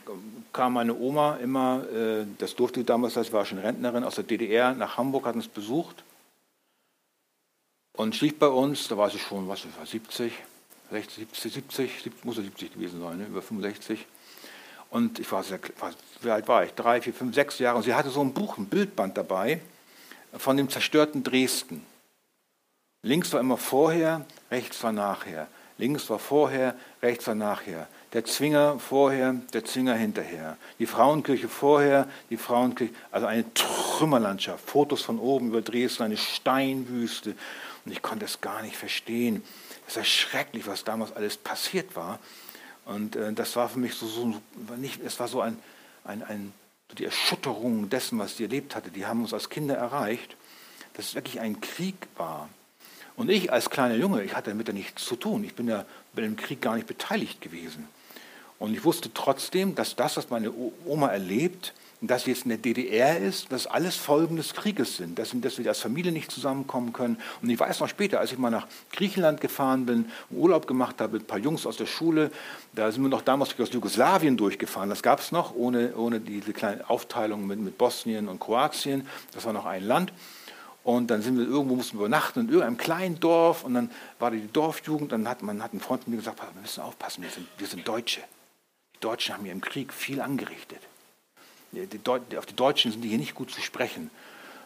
kam 0.55 0.73
meine 0.73 0.97
Oma 0.97 1.37
immer, 1.37 1.85
äh, 1.93 2.25
das 2.39 2.57
durfte 2.57 2.83
damals, 2.83 3.15
ich 3.19 3.31
war 3.31 3.45
schon 3.45 3.59
Rentnerin, 3.59 4.05
aus 4.05 4.15
der 4.15 4.25
DDR 4.25 4.73
nach 4.73 4.97
Hamburg, 4.97 5.27
hat 5.27 5.35
uns 5.35 5.47
besucht 5.47 6.03
und 7.93 8.17
schlief 8.17 8.39
bei 8.39 8.49
uns, 8.49 8.89
da 8.89 8.97
war 8.97 9.11
sie 9.11 9.19
schon, 9.19 9.49
was 9.49 9.67
war 9.77 9.85
70, 9.85 10.33
60, 10.91 11.29
70, 11.35 12.03
70, 12.03 12.25
muss 12.25 12.39
er 12.39 12.45
70 12.45 12.73
gewesen 12.73 13.03
sein, 13.03 13.19
ne? 13.19 13.27
über 13.27 13.43
65. 13.43 14.07
Und 14.91 15.19
ich 15.19 15.31
war 15.31 15.43
sehr, 15.43 15.61
wie 16.21 16.31
alt 16.31 16.49
war 16.49 16.65
ich? 16.65 16.73
Drei, 16.73 17.01
vier, 17.01 17.15
fünf, 17.15 17.35
sechs 17.35 17.59
Jahre. 17.59 17.77
Und 17.77 17.85
sie 17.85 17.95
hatte 17.95 18.11
so 18.11 18.21
ein 18.21 18.35
Buch, 18.35 18.59
ein 18.59 18.67
Bildband 18.67 19.17
dabei 19.17 19.61
von 20.37 20.57
dem 20.57 20.69
zerstörten 20.69 21.23
Dresden. 21.23 21.85
Links 23.03 23.33
war 23.33 23.41
immer 23.41 23.57
vorher, 23.57 24.27
rechts 24.51 24.83
war 24.83 24.93
nachher. 24.93 25.49
Links 25.79 26.11
war 26.11 26.19
vorher, 26.19 26.75
rechts 27.03 27.27
war 27.27 27.35
nachher. 27.35 27.89
Der 28.13 28.25
Zwinger 28.25 28.79
vorher, 28.79 29.35
der 29.55 29.65
Zwinger 29.65 29.95
hinterher. 29.95 30.59
Die 30.79 30.87
Frauenkirche 30.87 31.49
vorher, 31.49 32.07
die 32.29 32.37
Frauenkirche, 32.37 32.93
also 33.11 33.27
eine 33.27 33.53
Trümmerlandschaft. 33.55 34.69
Fotos 34.69 35.01
von 35.01 35.19
oben 35.19 35.49
über 35.49 35.63
Dresden, 35.63 36.03
eine 36.03 36.19
Steinwüste. 36.19 37.35
Und 37.87 37.93
ich 37.93 38.03
konnte 38.03 38.27
es 38.27 38.43
gar 38.43 38.61
nicht 38.63 38.77
verstehen. 38.77 39.43
Es 39.89 39.97
ist 39.97 40.09
schrecklich, 40.09 40.67
was 40.67 40.85
damals 40.85 41.13
alles 41.13 41.39
passiert 41.39 41.97
war. 41.97 42.19
Und 42.91 43.15
äh, 43.15 43.33
das 43.33 43.55
war 43.55 43.69
für 43.69 43.79
mich 43.79 43.95
so, 43.95 44.07
so 44.07 44.35
nicht, 44.77 45.01
es 45.03 45.21
war 45.21 45.29
so 45.29 45.41
ein, 45.41 45.57
ein, 46.05 46.25
ein 46.25 46.53
so 46.89 46.97
die 46.97 47.05
Erschütterung 47.05 47.89
dessen, 47.89 48.19
was 48.19 48.37
sie 48.37 48.45
erlebt 48.45 48.75
hatte. 48.75 48.91
Die 48.91 49.07
haben 49.07 49.23
uns 49.23 49.33
als 49.33 49.49
Kinder 49.49 49.77
erreicht, 49.77 50.37
dass 50.95 51.07
es 51.07 51.15
wirklich 51.15 51.39
ein 51.39 51.61
Krieg 51.61 51.95
war. 52.17 52.49
Und 53.15 53.31
ich 53.31 53.53
als 53.53 53.71
kleiner 53.71 53.95
Junge, 53.95 54.25
ich 54.25 54.35
hatte 54.35 54.51
damit 54.51 54.67
ja 54.67 54.75
nichts 54.75 55.05
zu 55.05 55.15
tun. 55.15 55.45
Ich 55.45 55.55
bin 55.55 55.69
ja 55.69 55.85
bei 56.15 56.23
dem 56.23 56.35
Krieg 56.35 56.61
gar 56.61 56.75
nicht 56.75 56.89
beteiligt 56.89 57.41
gewesen. 57.41 57.89
Und 58.59 58.75
ich 58.75 58.83
wusste 58.83 59.13
trotzdem, 59.15 59.77
dass 59.77 59.95
das, 59.95 60.17
was 60.17 60.31
meine 60.31 60.53
Oma 60.85 61.09
erlebt, 61.09 61.75
dass 62.03 62.25
sie 62.25 62.31
jetzt 62.31 62.45
in 62.45 62.49
der 62.49 62.59
DDR 62.59 63.19
ist, 63.19 63.53
dass 63.53 63.67
alles 63.67 63.97
Folgen 63.97 64.37
des 64.37 64.55
Krieges 64.55 64.97
sind, 64.97 65.19
dass, 65.19 65.33
dass 65.35 65.59
wir 65.59 65.69
als 65.69 65.81
Familie 65.81 66.13
nicht 66.13 66.31
zusammenkommen 66.31 66.95
können. 66.95 67.19
Und 67.43 67.51
ich 67.51 67.61
weiß 67.61 67.81
noch 67.81 67.89
später, 67.89 68.21
als 68.21 68.33
ich 68.33 68.39
mal 68.39 68.51
nach 68.51 68.67
Griechenland 68.93 69.41
gefahren 69.41 69.85
bin, 69.85 70.07
Urlaub 70.31 70.67
gemacht 70.67 71.01
habe 71.01 71.15
mit 71.15 71.25
ein 71.25 71.27
paar 71.27 71.39
Jungs 71.39 71.67
aus 71.67 71.77
der 71.77 71.87
Schule, 71.87 72.31
da 72.73 72.91
sind 72.91 73.03
wir 73.03 73.11
noch 73.11 73.23
damals 73.23 73.59
aus 73.59 73.73
Jugoslawien 73.73 74.39
durchgefahren. 74.39 74.89
Das 74.89 75.03
gab 75.03 75.21
es 75.21 75.31
noch, 75.31 75.55
ohne, 75.55 75.95
ohne 75.95 76.21
diese 76.21 76.55
kleine 76.55 76.89
Aufteilung 76.89 77.47
mit, 77.47 77.61
mit 77.61 77.77
Bosnien 77.77 78.29
und 78.29 78.41
Kroatien. 78.41 79.07
Das 79.33 79.45
war 79.45 79.53
noch 79.53 79.67
ein 79.67 79.85
Land. 79.85 80.13
Und 80.83 81.11
dann 81.11 81.21
sind 81.21 81.37
wir 81.37 81.45
irgendwo, 81.45 81.77
mussten 81.77 81.99
wir 81.99 82.07
übernachten 82.07 82.41
in 82.41 82.47
irgendeinem 82.47 82.79
kleinen 82.79 83.21
Dorf 83.21 83.65
und 83.65 83.75
dann 83.75 83.91
war 84.19 84.31
die 84.31 84.51
Dorfjugend, 84.51 85.13
dann 85.13 85.29
hat 85.29 85.43
man 85.43 85.63
hat 85.63 85.75
ein 85.75 85.81
Freund 85.81 86.09
mir 86.09 86.17
gesagt, 86.17 86.41
wir 86.41 86.49
müssen 86.59 86.81
aufpassen, 86.81 87.23
wir 87.23 87.29
sind, 87.29 87.47
wir 87.59 87.67
sind 87.67 87.87
Deutsche. 87.87 88.23
Die 88.95 89.01
Deutschen 89.01 89.35
haben 89.35 89.45
hier 89.45 89.53
im 89.53 89.61
Krieg 89.61 89.93
viel 89.93 90.23
angerichtet 90.23 90.81
die, 91.73 92.37
auf 92.37 92.47
die 92.47 92.57
Deutschen 92.57 92.93
sind 92.93 93.03
die 93.03 93.09
hier 93.09 93.19
nicht 93.19 93.35
gut 93.35 93.51
zu 93.51 93.61
sprechen. 93.61 94.11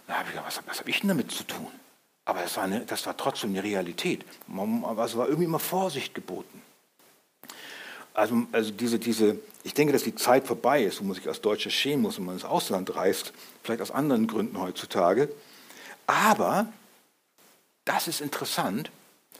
Da 0.06 0.14
habe 0.14 0.24
ich 0.28 0.34
gedacht, 0.34 0.46
was, 0.46 0.66
was 0.66 0.80
habe 0.80 0.90
ich 0.90 1.00
denn 1.00 1.08
damit 1.08 1.30
zu 1.30 1.44
tun? 1.44 1.68
Aber 2.24 2.40
das 2.40 2.56
war, 2.56 2.64
eine, 2.64 2.80
das 2.80 3.04
war 3.06 3.16
trotzdem 3.16 3.50
eine 3.50 3.62
Realität. 3.62 4.24
Also 4.96 5.18
war 5.18 5.26
irgendwie 5.26 5.44
immer 5.44 5.58
Vorsicht 5.58 6.14
geboten. 6.14 6.62
Also, 8.14 8.46
also 8.52 8.70
diese, 8.70 8.98
diese, 8.98 9.38
ich 9.64 9.74
denke, 9.74 9.92
dass 9.92 10.04
die 10.04 10.14
Zeit 10.14 10.46
vorbei 10.46 10.84
ist, 10.84 11.00
wo 11.00 11.04
man 11.04 11.14
sich 11.14 11.26
als 11.26 11.40
Deutscher 11.40 11.70
schämen 11.70 12.02
muss, 12.02 12.16
wenn 12.16 12.24
man 12.24 12.36
ins 12.36 12.44
Ausland 12.44 12.94
reist, 12.94 13.32
vielleicht 13.62 13.82
aus 13.82 13.90
anderen 13.90 14.26
Gründen 14.26 14.60
heutzutage. 14.60 15.28
Aber 16.06 16.68
das 17.84 18.08
ist 18.08 18.20
interessant, 18.20 18.90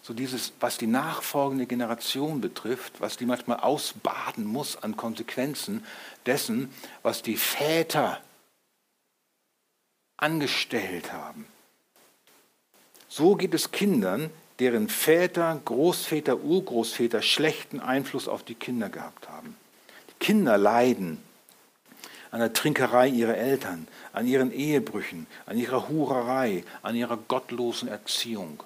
so 0.03 0.13
dieses, 0.13 0.53
was 0.61 0.77
die 0.77 0.87
nachfolgende 0.87 1.65
Generation 1.67 2.41
betrifft, 2.41 3.01
was 3.01 3.17
die 3.17 3.25
manchmal 3.25 3.61
ausbaden 3.61 4.45
muss 4.45 4.77
an 4.77 4.97
Konsequenzen 4.97 5.83
dessen, 6.27 6.73
was 7.03 7.23
die 7.23 7.37
Väter 7.37 8.21
angestellt 10.17 11.13
haben. 11.13 11.47
So 13.09 13.37
geht 13.37 13.55
es 13.55 13.71
Kindern, 13.71 14.31
deren 14.59 14.89
Väter, 14.89 15.61
Großväter, 15.65 16.39
Urgroßväter 16.39 17.23
schlechten 17.23 17.81
Einfluss 17.81 18.29
auf 18.29 18.43
die 18.43 18.55
Kinder 18.55 18.89
gehabt 18.89 19.29
haben. 19.29 19.57
Die 20.11 20.25
Kinder 20.25 20.57
leiden 20.59 21.23
an 22.31 22.41
der 22.41 22.53
Trinkerei 22.53 23.09
ihrer 23.09 23.37
Eltern, 23.37 23.87
an 24.13 24.27
ihren 24.27 24.51
Ehebrüchen, 24.51 25.29
an 25.47 25.57
ihrer 25.57 25.89
Hurerei, 25.89 26.65
an 26.83 26.97
ihrer 26.97 27.17
gottlosen 27.17 27.89
Erziehung. 27.89 28.63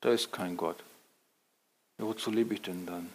Da 0.00 0.12
ist 0.12 0.30
kein 0.30 0.56
Gott. 0.56 0.78
Ja, 1.98 2.04
wozu 2.04 2.30
lebe 2.30 2.54
ich 2.54 2.62
denn 2.62 2.86
dann? 2.86 3.10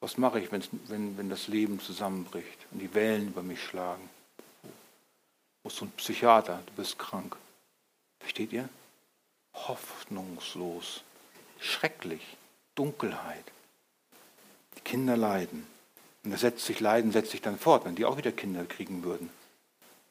Was 0.00 0.16
mache 0.16 0.40
ich, 0.40 0.50
wenn, 0.50 0.62
wenn 0.88 1.28
das 1.28 1.46
Leben 1.48 1.78
zusammenbricht 1.78 2.66
und 2.70 2.78
die 2.78 2.94
Wellen 2.94 3.28
über 3.28 3.42
mich 3.42 3.62
schlagen? 3.62 4.08
Du 5.62 5.84
ein 5.84 5.92
Psychiater, 5.92 6.62
du 6.66 6.72
bist 6.72 6.98
krank. 6.98 7.36
Versteht 8.18 8.52
ihr? 8.52 8.68
Hoffnungslos, 9.54 11.02
schrecklich, 11.58 12.22
Dunkelheit. 12.74 13.44
Die 14.76 14.80
Kinder 14.80 15.16
leiden. 15.16 15.66
Und 16.24 16.30
das 16.30 16.40
setzt 16.40 16.64
sich 16.64 16.80
Leiden 16.80 17.12
setzt 17.12 17.30
sich 17.30 17.42
dann 17.42 17.58
fort, 17.58 17.84
wenn 17.84 17.94
die 17.94 18.04
auch 18.04 18.16
wieder 18.16 18.32
Kinder 18.32 18.64
kriegen 18.64 19.04
würden. 19.04 19.30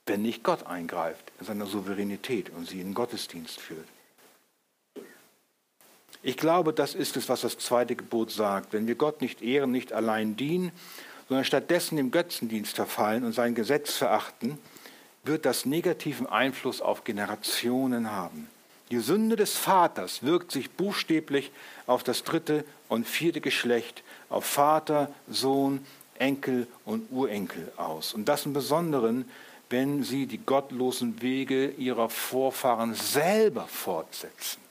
Wenn 0.05 0.21
nicht 0.21 0.43
Gott 0.43 0.65
eingreift 0.65 1.31
in 1.39 1.45
seiner 1.45 1.65
Souveränität 1.65 2.49
und 2.51 2.67
sie 2.67 2.79
in 2.79 2.89
den 2.89 2.93
Gottesdienst 2.93 3.59
führt. 3.59 3.87
Ich 6.21 6.35
glaube, 6.35 6.73
das 6.73 6.95
ist 6.95 7.15
es, 7.15 7.29
was 7.29 7.41
das 7.41 7.57
zweite 7.57 7.95
Gebot 7.95 8.31
sagt. 8.31 8.73
Wenn 8.73 8.87
wir 8.87 8.95
Gott 8.95 9.21
nicht 9.21 9.41
ehren, 9.41 9.71
nicht 9.71 9.93
allein 9.93 10.35
dienen, 10.35 10.71
sondern 11.29 11.45
stattdessen 11.45 11.95
dem 11.95 12.11
Götzendienst 12.11 12.75
verfallen 12.75 13.23
und 13.23 13.33
sein 13.33 13.55
Gesetz 13.55 13.95
verachten, 13.95 14.57
wird 15.23 15.45
das 15.45 15.65
negativen 15.65 16.27
Einfluss 16.27 16.81
auf 16.81 17.03
Generationen 17.03 18.11
haben. 18.11 18.49
Die 18.91 18.99
Sünde 18.99 19.35
des 19.35 19.55
Vaters 19.55 20.23
wirkt 20.23 20.51
sich 20.51 20.71
buchstäblich 20.71 21.51
auf 21.85 22.03
das 22.03 22.23
dritte 22.23 22.65
und 22.87 23.07
vierte 23.07 23.39
Geschlecht, 23.39 24.03
auf 24.29 24.45
Vater, 24.45 25.13
Sohn, 25.29 25.85
Enkel 26.15 26.67
und 26.85 27.11
Urenkel 27.11 27.71
aus. 27.77 28.13
Und 28.13 28.27
das 28.27 28.45
im 28.45 28.53
Besonderen, 28.53 29.25
wenn 29.69 30.03
sie 30.03 30.25
die 30.25 30.39
gottlosen 30.39 31.21
Wege 31.21 31.69
ihrer 31.69 32.09
Vorfahren 32.09 32.95
selber 32.95 33.67
fortsetzen. 33.67 34.68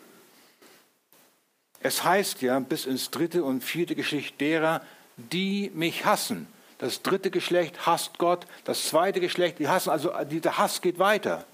Es 1.81 2.05
heißt 2.05 2.43
ja 2.43 2.59
bis 2.61 2.87
ins 2.87 3.11
dritte 3.11 3.45
und 3.45 3.63
vierte 3.63 3.95
Geschlecht 3.95 4.41
derer, 4.41 4.83
die 5.17 5.71
mich 5.75 6.05
hassen. 6.05 6.47
Das 6.79 7.03
dritte 7.03 7.31
Geschlecht 7.31 7.87
hasst 7.87 8.19
Gott, 8.19 8.47
das 8.65 8.89
zweite 8.89 9.21
Geschlecht, 9.21 9.59
die 9.59 9.69
hassen, 9.69 9.91
also 9.91 10.13
dieser 10.31 10.59
Hass 10.59 10.81
geht 10.81 10.99
weiter. 10.99 11.45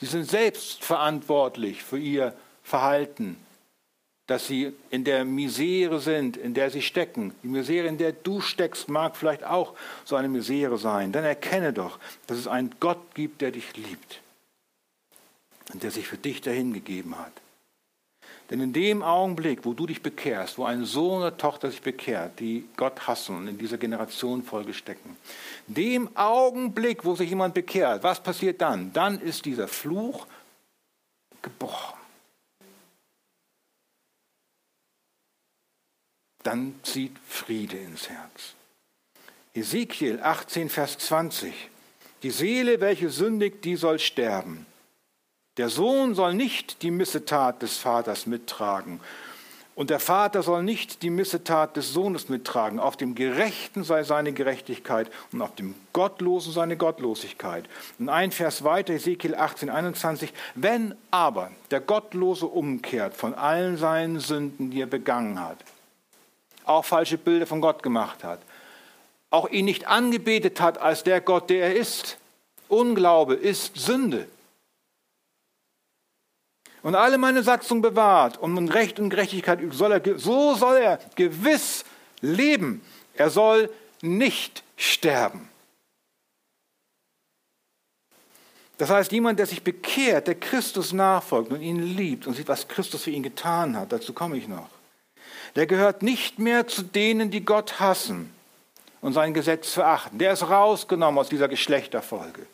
Sie 0.00 0.06
sind 0.06 0.28
selbst 0.28 0.84
verantwortlich 0.84 1.82
für 1.82 1.98
ihr 1.98 2.34
Verhalten, 2.62 3.36
dass 4.26 4.46
sie 4.46 4.72
in 4.90 5.04
der 5.04 5.24
Misere 5.24 6.00
sind, 6.00 6.36
in 6.36 6.52
der 6.52 6.70
sie 6.70 6.82
stecken. 6.82 7.34
Die 7.42 7.48
Misere, 7.48 7.86
in 7.86 7.96
der 7.96 8.12
du 8.12 8.40
steckst, 8.40 8.88
mag 8.88 9.16
vielleicht 9.16 9.44
auch 9.44 9.74
so 10.04 10.16
eine 10.16 10.28
Misere 10.28 10.76
sein. 10.76 11.12
Dann 11.12 11.24
erkenne 11.24 11.72
doch, 11.72 11.98
dass 12.26 12.36
es 12.36 12.46
einen 12.48 12.74
Gott 12.80 13.14
gibt, 13.14 13.40
der 13.40 13.52
dich 13.52 13.76
liebt 13.76 14.20
und 15.72 15.82
der 15.82 15.90
sich 15.90 16.06
für 16.06 16.18
dich 16.18 16.42
dahingegeben 16.42 17.18
hat. 17.18 17.32
Denn 18.50 18.60
in 18.60 18.72
dem 18.72 19.02
Augenblick, 19.02 19.64
wo 19.64 19.72
du 19.72 19.86
dich 19.86 20.02
bekehrst, 20.02 20.56
wo 20.56 20.64
ein 20.64 20.84
Sohn 20.84 21.18
oder 21.18 21.36
Tochter 21.36 21.70
sich 21.70 21.82
bekehrt, 21.82 22.38
die 22.38 22.68
Gott 22.76 23.08
hassen 23.08 23.36
und 23.36 23.48
in 23.48 23.58
dieser 23.58 23.76
Generation 23.76 24.44
Folge 24.44 24.72
stecken, 24.72 25.16
dem 25.66 26.16
Augenblick, 26.16 27.04
wo 27.04 27.16
sich 27.16 27.28
jemand 27.28 27.54
bekehrt, 27.54 28.04
was 28.04 28.22
passiert 28.22 28.60
dann? 28.60 28.92
Dann 28.92 29.20
ist 29.20 29.44
dieser 29.44 29.66
Fluch 29.66 30.26
gebrochen. 31.42 31.98
Dann 36.44 36.78
zieht 36.84 37.18
Friede 37.26 37.76
ins 37.76 38.08
Herz. 38.08 38.54
Ezekiel 39.52 40.20
18, 40.22 40.68
Vers 40.68 40.98
20. 40.98 41.52
Die 42.22 42.30
Seele, 42.30 42.80
welche 42.80 43.10
sündigt, 43.10 43.64
die 43.64 43.74
soll 43.74 43.98
sterben. 43.98 44.66
Der 45.56 45.70
Sohn 45.70 46.14
soll 46.14 46.34
nicht 46.34 46.82
die 46.82 46.90
Missetat 46.90 47.62
des 47.62 47.78
Vaters 47.78 48.26
mittragen. 48.26 49.00
Und 49.74 49.90
der 49.90 50.00
Vater 50.00 50.42
soll 50.42 50.62
nicht 50.62 51.02
die 51.02 51.10
Missetat 51.10 51.76
des 51.76 51.92
Sohnes 51.92 52.28
mittragen. 52.28 52.78
Auf 52.78 52.96
dem 52.96 53.14
Gerechten 53.14 53.84
sei 53.84 54.04
seine 54.04 54.32
Gerechtigkeit 54.32 55.10
und 55.32 55.42
auf 55.42 55.54
dem 55.54 55.74
Gottlosen 55.92 56.52
seine 56.52 56.76
Gottlosigkeit. 56.76 57.66
Und 57.98 58.08
ein 58.08 58.32
Vers 58.32 58.64
weiter, 58.64 58.94
Ezekiel 58.94 59.34
18, 59.34 59.68
21. 59.68 60.32
Wenn 60.54 60.94
aber 61.10 61.50
der 61.70 61.80
Gottlose 61.80 62.46
umkehrt 62.46 63.14
von 63.14 63.34
allen 63.34 63.76
seinen 63.76 64.18
Sünden, 64.20 64.70
die 64.70 64.80
er 64.80 64.86
begangen 64.86 65.40
hat, 65.40 65.58
auch 66.64 66.84
falsche 66.84 67.18
Bilder 67.18 67.46
von 67.46 67.60
Gott 67.60 67.82
gemacht 67.82 68.24
hat, 68.24 68.40
auch 69.30 69.48
ihn 69.50 69.66
nicht 69.66 69.86
angebetet 69.86 70.60
hat 70.60 70.78
als 70.78 71.02
der 71.04 71.20
Gott, 71.20 71.50
der 71.50 71.68
er 71.68 71.76
ist, 71.76 72.18
Unglaube 72.68 73.34
ist 73.34 73.76
Sünde 73.76 74.26
und 76.86 76.94
alle 76.94 77.18
meine 77.18 77.42
Satzungen 77.42 77.82
bewahrt 77.82 78.38
und 78.38 78.68
Recht 78.68 79.00
und 79.00 79.10
Gerechtigkeit 79.10 79.60
übt, 79.60 79.76
soll 79.76 79.90
er, 79.90 80.18
so 80.20 80.54
soll 80.54 80.76
er 80.76 81.00
gewiss 81.16 81.84
leben. 82.20 82.80
Er 83.14 83.28
soll 83.28 83.70
nicht 84.02 84.62
sterben. 84.76 85.48
Das 88.78 88.88
heißt, 88.88 89.10
jemand, 89.10 89.40
der 89.40 89.46
sich 89.46 89.64
bekehrt, 89.64 90.28
der 90.28 90.36
Christus 90.36 90.92
nachfolgt 90.92 91.50
und 91.50 91.60
ihn 91.60 91.82
liebt 91.82 92.28
und 92.28 92.34
sieht, 92.34 92.46
was 92.46 92.68
Christus 92.68 93.02
für 93.02 93.10
ihn 93.10 93.24
getan 93.24 93.76
hat, 93.76 93.90
dazu 93.90 94.12
komme 94.12 94.36
ich 94.36 94.46
noch, 94.46 94.68
der 95.56 95.66
gehört 95.66 96.04
nicht 96.04 96.38
mehr 96.38 96.68
zu 96.68 96.82
denen, 96.82 97.32
die 97.32 97.44
Gott 97.44 97.80
hassen 97.80 98.32
und 99.00 99.12
sein 99.12 99.34
Gesetz 99.34 99.72
verachten. 99.72 100.20
Der 100.20 100.34
ist 100.34 100.48
rausgenommen 100.48 101.18
aus 101.18 101.30
dieser 101.30 101.48
Geschlechterfolge. 101.48 102.46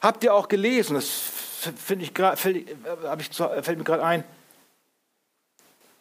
Habt 0.00 0.22
ihr 0.22 0.32
auch 0.32 0.46
gelesen, 0.46 0.94
das 0.94 1.39
finde 1.60 2.04
ich 2.04 2.14
grad, 2.14 2.38
fällt, 2.38 2.68
ich, 2.68 3.36
fällt 3.36 3.78
mir 3.78 3.84
gerade 3.84 4.04
ein, 4.04 4.24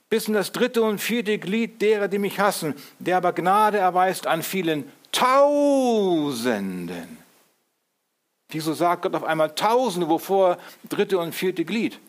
bis 0.10 0.28
in 0.28 0.34
das 0.34 0.52
dritte 0.52 0.82
und 0.82 1.00
vierte 1.00 1.38
Glied 1.38 1.82
derer, 1.82 2.08
die 2.08 2.18
mich 2.18 2.40
hassen, 2.40 2.74
der 2.98 3.18
aber 3.18 3.34
Gnade 3.34 3.78
erweist 3.78 4.26
an 4.26 4.42
vielen 4.42 4.92
Tausenden. 5.12 7.18
Wieso 8.50 8.74
sagt 8.74 9.04
Gott 9.04 9.14
auf 9.14 9.24
einmal 9.24 9.54
Tausende, 9.54 10.10
wovor 10.10 10.58
dritte 10.88 11.20
und 11.20 11.36
vierte 11.36 11.66
Glied? 11.66 12.00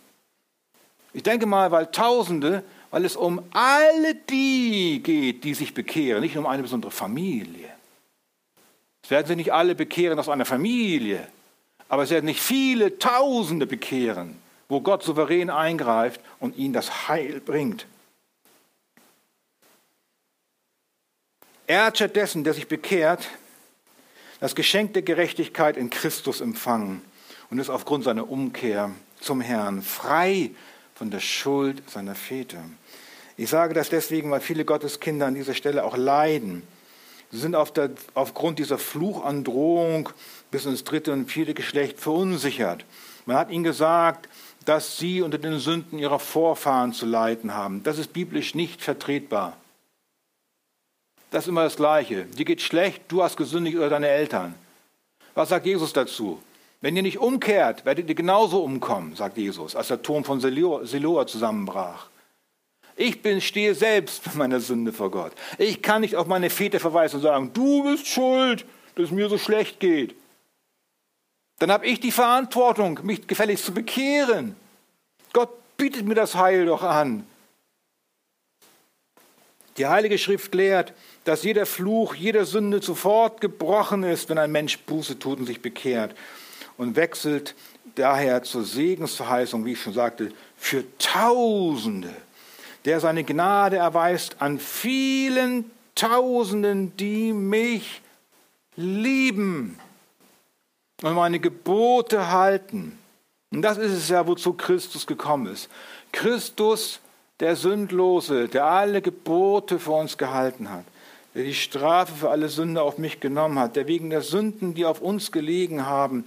Ich 1.12 1.22
denke 1.22 1.44
mal, 1.44 1.70
weil 1.70 1.88
Tausende, 1.88 2.62
weil 2.90 3.04
es 3.04 3.16
um 3.16 3.42
alle 3.52 4.14
die 4.14 5.02
geht, 5.02 5.44
die 5.44 5.54
sich 5.54 5.74
bekehren, 5.74 6.22
nicht 6.22 6.38
um 6.38 6.46
eine 6.46 6.62
besondere 6.62 6.90
Familie. 6.90 7.68
Es 9.02 9.10
werden 9.10 9.26
sich 9.26 9.36
nicht 9.36 9.52
alle 9.52 9.74
bekehren 9.74 10.18
aus 10.18 10.28
einer 10.28 10.46
Familie, 10.46 11.28
aber 11.90 12.04
es 12.04 12.10
werden 12.10 12.26
nicht 12.26 12.40
viele 12.40 12.98
Tausende 12.98 13.66
bekehren, 13.66 14.40
wo 14.68 14.80
Gott 14.80 15.02
souverän 15.02 15.50
eingreift 15.50 16.20
und 16.38 16.56
ihnen 16.56 16.72
das 16.72 17.08
Heil 17.08 17.40
bringt. 17.40 17.86
Er 21.66 21.86
hat 21.86 21.96
stattdessen, 21.96 22.44
der 22.44 22.54
sich 22.54 22.68
bekehrt, 22.68 23.28
das 24.38 24.54
Geschenk 24.54 24.94
der 24.94 25.02
Gerechtigkeit 25.02 25.76
in 25.76 25.90
Christus 25.90 26.40
empfangen 26.40 27.02
und 27.50 27.58
ist 27.58 27.70
aufgrund 27.70 28.04
seiner 28.04 28.30
Umkehr 28.30 28.92
zum 29.20 29.40
Herrn 29.40 29.82
frei 29.82 30.52
von 30.94 31.10
der 31.10 31.20
Schuld 31.20 31.82
seiner 31.90 32.14
Väter. 32.14 32.62
Ich 33.36 33.50
sage 33.50 33.74
das 33.74 33.88
deswegen, 33.90 34.30
weil 34.30 34.40
viele 34.40 34.64
Gotteskinder 34.64 35.26
an 35.26 35.34
dieser 35.34 35.54
Stelle 35.54 35.84
auch 35.84 35.96
leiden. 35.96 36.62
Sie 37.32 37.38
sind 37.38 37.56
auf 37.56 37.72
der, 37.72 37.90
aufgrund 38.14 38.60
dieser 38.60 38.78
Fluchandrohung 38.78 40.10
bis 40.50 40.66
ins 40.66 40.84
dritte 40.84 41.12
und 41.12 41.30
vierte 41.30 41.54
Geschlecht 41.54 42.00
verunsichert. 42.00 42.84
Man 43.26 43.36
hat 43.36 43.50
ihnen 43.50 43.64
gesagt, 43.64 44.28
dass 44.64 44.98
sie 44.98 45.22
unter 45.22 45.38
den 45.38 45.58
Sünden 45.58 45.98
ihrer 45.98 46.18
Vorfahren 46.18 46.92
zu 46.92 47.06
leiden 47.06 47.54
haben. 47.54 47.82
Das 47.82 47.98
ist 47.98 48.12
biblisch 48.12 48.54
nicht 48.54 48.82
vertretbar. 48.82 49.56
Das 51.30 51.44
ist 51.44 51.48
immer 51.48 51.64
das 51.64 51.76
Gleiche. 51.76 52.24
Dir 52.24 52.44
geht 52.44 52.60
schlecht, 52.60 53.02
du 53.08 53.22
hast 53.22 53.36
gesündigt 53.36 53.76
oder 53.76 53.88
deine 53.88 54.08
Eltern. 54.08 54.54
Was 55.34 55.50
sagt 55.50 55.66
Jesus 55.66 55.92
dazu? 55.92 56.42
Wenn 56.80 56.96
ihr 56.96 57.02
nicht 57.02 57.18
umkehrt, 57.18 57.84
werdet 57.84 58.08
ihr 58.08 58.14
genauso 58.14 58.62
umkommen, 58.62 59.14
sagt 59.14 59.36
Jesus, 59.36 59.76
als 59.76 59.88
der 59.88 60.02
Turm 60.02 60.24
von 60.24 60.40
Siloa 60.40 61.26
zusammenbrach. 61.26 62.08
Ich 62.96 63.22
bin, 63.22 63.40
stehe 63.40 63.74
selbst 63.74 64.26
mit 64.26 64.34
meiner 64.34 64.60
Sünde 64.60 64.92
vor 64.92 65.10
Gott. 65.10 65.32
Ich 65.58 65.82
kann 65.82 66.00
nicht 66.00 66.16
auf 66.16 66.26
meine 66.26 66.50
Väter 66.50 66.80
verweisen 66.80 67.16
und 67.16 67.22
sagen, 67.22 67.50
du 67.52 67.84
bist 67.84 68.06
schuld, 68.06 68.64
dass 68.94 69.06
es 69.06 69.10
mir 69.10 69.28
so 69.28 69.38
schlecht 69.38 69.78
geht 69.78 70.16
dann 71.60 71.70
habe 71.70 71.86
ich 71.86 72.00
die 72.00 72.10
Verantwortung, 72.10 73.00
mich 73.02 73.26
gefälligst 73.26 73.66
zu 73.66 73.74
bekehren. 73.74 74.56
Gott 75.34 75.50
bietet 75.76 76.06
mir 76.06 76.14
das 76.14 76.34
Heil 76.34 76.64
doch 76.64 76.82
an. 76.82 77.26
Die 79.76 79.86
Heilige 79.86 80.16
Schrift 80.16 80.54
lehrt, 80.54 80.94
dass 81.24 81.44
jeder 81.44 81.66
Fluch, 81.66 82.14
jede 82.14 82.46
Sünde 82.46 82.82
sofort 82.82 83.42
gebrochen 83.42 84.04
ist, 84.04 84.30
wenn 84.30 84.38
ein 84.38 84.50
Mensch 84.50 84.78
Buße 84.78 85.18
tut 85.18 85.38
und 85.38 85.46
sich 85.46 85.60
bekehrt 85.60 86.16
und 86.78 86.96
wechselt 86.96 87.54
daher 87.94 88.42
zur 88.42 88.64
Segensverheißung, 88.64 89.66
wie 89.66 89.72
ich 89.72 89.82
schon 89.82 89.92
sagte, 89.92 90.32
für 90.56 90.84
Tausende, 90.96 92.14
der 92.86 93.00
seine 93.00 93.22
Gnade 93.22 93.76
erweist 93.76 94.36
an 94.40 94.58
vielen 94.58 95.70
Tausenden, 95.94 96.96
die 96.96 97.34
mich 97.34 98.00
lieben 98.76 99.78
und 101.02 101.14
meine 101.14 101.40
Gebote 101.40 102.30
halten. 102.30 102.98
Und 103.52 103.62
das 103.62 103.78
ist 103.78 103.92
es 103.92 104.08
ja, 104.08 104.26
wozu 104.26 104.52
Christus 104.52 105.06
gekommen 105.06 105.52
ist. 105.52 105.68
Christus, 106.12 107.00
der 107.40 107.56
Sündlose, 107.56 108.48
der 108.48 108.66
alle 108.66 109.02
Gebote 109.02 109.78
für 109.78 109.92
uns 109.92 110.18
gehalten 110.18 110.70
hat, 110.70 110.84
der 111.34 111.44
die 111.44 111.54
Strafe 111.54 112.12
für 112.14 112.30
alle 112.30 112.48
Sünde 112.48 112.82
auf 112.82 112.98
mich 112.98 113.18
genommen 113.20 113.58
hat, 113.58 113.76
der 113.76 113.86
wegen 113.86 114.10
der 114.10 114.22
Sünden, 114.22 114.74
die 114.74 114.84
auf 114.84 115.00
uns 115.00 115.32
gelegen 115.32 115.86
haben, 115.86 116.24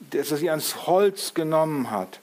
dass 0.00 0.30
er 0.30 0.36
sie 0.36 0.50
ans 0.50 0.86
Holz 0.86 1.34
genommen 1.34 1.90
hat. 1.90 2.20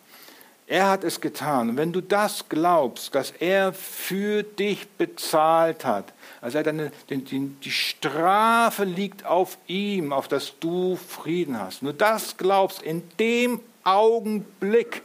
Er 0.68 0.90
hat 0.90 1.04
es 1.04 1.22
getan. 1.22 1.70
Und 1.70 1.78
wenn 1.78 1.92
du 1.92 2.02
das 2.02 2.50
glaubst, 2.50 3.14
dass 3.16 3.32
er 3.32 3.74
für 3.74 4.44
dich 4.44 4.88
bezahlt 4.90 5.86
hat, 5.86 6.14
also 6.44 6.62
deine, 6.62 6.92
die, 7.10 7.48
die 7.48 7.72
Strafe 7.72 8.84
liegt 8.84 9.26
auf 9.26 9.58
ihm, 9.68 10.12
auf 10.12 10.28
dass 10.28 10.60
du 10.60 10.98
Frieden 10.98 11.58
hast. 11.58 11.82
Nur 11.82 11.94
das 11.94 12.36
glaubst, 12.36 12.82
in 12.82 13.02
dem 13.18 13.62
Augenblick 13.86 15.04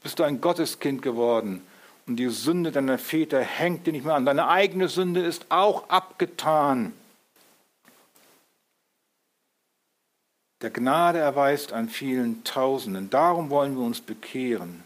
bist 0.00 0.20
du 0.20 0.22
ein 0.22 0.40
Gotteskind 0.40 1.02
geworden. 1.02 1.66
Und 2.06 2.16
die 2.16 2.28
Sünde 2.28 2.70
deiner 2.70 2.98
Väter 2.98 3.40
hängt 3.40 3.88
dir 3.88 3.92
nicht 3.92 4.04
mehr 4.04 4.14
an. 4.14 4.26
Deine 4.26 4.46
eigene 4.46 4.88
Sünde 4.88 5.22
ist 5.22 5.46
auch 5.48 5.88
abgetan. 5.90 6.92
Der 10.62 10.70
Gnade 10.70 11.18
erweist 11.18 11.72
an 11.72 11.88
vielen 11.88 12.44
Tausenden. 12.44 13.10
Darum 13.10 13.50
wollen 13.50 13.76
wir 13.76 13.84
uns 13.84 14.00
bekehren. 14.00 14.84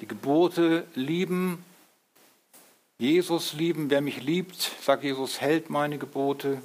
Die 0.00 0.06
Gebote 0.06 0.86
lieben 0.94 1.64
Jesus 2.98 3.52
lieben, 3.52 3.90
wer 3.90 4.00
mich 4.00 4.22
liebt, 4.22 4.72
sagt 4.82 5.04
Jesus, 5.04 5.40
hält 5.40 5.70
meine 5.70 5.98
Gebote. 5.98 6.60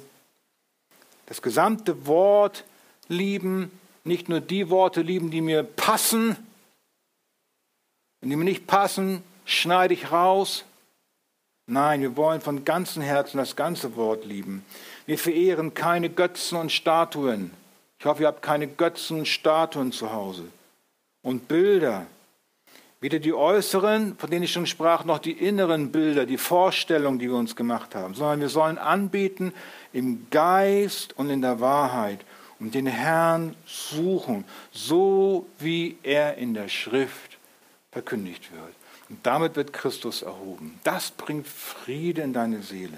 Das 1.26 1.40
gesamte 1.40 2.06
Wort 2.06 2.64
lieben, 3.08 3.70
nicht 4.02 4.28
nur 4.28 4.40
die 4.40 4.68
Worte 4.68 5.00
lieben, 5.00 5.30
die 5.30 5.40
mir 5.40 5.62
passen. 5.62 6.36
Wenn 8.20 8.30
die 8.30 8.36
mir 8.36 8.44
nicht 8.44 8.66
passen, 8.66 9.22
schneide 9.44 9.94
ich 9.94 10.10
raus. 10.10 10.64
Nein, 11.66 12.02
wir 12.02 12.16
wollen 12.16 12.40
von 12.40 12.64
ganzem 12.64 13.02
Herzen 13.02 13.38
das 13.38 13.54
ganze 13.54 13.94
Wort 13.96 14.24
lieben. 14.24 14.64
Wir 15.06 15.18
verehren 15.18 15.72
keine 15.72 16.10
Götzen 16.10 16.58
und 16.58 16.72
Statuen. 16.72 17.52
Ich 17.98 18.06
hoffe, 18.06 18.22
ihr 18.22 18.28
habt 18.28 18.42
keine 18.42 18.66
Götzen 18.66 19.20
und 19.20 19.28
Statuen 19.28 19.92
zu 19.92 20.12
Hause. 20.12 20.44
Und 21.22 21.48
Bilder. 21.48 22.06
Weder 23.04 23.18
die 23.18 23.34
äußeren, 23.34 24.16
von 24.16 24.30
denen 24.30 24.44
ich 24.44 24.52
schon 24.52 24.66
sprach, 24.66 25.04
noch 25.04 25.18
die 25.18 25.32
inneren 25.32 25.92
Bilder, 25.92 26.24
die 26.24 26.38
Vorstellungen, 26.38 27.18
die 27.18 27.28
wir 27.28 27.36
uns 27.36 27.54
gemacht 27.54 27.94
haben, 27.94 28.14
sondern 28.14 28.40
wir 28.40 28.48
sollen 28.48 28.78
anbeten 28.78 29.52
im 29.92 30.28
Geist 30.30 31.12
und 31.18 31.28
in 31.28 31.42
der 31.42 31.60
Wahrheit 31.60 32.24
und 32.58 32.74
den 32.74 32.86
Herrn 32.86 33.56
suchen, 33.66 34.46
so 34.72 35.46
wie 35.58 35.98
er 36.02 36.38
in 36.38 36.54
der 36.54 36.68
Schrift 36.68 37.36
verkündigt 37.92 38.50
wird. 38.52 38.72
Und 39.10 39.18
damit 39.26 39.54
wird 39.54 39.74
Christus 39.74 40.22
erhoben. 40.22 40.80
Das 40.82 41.10
bringt 41.10 41.46
Friede 41.46 42.22
in 42.22 42.32
deine 42.32 42.62
Seele. 42.62 42.96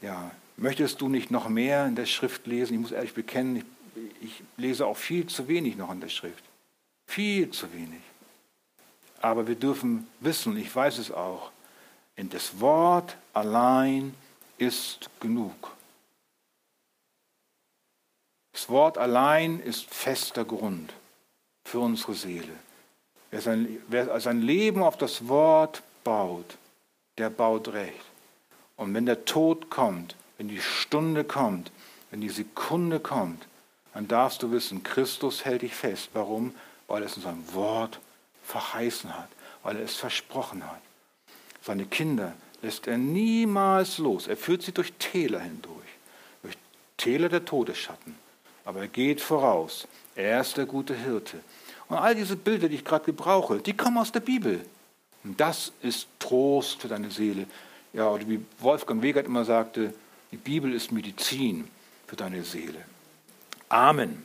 Ja, 0.00 0.30
möchtest 0.56 1.02
du 1.02 1.10
nicht 1.10 1.30
noch 1.30 1.50
mehr 1.50 1.84
in 1.84 1.96
der 1.96 2.06
Schrift 2.06 2.46
lesen? 2.46 2.72
Ich 2.72 2.80
muss 2.80 2.92
ehrlich 2.92 3.12
bekennen, 3.12 3.56
ich, 3.94 4.22
ich 4.22 4.42
lese 4.56 4.86
auch 4.86 4.96
viel 4.96 5.26
zu 5.26 5.48
wenig 5.48 5.76
noch 5.76 5.92
in 5.92 6.00
der 6.00 6.08
Schrift. 6.08 6.44
Viel 7.04 7.50
zu 7.50 7.70
wenig. 7.74 8.07
Aber 9.20 9.46
wir 9.46 9.56
dürfen 9.56 10.08
wissen, 10.20 10.56
ich 10.56 10.74
weiß 10.74 10.98
es 10.98 11.10
auch, 11.10 11.50
in 12.16 12.30
das 12.30 12.60
Wort 12.60 13.16
allein 13.32 14.14
ist 14.58 15.10
genug. 15.20 15.70
Das 18.52 18.68
Wort 18.68 18.98
allein 18.98 19.60
ist 19.60 19.84
fester 19.84 20.44
Grund 20.44 20.92
für 21.64 21.78
unsere 21.78 22.14
Seele. 22.14 22.52
Wer 23.30 23.40
sein, 23.40 23.78
wer 23.88 24.18
sein 24.20 24.42
Leben 24.42 24.82
auf 24.82 24.96
das 24.96 25.28
Wort 25.28 25.82
baut, 26.02 26.56
der 27.18 27.30
baut 27.30 27.68
recht. 27.68 28.04
Und 28.76 28.94
wenn 28.94 29.06
der 29.06 29.24
Tod 29.24 29.70
kommt, 29.70 30.16
wenn 30.38 30.48
die 30.48 30.60
Stunde 30.60 31.24
kommt, 31.24 31.70
wenn 32.10 32.20
die 32.20 32.30
Sekunde 32.30 33.00
kommt, 33.00 33.46
dann 33.94 34.08
darfst 34.08 34.42
du 34.42 34.50
wissen, 34.50 34.82
Christus 34.82 35.44
hält 35.44 35.62
dich 35.62 35.74
fest. 35.74 36.10
Warum? 36.12 36.54
Weil 36.86 37.02
es 37.02 37.16
in 37.16 37.22
seinem 37.22 37.54
Wort 37.54 38.00
verheißen 38.48 39.16
hat, 39.16 39.28
weil 39.62 39.76
er 39.76 39.84
es 39.84 39.96
versprochen 39.96 40.64
hat. 40.64 40.80
Seine 41.62 41.84
Kinder 41.84 42.32
lässt 42.62 42.86
er 42.86 42.96
niemals 42.96 43.98
los. 43.98 44.26
Er 44.26 44.36
führt 44.36 44.62
sie 44.62 44.72
durch 44.72 44.92
Täler 44.94 45.40
hindurch, 45.40 45.88
durch 46.42 46.56
Täler 46.96 47.28
der 47.28 47.44
Todesschatten. 47.44 48.16
Aber 48.64 48.80
er 48.80 48.88
geht 48.88 49.20
voraus. 49.20 49.86
Er 50.14 50.40
ist 50.40 50.56
der 50.56 50.66
gute 50.66 50.94
Hirte. 50.94 51.40
Und 51.88 51.98
all 51.98 52.14
diese 52.14 52.36
Bilder, 52.36 52.68
die 52.68 52.76
ich 52.76 52.84
gerade 52.84 53.04
gebrauche, 53.04 53.58
die 53.58 53.76
kommen 53.76 53.98
aus 53.98 54.12
der 54.12 54.20
Bibel. 54.20 54.64
Und 55.24 55.38
das 55.40 55.72
ist 55.82 56.08
Trost 56.18 56.80
für 56.80 56.88
deine 56.88 57.10
Seele. 57.10 57.46
Ja, 57.92 58.08
oder 58.08 58.28
wie 58.28 58.44
Wolfgang 58.60 59.02
Wegert 59.02 59.26
immer 59.26 59.44
sagte, 59.44 59.94
die 60.30 60.36
Bibel 60.36 60.72
ist 60.74 60.92
Medizin 60.92 61.68
für 62.06 62.16
deine 62.16 62.42
Seele. 62.44 62.84
Amen. 63.68 64.22